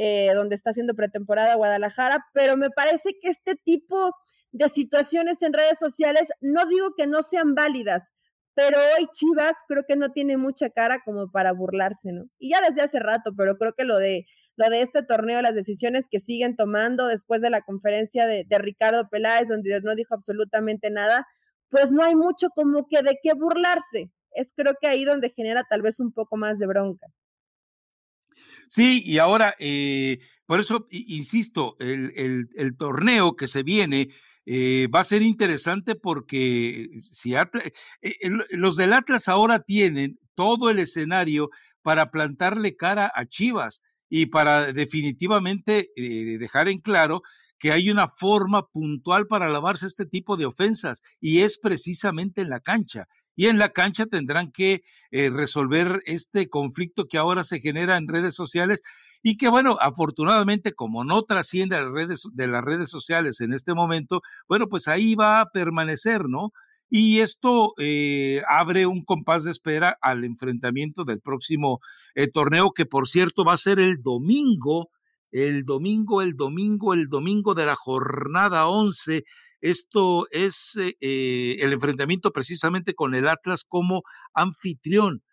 eh, 0.01 0.31
donde 0.33 0.55
está 0.55 0.69
haciendo 0.69 0.95
pretemporada 0.95 1.55
Guadalajara, 1.55 2.25
pero 2.33 2.55
me 2.55 2.69
parece 2.69 3.17
que 3.21 3.27
este 3.27 3.55
tipo 3.55 4.13
de 4.53 4.69
situaciones 4.69 5.41
en 5.41 5.51
redes 5.51 5.77
sociales, 5.77 6.29
no 6.39 6.65
digo 6.67 6.93
que 6.95 7.05
no 7.05 7.21
sean 7.21 7.53
válidas, 7.53 8.07
pero 8.53 8.77
hoy 8.77 9.07
Chivas 9.11 9.57
creo 9.67 9.83
que 9.85 9.97
no 9.97 10.13
tiene 10.13 10.37
mucha 10.37 10.69
cara 10.69 11.01
como 11.03 11.29
para 11.29 11.51
burlarse, 11.51 12.13
¿no? 12.13 12.27
Y 12.39 12.51
ya 12.51 12.61
desde 12.61 12.81
hace 12.81 12.99
rato, 12.99 13.33
pero 13.35 13.57
creo 13.57 13.73
que 13.73 13.83
lo 13.83 13.97
de 13.97 14.25
lo 14.55 14.69
de 14.69 14.83
este 14.83 15.03
torneo, 15.03 15.41
las 15.41 15.55
decisiones 15.55 16.05
que 16.09 16.19
siguen 16.19 16.55
tomando 16.55 17.07
después 17.07 17.41
de 17.41 17.49
la 17.49 17.61
conferencia 17.61 18.25
de, 18.25 18.45
de 18.47 18.57
Ricardo 18.57 19.09
Peláez, 19.09 19.49
donde 19.49 19.81
no 19.81 19.95
dijo 19.95 20.15
absolutamente 20.15 20.89
nada, 20.91 21.27
pues 21.69 21.91
no 21.91 22.03
hay 22.03 22.15
mucho 22.15 22.47
como 22.55 22.87
que 22.89 23.01
de 23.01 23.17
qué 23.21 23.33
burlarse. 23.33 24.11
Es 24.31 24.53
creo 24.55 24.75
que 24.79 24.87
ahí 24.87 25.03
donde 25.03 25.31
genera 25.31 25.65
tal 25.69 25.81
vez 25.81 25.99
un 25.99 26.13
poco 26.13 26.37
más 26.37 26.57
de 26.57 26.67
bronca. 26.67 27.07
Sí, 28.69 29.01
y 29.03 29.17
ahora, 29.17 29.55
eh, 29.57 30.19
por 30.45 30.59
eso, 30.59 30.87
insisto, 30.91 31.75
el, 31.79 32.47
el, 32.55 32.77
torneo 32.77 33.35
que 33.35 33.47
se 33.47 33.63
viene 33.63 34.09
eh, 34.45 34.87
va 34.93 34.99
a 34.99 35.03
ser 35.03 35.23
interesante 35.23 35.95
porque 35.95 36.87
si 37.03 37.33
eh, 37.35 37.71
los 38.51 38.75
del 38.75 38.93
Atlas 38.93 39.27
ahora 39.27 39.59
tienen 39.61 40.19
todo 40.35 40.69
el 40.69 40.77
escenario 40.77 41.49
para 41.81 42.11
plantarle 42.11 42.75
cara 42.75 43.11
a 43.15 43.25
Chivas 43.25 43.81
y 44.07 44.27
para 44.27 44.71
definitivamente 44.71 45.89
dejar 45.95 46.67
en 46.67 46.79
claro 46.79 47.23
que 47.57 47.71
hay 47.71 47.89
una 47.89 48.07
forma 48.07 48.67
puntual 48.67 49.27
para 49.27 49.49
lavarse 49.49 49.87
este 49.87 50.05
tipo 50.05 50.37
de 50.37 50.45
ofensas 50.45 51.01
y 51.19 51.41
es 51.41 51.57
precisamente 51.57 52.41
en 52.41 52.49
la 52.49 52.59
cancha 52.59 53.07
y 53.39 53.47
en 53.47 53.57
la 53.57 53.69
cancha 53.69 54.05
tendrán 54.05 54.51
que 54.51 54.83
eh, 55.11 55.29
resolver 55.29 56.03
este 56.05 56.49
conflicto 56.49 57.05
que 57.05 57.17
ahora 57.17 57.45
se 57.45 57.61
genera 57.61 57.95
en 57.95 58.09
redes 58.09 58.35
sociales 58.35 58.81
y 59.23 59.37
que 59.37 59.47
bueno, 59.47 59.77
afortunadamente 59.79 60.73
como 60.73 61.05
no 61.05 61.23
trasciende 61.23 61.77
a 61.77 61.83
las 61.83 61.91
redes, 61.93 62.27
de 62.33 62.47
las 62.47 62.61
redes 62.65 62.89
sociales 62.89 63.39
en 63.39 63.53
este 63.53 63.73
momento, 63.73 64.19
bueno, 64.49 64.67
pues 64.67 64.89
ahí 64.89 65.15
va 65.15 65.39
a 65.39 65.51
permanecer, 65.51 66.25
¿no? 66.27 66.51
Y 66.89 67.21
esto 67.21 67.75
eh, 67.77 68.41
abre 68.49 68.87
un 68.87 69.05
compás 69.05 69.45
de 69.45 69.51
espera 69.51 69.97
al 70.01 70.25
enfrentamiento 70.25 71.05
del 71.05 71.21
próximo 71.21 71.79
eh, 72.15 72.27
torneo, 72.27 72.71
que 72.71 72.85
por 72.85 73.07
cierto 73.07 73.45
va 73.45 73.53
a 73.53 73.57
ser 73.57 73.79
el 73.79 73.99
domingo, 73.99 74.89
el 75.31 75.63
domingo, 75.63 76.21
el 76.21 76.33
domingo, 76.33 76.93
el 76.93 77.07
domingo 77.07 77.53
de 77.53 77.67
la 77.67 77.75
jornada 77.75 78.67
11 78.67 79.23
esto 79.61 80.27
es 80.31 80.75
eh, 80.77 80.95
eh, 81.01 81.57
el 81.59 81.73
enfrentamiento 81.73 82.31
precisamente 82.31 82.93
con 82.93 83.15
el 83.15 83.27
Atlas 83.27 83.63
como 83.67 84.03
anfitrión 84.33 85.23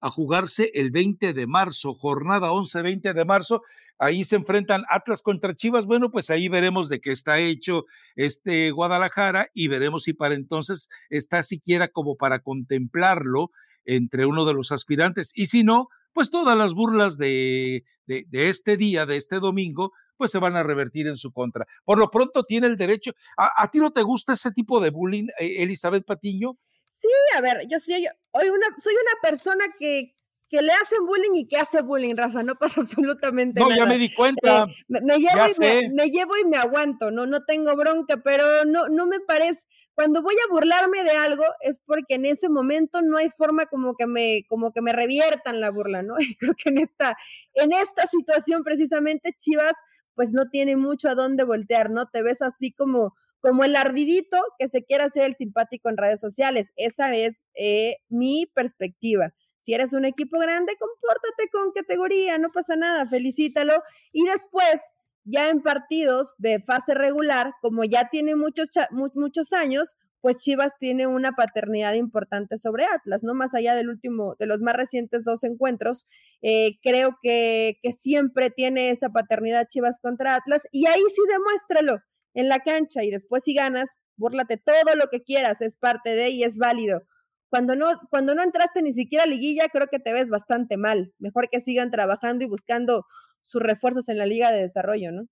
a 0.00 0.10
jugarse 0.10 0.70
el 0.74 0.90
20 0.90 1.32
de 1.32 1.46
marzo, 1.46 1.94
jornada 1.94 2.50
11-20 2.50 3.14
de 3.14 3.24
marzo. 3.24 3.62
Ahí 3.98 4.24
se 4.24 4.34
enfrentan 4.34 4.82
Atlas 4.90 5.22
contra 5.22 5.54
Chivas. 5.54 5.86
Bueno, 5.86 6.10
pues 6.10 6.28
ahí 6.30 6.48
veremos 6.48 6.88
de 6.88 7.00
qué 7.00 7.12
está 7.12 7.38
hecho 7.38 7.84
este 8.16 8.72
Guadalajara 8.72 9.48
y 9.54 9.68
veremos 9.68 10.02
si 10.02 10.12
para 10.12 10.34
entonces 10.34 10.88
está 11.08 11.44
siquiera 11.44 11.88
como 11.88 12.16
para 12.16 12.40
contemplarlo 12.40 13.52
entre 13.84 14.26
uno 14.26 14.44
de 14.44 14.54
los 14.54 14.72
aspirantes. 14.72 15.30
Y 15.36 15.46
si 15.46 15.62
no, 15.62 15.88
pues 16.12 16.30
todas 16.30 16.58
las 16.58 16.74
burlas 16.74 17.16
de, 17.16 17.84
de, 18.06 18.26
de 18.28 18.48
este 18.48 18.76
día, 18.76 19.06
de 19.06 19.16
este 19.16 19.38
domingo, 19.38 19.92
pues 20.22 20.30
se 20.30 20.38
van 20.38 20.54
a 20.54 20.62
revertir 20.62 21.08
en 21.08 21.16
su 21.16 21.32
contra. 21.32 21.66
Por 21.84 21.98
lo 21.98 22.08
pronto 22.08 22.44
tiene 22.44 22.68
el 22.68 22.76
derecho. 22.76 23.10
¿A, 23.36 23.68
ti 23.72 23.80
no 23.80 23.92
te 23.92 24.02
gusta 24.02 24.34
ese 24.34 24.52
tipo 24.52 24.78
de 24.78 24.90
bullying, 24.90 25.26
eh, 25.36 25.64
Elizabeth 25.64 26.04
Patiño? 26.06 26.56
Sí, 26.86 27.08
a 27.36 27.40
ver, 27.40 27.66
yo 27.68 27.80
soy, 27.80 28.06
hoy 28.30 28.48
una, 28.48 28.68
soy 28.78 28.92
una 28.92 29.20
persona 29.20 29.64
que, 29.80 30.14
que 30.48 30.62
le 30.62 30.70
hacen 30.74 31.04
bullying 31.06 31.34
y 31.34 31.48
que 31.48 31.56
hace 31.56 31.82
bullying, 31.82 32.14
Rafa, 32.14 32.44
no 32.44 32.54
pasa 32.54 32.80
absolutamente 32.82 33.58
nada. 33.58 33.74
No, 33.74 33.76
ya 33.76 33.84
me 33.84 33.98
di 33.98 34.14
cuenta. 34.14 34.66
Eh, 34.68 34.84
me, 34.86 35.18
llevo 35.18 35.44
y 35.44 35.60
me, 35.60 35.88
me, 35.88 36.06
llevo 36.06 36.36
y 36.36 36.44
me 36.44 36.56
aguanto, 36.56 37.10
no, 37.10 37.26
no 37.26 37.44
tengo 37.44 37.74
bronca, 37.74 38.18
pero 38.22 38.64
no, 38.64 38.86
no 38.86 39.06
me 39.06 39.18
parece, 39.18 39.66
cuando 39.94 40.22
voy 40.22 40.34
a 40.34 40.50
burlarme 40.50 41.04
de 41.04 41.10
algo 41.10 41.44
es 41.60 41.80
porque 41.84 42.14
en 42.14 42.24
ese 42.24 42.48
momento 42.48 43.02
no 43.02 43.18
hay 43.18 43.28
forma 43.28 43.66
como 43.66 43.94
que 43.94 44.06
me, 44.06 44.44
como 44.48 44.72
que 44.72 44.80
me 44.80 44.92
reviertan 44.92 45.60
la 45.60 45.70
burla, 45.70 46.02
¿no? 46.02 46.14
Y 46.32 46.36
creo 46.36 46.54
que 46.54 46.70
en 46.70 46.78
esta, 46.78 47.16
en 47.54 47.72
esta 47.72 48.06
situación 48.06 48.62
precisamente 48.64 49.34
Chivas 49.36 49.74
pues 50.14 50.32
no 50.32 50.48
tiene 50.50 50.76
mucho 50.76 51.08
a 51.08 51.14
dónde 51.14 51.44
voltear, 51.44 51.90
¿no? 51.90 52.06
Te 52.06 52.22
ves 52.22 52.42
así 52.42 52.72
como, 52.72 53.14
como 53.40 53.64
el 53.64 53.76
ardidito 53.76 54.38
que 54.58 54.68
se 54.68 54.84
quiere 54.84 55.04
hacer 55.04 55.24
el 55.24 55.34
simpático 55.34 55.88
en 55.88 55.96
redes 55.96 56.20
sociales. 56.20 56.72
Esa 56.76 57.14
es 57.14 57.42
eh, 57.54 57.96
mi 58.08 58.46
perspectiva. 58.54 59.32
Si 59.58 59.74
eres 59.74 59.92
un 59.92 60.04
equipo 60.04 60.38
grande, 60.38 60.74
compórtate 60.78 61.48
con 61.52 61.70
categoría, 61.72 62.36
no 62.38 62.50
pasa 62.50 62.74
nada, 62.74 63.06
felicítalo. 63.06 63.74
Y 64.12 64.24
después, 64.24 64.80
ya 65.24 65.50
en 65.50 65.62
partidos 65.62 66.34
de 66.38 66.60
fase 66.60 66.94
regular, 66.94 67.52
como 67.60 67.84
ya 67.84 68.08
tiene 68.10 68.34
muchos, 68.34 68.68
muchos 68.90 69.52
años, 69.52 69.88
pues 70.22 70.38
Chivas 70.38 70.72
tiene 70.78 71.06
una 71.06 71.32
paternidad 71.32 71.94
importante 71.94 72.56
sobre 72.56 72.84
Atlas, 72.86 73.22
¿no? 73.22 73.34
Más 73.34 73.54
allá 73.54 73.74
del 73.74 73.90
último, 73.90 74.36
de 74.38 74.46
los 74.46 74.60
más 74.60 74.74
recientes 74.74 75.24
dos 75.24 75.44
encuentros, 75.44 76.06
eh, 76.40 76.78
creo 76.80 77.18
que, 77.20 77.78
que 77.82 77.92
siempre 77.92 78.50
tiene 78.50 78.90
esa 78.90 79.10
paternidad 79.10 79.66
Chivas 79.68 79.98
contra 80.00 80.36
Atlas 80.36 80.62
y 80.70 80.86
ahí 80.86 81.02
sí 81.14 81.22
demuéstralo 81.28 81.98
en 82.34 82.48
la 82.48 82.60
cancha 82.60 83.02
y 83.02 83.10
después 83.10 83.42
si 83.44 83.52
ganas, 83.52 83.98
búrlate 84.16 84.56
todo 84.56 84.94
lo 84.94 85.08
que 85.08 85.22
quieras, 85.22 85.60
es 85.60 85.76
parte 85.76 86.14
de 86.14 86.30
y 86.30 86.44
es 86.44 86.56
válido. 86.56 87.02
Cuando 87.50 87.74
no, 87.76 87.98
cuando 88.08 88.34
no 88.34 88.42
entraste 88.42 88.80
ni 88.80 88.92
siquiera 88.92 89.24
a 89.24 89.26
liguilla, 89.26 89.68
creo 89.68 89.88
que 89.88 89.98
te 89.98 90.12
ves 90.12 90.30
bastante 90.30 90.78
mal. 90.78 91.12
Mejor 91.18 91.50
que 91.50 91.60
sigan 91.60 91.90
trabajando 91.90 92.44
y 92.44 92.48
buscando 92.48 93.04
sus 93.42 93.60
refuerzos 93.60 94.08
en 94.08 94.18
la 94.18 94.24
liga 94.24 94.52
de 94.52 94.62
desarrollo, 94.62 95.12
¿no? 95.12 95.26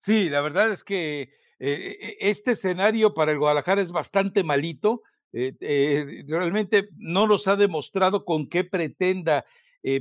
Sí, 0.00 0.28
la 0.28 0.42
verdad 0.42 0.70
es 0.70 0.84
que 0.84 1.30
eh, 1.58 1.96
e, 2.00 2.30
este 2.30 2.52
escenario 2.52 3.14
para 3.14 3.32
el 3.32 3.38
Guadalajara 3.38 3.82
es 3.82 3.92
bastante 3.92 4.44
malito. 4.44 5.02
Eh, 5.32 5.54
eh, 5.60 6.24
realmente 6.26 6.88
no 6.96 7.26
nos 7.26 7.48
ha 7.48 7.56
demostrado 7.56 8.24
con 8.24 8.48
qué 8.48 8.64
pretenda 8.64 9.44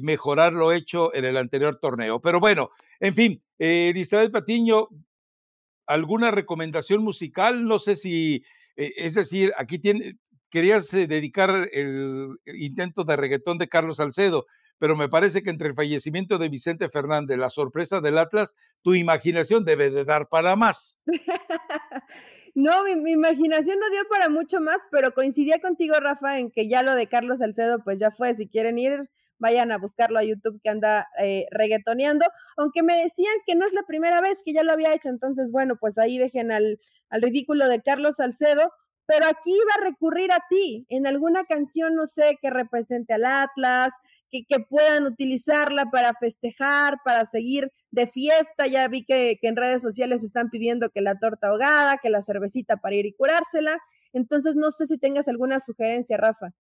mejorar 0.02 0.54
lo 0.54 0.72
hecho 0.72 1.14
en 1.14 1.26
el 1.26 1.36
anterior 1.36 1.78
torneo. 1.82 2.22
Pero 2.22 2.40
bueno, 2.40 2.70
en 3.02 3.16
fin, 3.16 3.44
Isabel 3.60 4.32
Patiño, 4.32 4.88
¿alguna 5.86 6.32
recomendación 6.32 7.04
musical? 7.04 7.66
No 7.66 7.80
sé 7.80 7.98
si, 7.98 8.46
es 8.78 9.14
decir, 9.14 9.52
aquí 9.58 9.80
tiene, 9.80 10.20
querías 10.50 10.90
dedicar 10.90 11.68
el 11.74 12.30
intento 12.46 13.04
de 13.04 13.18
reggaetón 13.18 13.58
de 13.58 13.68
Carlos 13.68 13.98
Salcedo, 13.98 14.46
pero 14.80 14.96
me 14.96 15.10
parece 15.10 15.44
que 15.44 15.50
entre 15.50 15.70
el 15.70 15.76
fallecimiento 15.76 16.38
de 16.38 16.50
Vicente 16.50 16.90
Fernández, 16.90 17.38
la 17.38 17.50
sorpresa 17.50 18.02
del 18.02 18.18
Atlas, 18.18 18.56
tu 18.82 18.96
imaginación 18.96 19.66
debe 19.66 19.90
de 19.90 20.06
dar 20.06 20.28
para 20.30 20.56
más. 20.56 21.00
No, 22.56 22.84
mi, 22.84 23.12
imaginación 23.12 23.80
no 23.80 23.90
dio 23.90 24.08
para 24.08 24.30
mucho 24.30 24.62
más, 24.62 24.78
pero 24.92 25.14
coincidía 25.14 25.60
contigo, 25.60 25.96
Rafa, 26.00 26.38
en 26.38 26.52
que 26.52 26.68
ya 26.70 26.84
lo 26.84 26.94
de 26.94 27.08
Carlos 27.08 27.40
Salcedo, 27.40 27.84
pues 27.84 28.00
ya 28.00 28.12
fue. 28.12 28.36
Si 28.36 28.48
quieren 28.48 28.78
ir, 28.78 29.10
vayan 29.40 29.72
a 29.72 29.80
buscarlo 29.80 30.20
a 30.20 30.24
YouTube 30.24 30.62
que 30.64 30.70
anda 30.70 31.08
eh, 31.20 31.48
reggaetoneando, 31.52 32.26
aunque 32.56 32.84
me 32.84 32.96
decían 33.02 33.34
que 33.48 33.56
no 33.56 33.66
es 33.66 33.74
la 33.74 33.82
primera 33.84 34.22
vez 34.22 34.38
que 34.46 34.54
ya 34.54 34.64
lo 34.64 34.72
había 34.72 34.94
hecho, 34.94 35.10
entonces 35.10 35.52
bueno, 35.52 35.78
pues 35.80 35.98
ahí 35.98 36.18
dejen 36.18 36.52
al, 36.52 36.80
al 37.10 37.22
ridículo 37.22 37.68
de 37.68 37.82
Carlos 37.82 38.18
Salcedo, 38.18 38.72
pero 39.06 39.26
aquí 39.26 39.52
iba 39.52 39.74
a 39.76 39.90
recurrir 39.90 40.32
a 40.32 40.46
ti 40.50 40.86
en 40.90 41.08
alguna 41.08 41.44
canción, 41.44 41.96
no 41.96 42.06
sé, 42.06 42.38
que 42.42 42.52
represente 42.52 43.14
al 43.14 43.26
Atlas, 43.26 43.92
que, 44.42 44.60
puedan 44.60 45.06
utilizarla 45.06 45.92
para 45.92 46.14
festejar, 46.14 46.98
para 47.06 47.26
seguir 47.26 47.72
de 47.92 48.08
fiesta. 48.08 48.68
Ya 48.68 48.88
vi 48.88 49.06
que, 49.06 49.38
que 49.40 49.48
en 49.48 49.56
redes 49.56 49.82
sociales 49.82 50.24
están 50.24 50.50
pidiendo 50.50 50.90
que 50.90 51.02
la 51.02 51.20
torta 51.20 51.48
ahogada, 51.48 52.00
que 52.02 52.10
la 52.10 52.22
cervecita 52.22 52.78
para 52.78 52.96
ir 52.96 53.06
y 53.06 53.14
curársela. 53.14 53.78
Entonces, 54.14 54.56
no 54.56 54.72
sé 54.72 54.88
si 54.88 54.98
tengas 54.98 55.28
alguna 55.28 55.60
sugerencia, 55.60 56.18
Rafa. 56.18 56.54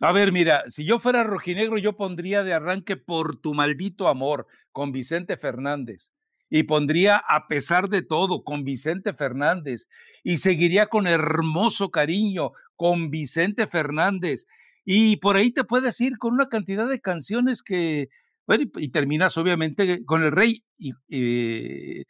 A 0.00 0.12
ver, 0.12 0.30
mira, 0.30 0.64
si 0.68 0.84
yo 0.84 0.98
fuera 0.98 1.24
rojinegro, 1.24 1.78
yo 1.78 1.96
pondría 1.96 2.42
de 2.42 2.52
arranque 2.52 2.96
por 2.96 3.40
tu 3.40 3.54
maldito 3.54 4.08
amor 4.08 4.46
con 4.70 4.92
Vicente 4.92 5.38
Fernández. 5.38 6.12
Y 6.50 6.64
pondría 6.64 7.16
a 7.16 7.48
pesar 7.48 7.88
de 7.88 8.02
todo 8.02 8.44
con 8.44 8.62
Vicente 8.62 9.14
Fernández. 9.14 9.88
Y 10.22 10.36
seguiría 10.36 10.86
con 10.86 11.06
hermoso 11.06 11.90
cariño 11.90 12.52
con 12.76 13.10
Vicente 13.10 13.66
Fernández. 13.66 14.46
Y 14.86 15.16
por 15.16 15.36
ahí 15.36 15.50
te 15.50 15.64
puedes 15.64 16.00
ir 16.00 16.16
con 16.16 16.32
una 16.32 16.48
cantidad 16.48 16.88
de 16.88 17.00
canciones 17.00 17.62
que, 17.62 18.08
bueno, 18.46 18.64
y, 18.76 18.88
terminas 18.90 19.36
obviamente 19.36 20.04
con 20.04 20.22
el 20.22 20.30
rey. 20.30 20.64
Y, 20.78 20.92
eh, 21.10 22.04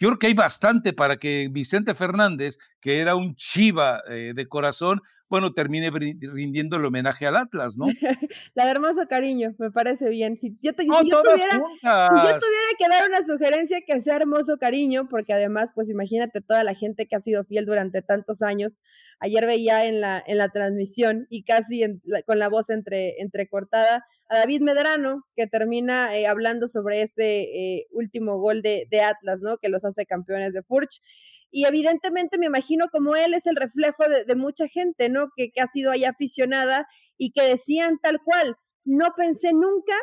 yo 0.00 0.08
creo 0.08 0.18
que 0.18 0.26
hay 0.28 0.34
bastante 0.34 0.94
para 0.94 1.18
que 1.18 1.48
Vicente 1.52 1.94
Fernández, 1.94 2.58
que 2.80 2.98
era 2.98 3.14
un 3.16 3.36
chiva 3.36 4.02
eh, 4.08 4.32
de 4.34 4.48
corazón, 4.48 5.02
bueno, 5.28 5.52
termine 5.52 5.90
rindiendo 5.90 6.76
el 6.76 6.84
homenaje 6.84 7.26
al 7.26 7.36
Atlas, 7.36 7.76
¿no? 7.78 7.86
La 8.54 8.64
de 8.66 8.70
hermoso 8.70 9.06
cariño, 9.08 9.54
me 9.58 9.70
parece 9.70 10.08
bien. 10.08 10.36
Si 10.38 10.56
yo, 10.60 10.74
tuviera, 10.74 10.94
que 12.78 12.88
dar 12.88 13.08
una 13.08 13.22
sugerencia 13.22 13.80
que 13.86 14.00
sea 14.00 14.16
hermoso 14.16 14.58
cariño, 14.58 15.08
porque 15.08 15.32
además, 15.32 15.72
pues 15.74 15.90
imagínate 15.90 16.40
toda 16.40 16.62
la 16.62 16.74
gente 16.74 17.06
que 17.06 17.16
ha 17.16 17.20
sido 17.20 17.44
fiel 17.44 17.64
durante 17.64 18.02
tantos 18.02 18.42
años. 18.42 18.82
Ayer 19.18 19.46
veía 19.46 19.86
en 19.86 20.00
la, 20.00 20.22
en 20.26 20.38
la 20.38 20.50
transmisión 20.50 21.26
y 21.30 21.44
casi 21.44 21.82
con 22.26 22.38
la 22.38 22.48
voz 22.48 22.70
entre, 22.70 23.20
entrecortada 23.20 24.04
a 24.28 24.38
David 24.38 24.60
Medrano, 24.60 25.26
que 25.36 25.46
termina 25.46 26.16
eh, 26.16 26.26
hablando 26.26 26.66
sobre 26.66 27.02
ese 27.02 27.42
eh, 27.42 27.86
último 27.92 28.38
gol 28.38 28.62
de, 28.62 28.86
de 28.90 29.00
Atlas, 29.00 29.40
¿no? 29.42 29.58
Que 29.58 29.68
los 29.68 29.84
hace 29.84 30.06
campeones 30.06 30.52
de 30.52 30.62
Furch. 30.62 31.00
Y 31.54 31.66
evidentemente 31.66 32.36
me 32.36 32.46
imagino 32.46 32.88
como 32.90 33.14
él 33.14 33.32
es 33.32 33.46
el 33.46 33.54
reflejo 33.54 34.02
de, 34.08 34.34
mucha 34.34 34.66
gente, 34.66 35.08
¿no? 35.08 35.28
Que, 35.36 35.52
ha 35.62 35.68
sido 35.68 35.92
ahí 35.92 36.04
aficionada 36.04 36.88
y 37.16 37.30
que 37.30 37.44
decían 37.44 38.00
tal 38.02 38.20
cual, 38.24 38.56
no 38.84 39.14
pensé 39.16 39.52
nunca 39.52 39.94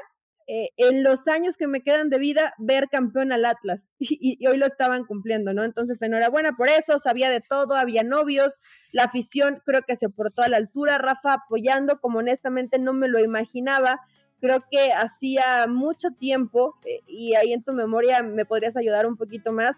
eh, 0.48 0.70
en 0.78 1.04
los 1.04 1.28
años 1.28 1.58
que 1.58 1.68
me 1.68 1.82
quedan 1.82 2.10
de 2.10 2.20
vida 2.20 2.54
ver 2.58 2.88
campeón 2.90 3.34
al 3.34 3.44
Atlas 3.44 3.92
y, 4.00 4.38
y, 4.40 4.48
hoy 4.48 4.56
lo 4.56 4.66
estaban 4.66 5.04
cumpliendo, 5.04 5.54
¿no? 5.54 5.66
Entonces, 5.66 6.02
enhorabuena 6.02 6.54
por 6.54 6.70
eso, 6.70 7.00
sabía 7.00 7.30
de 7.30 7.42
todo, 7.42 7.76
había 7.76 8.04
novios, 8.04 8.62
la 8.94 9.04
afición 9.04 9.62
creo 9.66 9.82
que 9.82 9.98
se 9.98 10.08
portó 10.08 10.44
a 10.44 10.48
la 10.48 10.56
altura, 10.56 11.00
Rafa 11.00 11.34
apoyando 11.34 12.00
como 12.00 12.20
honestamente 12.20 12.80
no 12.80 12.94
me 12.94 13.10
lo 13.10 13.20
imaginaba. 13.20 14.00
Creo 14.40 14.64
que 14.72 14.94
hacía 14.94 15.68
mucho 15.68 16.12
tiempo, 16.12 16.80
eh, 16.86 17.02
y 17.08 17.36
ahí 17.36 17.52
en 17.52 17.62
tu 17.62 17.74
memoria 17.74 18.24
me 18.24 18.46
podrías 18.46 18.78
ayudar 18.78 19.06
un 19.06 19.18
poquito 19.18 19.52
más, 19.52 19.76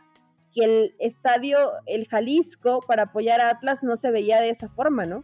que 0.54 0.64
el 0.64 0.96
estadio, 1.00 1.58
el 1.86 2.08
Jalisco, 2.08 2.82
para 2.88 3.04
apoyar 3.04 3.42
a 3.42 3.50
Atlas 3.50 3.84
no 3.84 3.96
se 3.96 4.12
veía 4.12 4.40
de 4.40 4.50
esa 4.50 4.70
forma, 4.70 5.06
¿no? 5.06 5.24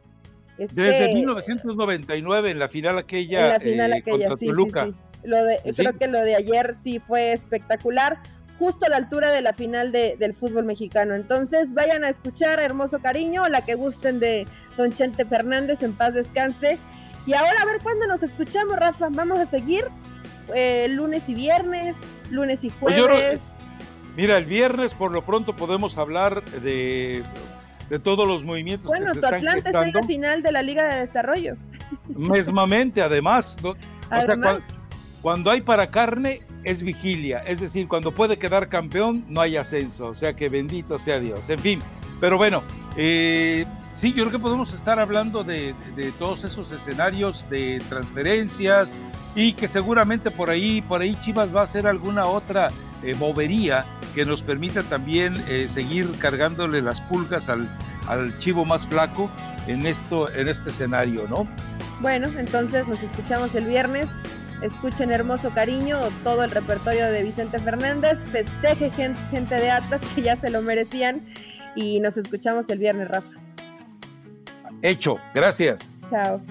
Desde 0.57 1.13
1999, 1.13 2.51
en 2.51 2.59
la 2.59 2.67
final 2.67 2.97
aquella, 2.97 3.45
en 3.45 3.53
la 3.53 3.59
final 3.59 3.93
eh, 3.93 3.97
aquella 3.97 4.35
sí, 4.35 4.47
Sí, 4.47 4.47
sí. 4.47 4.95
Lo 5.23 5.43
de, 5.43 5.59
Creo 5.75 5.97
que 5.97 6.07
lo 6.07 6.19
de 6.19 6.35
ayer 6.35 6.75
sí 6.75 6.99
fue 6.99 7.31
espectacular, 7.31 8.19
justo 8.57 8.85
a 8.85 8.89
la 8.89 8.97
altura 8.97 9.31
de 9.31 9.41
la 9.41 9.53
final 9.53 9.91
del 9.91 10.33
fútbol 10.33 10.65
mexicano. 10.65 11.15
Entonces, 11.15 11.73
vayan 11.73 12.03
a 12.03 12.09
escuchar 12.09 12.59
Hermoso 12.59 12.99
Cariño, 12.99 13.47
la 13.47 13.61
que 13.61 13.75
gusten 13.75 14.19
de 14.19 14.45
Don 14.75 14.91
Chente 14.91 15.25
Fernández, 15.25 15.81
en 15.81 15.93
paz 15.93 16.13
descanse. 16.13 16.77
Y 17.25 17.33
ahora 17.33 17.61
a 17.61 17.65
ver 17.65 17.81
cuándo 17.81 18.05
nos 18.07 18.21
escuchamos, 18.21 18.77
Rafa. 18.77 19.07
Vamos 19.11 19.39
a 19.39 19.45
seguir 19.45 19.85
eh, 20.53 20.87
lunes 20.89 21.29
y 21.29 21.35
viernes, 21.35 21.97
lunes 22.31 22.63
y 22.65 22.69
pues 22.69 22.99
jueves. 22.99 23.53
Mira, 24.19 24.37
el 24.37 24.43
viernes 24.43 24.95
por 24.95 25.13
lo 25.13 25.23
pronto 25.23 25.55
podemos 25.55 25.97
hablar 25.97 26.43
de, 26.43 27.23
de 27.89 27.99
todos 27.99 28.27
los 28.27 28.43
movimientos 28.43 28.91
que 28.91 28.99
se 28.99 29.11
están 29.11 29.35
Atlanta 29.35 29.69
está 29.69 29.87
en 29.87 29.93
la 29.93 30.03
final 30.03 30.43
de 30.43 30.51
la 30.51 30.61
Liga 30.61 30.93
de 30.93 30.99
Desarrollo. 31.05 31.55
Mesmamente, 32.09 33.01
además. 33.01 33.55
O 33.63 33.77
sea, 34.09 34.59
cuando, 35.21 35.51
hay 35.51 35.61
para 35.61 35.89
carne 35.89 36.41
es 36.65 36.83
vigilia, 36.83 37.39
es 37.47 37.61
decir, 37.61 37.87
cuando 37.87 38.13
puede 38.13 38.37
quedar 38.37 38.67
campeón 38.67 39.23
no 39.29 39.39
hay 39.39 39.55
ascenso, 39.55 40.07
o 40.07 40.15
sea 40.15 40.35
que 40.35 40.49
bendito 40.49 40.99
sea 40.99 41.21
Dios. 41.21 41.49
En 41.49 41.59
fin, 41.59 41.81
pero 42.19 42.37
bueno, 42.37 42.61
eh, 42.97 43.63
sí, 43.93 44.09
yo 44.09 44.23
creo 44.23 44.31
que 44.31 44.39
podemos 44.39 44.73
estar 44.73 44.99
hablando 44.99 45.45
de, 45.45 45.73
de, 45.95 46.11
todos 46.11 46.43
esos 46.43 46.73
escenarios 46.73 47.49
de 47.49 47.81
transferencias 47.87 48.93
y 49.35 49.53
que 49.53 49.67
seguramente 49.67 50.31
por 50.31 50.49
ahí, 50.49 50.81
por 50.81 51.01
ahí 51.01 51.15
Chivas 51.19 51.55
va 51.55 51.61
a 51.61 51.63
hacer 51.63 51.87
alguna 51.87 52.25
otra 52.25 52.69
eh, 53.03 53.15
movería 53.15 53.85
que 54.15 54.25
nos 54.25 54.41
permita 54.41 54.83
también 54.83 55.35
eh, 55.47 55.67
seguir 55.67 56.09
cargándole 56.19 56.81
las 56.81 56.99
pulgas 57.01 57.49
al, 57.49 57.69
al 58.07 58.37
chivo 58.37 58.65
más 58.65 58.87
flaco 58.87 59.29
en, 59.67 59.85
esto, 59.85 60.31
en 60.33 60.47
este 60.47 60.71
escenario, 60.71 61.27
¿no? 61.29 61.47
Bueno, 62.01 62.27
entonces 62.37 62.87
nos 62.87 63.01
escuchamos 63.03 63.53
el 63.55 63.65
viernes. 63.65 64.09
Escuchen 64.61 65.11
Hermoso 65.11 65.51
Cariño, 65.51 66.01
todo 66.23 66.43
el 66.43 66.51
repertorio 66.51 67.09
de 67.09 67.23
Vicente 67.23 67.59
Fernández. 67.59 68.19
Festeje 68.31 68.89
gente, 68.89 69.19
gente 69.31 69.55
de 69.55 69.71
Atlas 69.71 70.01
que 70.15 70.21
ya 70.21 70.35
se 70.35 70.49
lo 70.49 70.61
merecían. 70.61 71.21
Y 71.75 71.99
nos 71.99 72.17
escuchamos 72.17 72.69
el 72.69 72.79
viernes, 72.79 73.07
Rafa. 73.07 73.29
Hecho, 74.81 75.17
gracias. 75.33 75.91
Chao. 76.09 76.41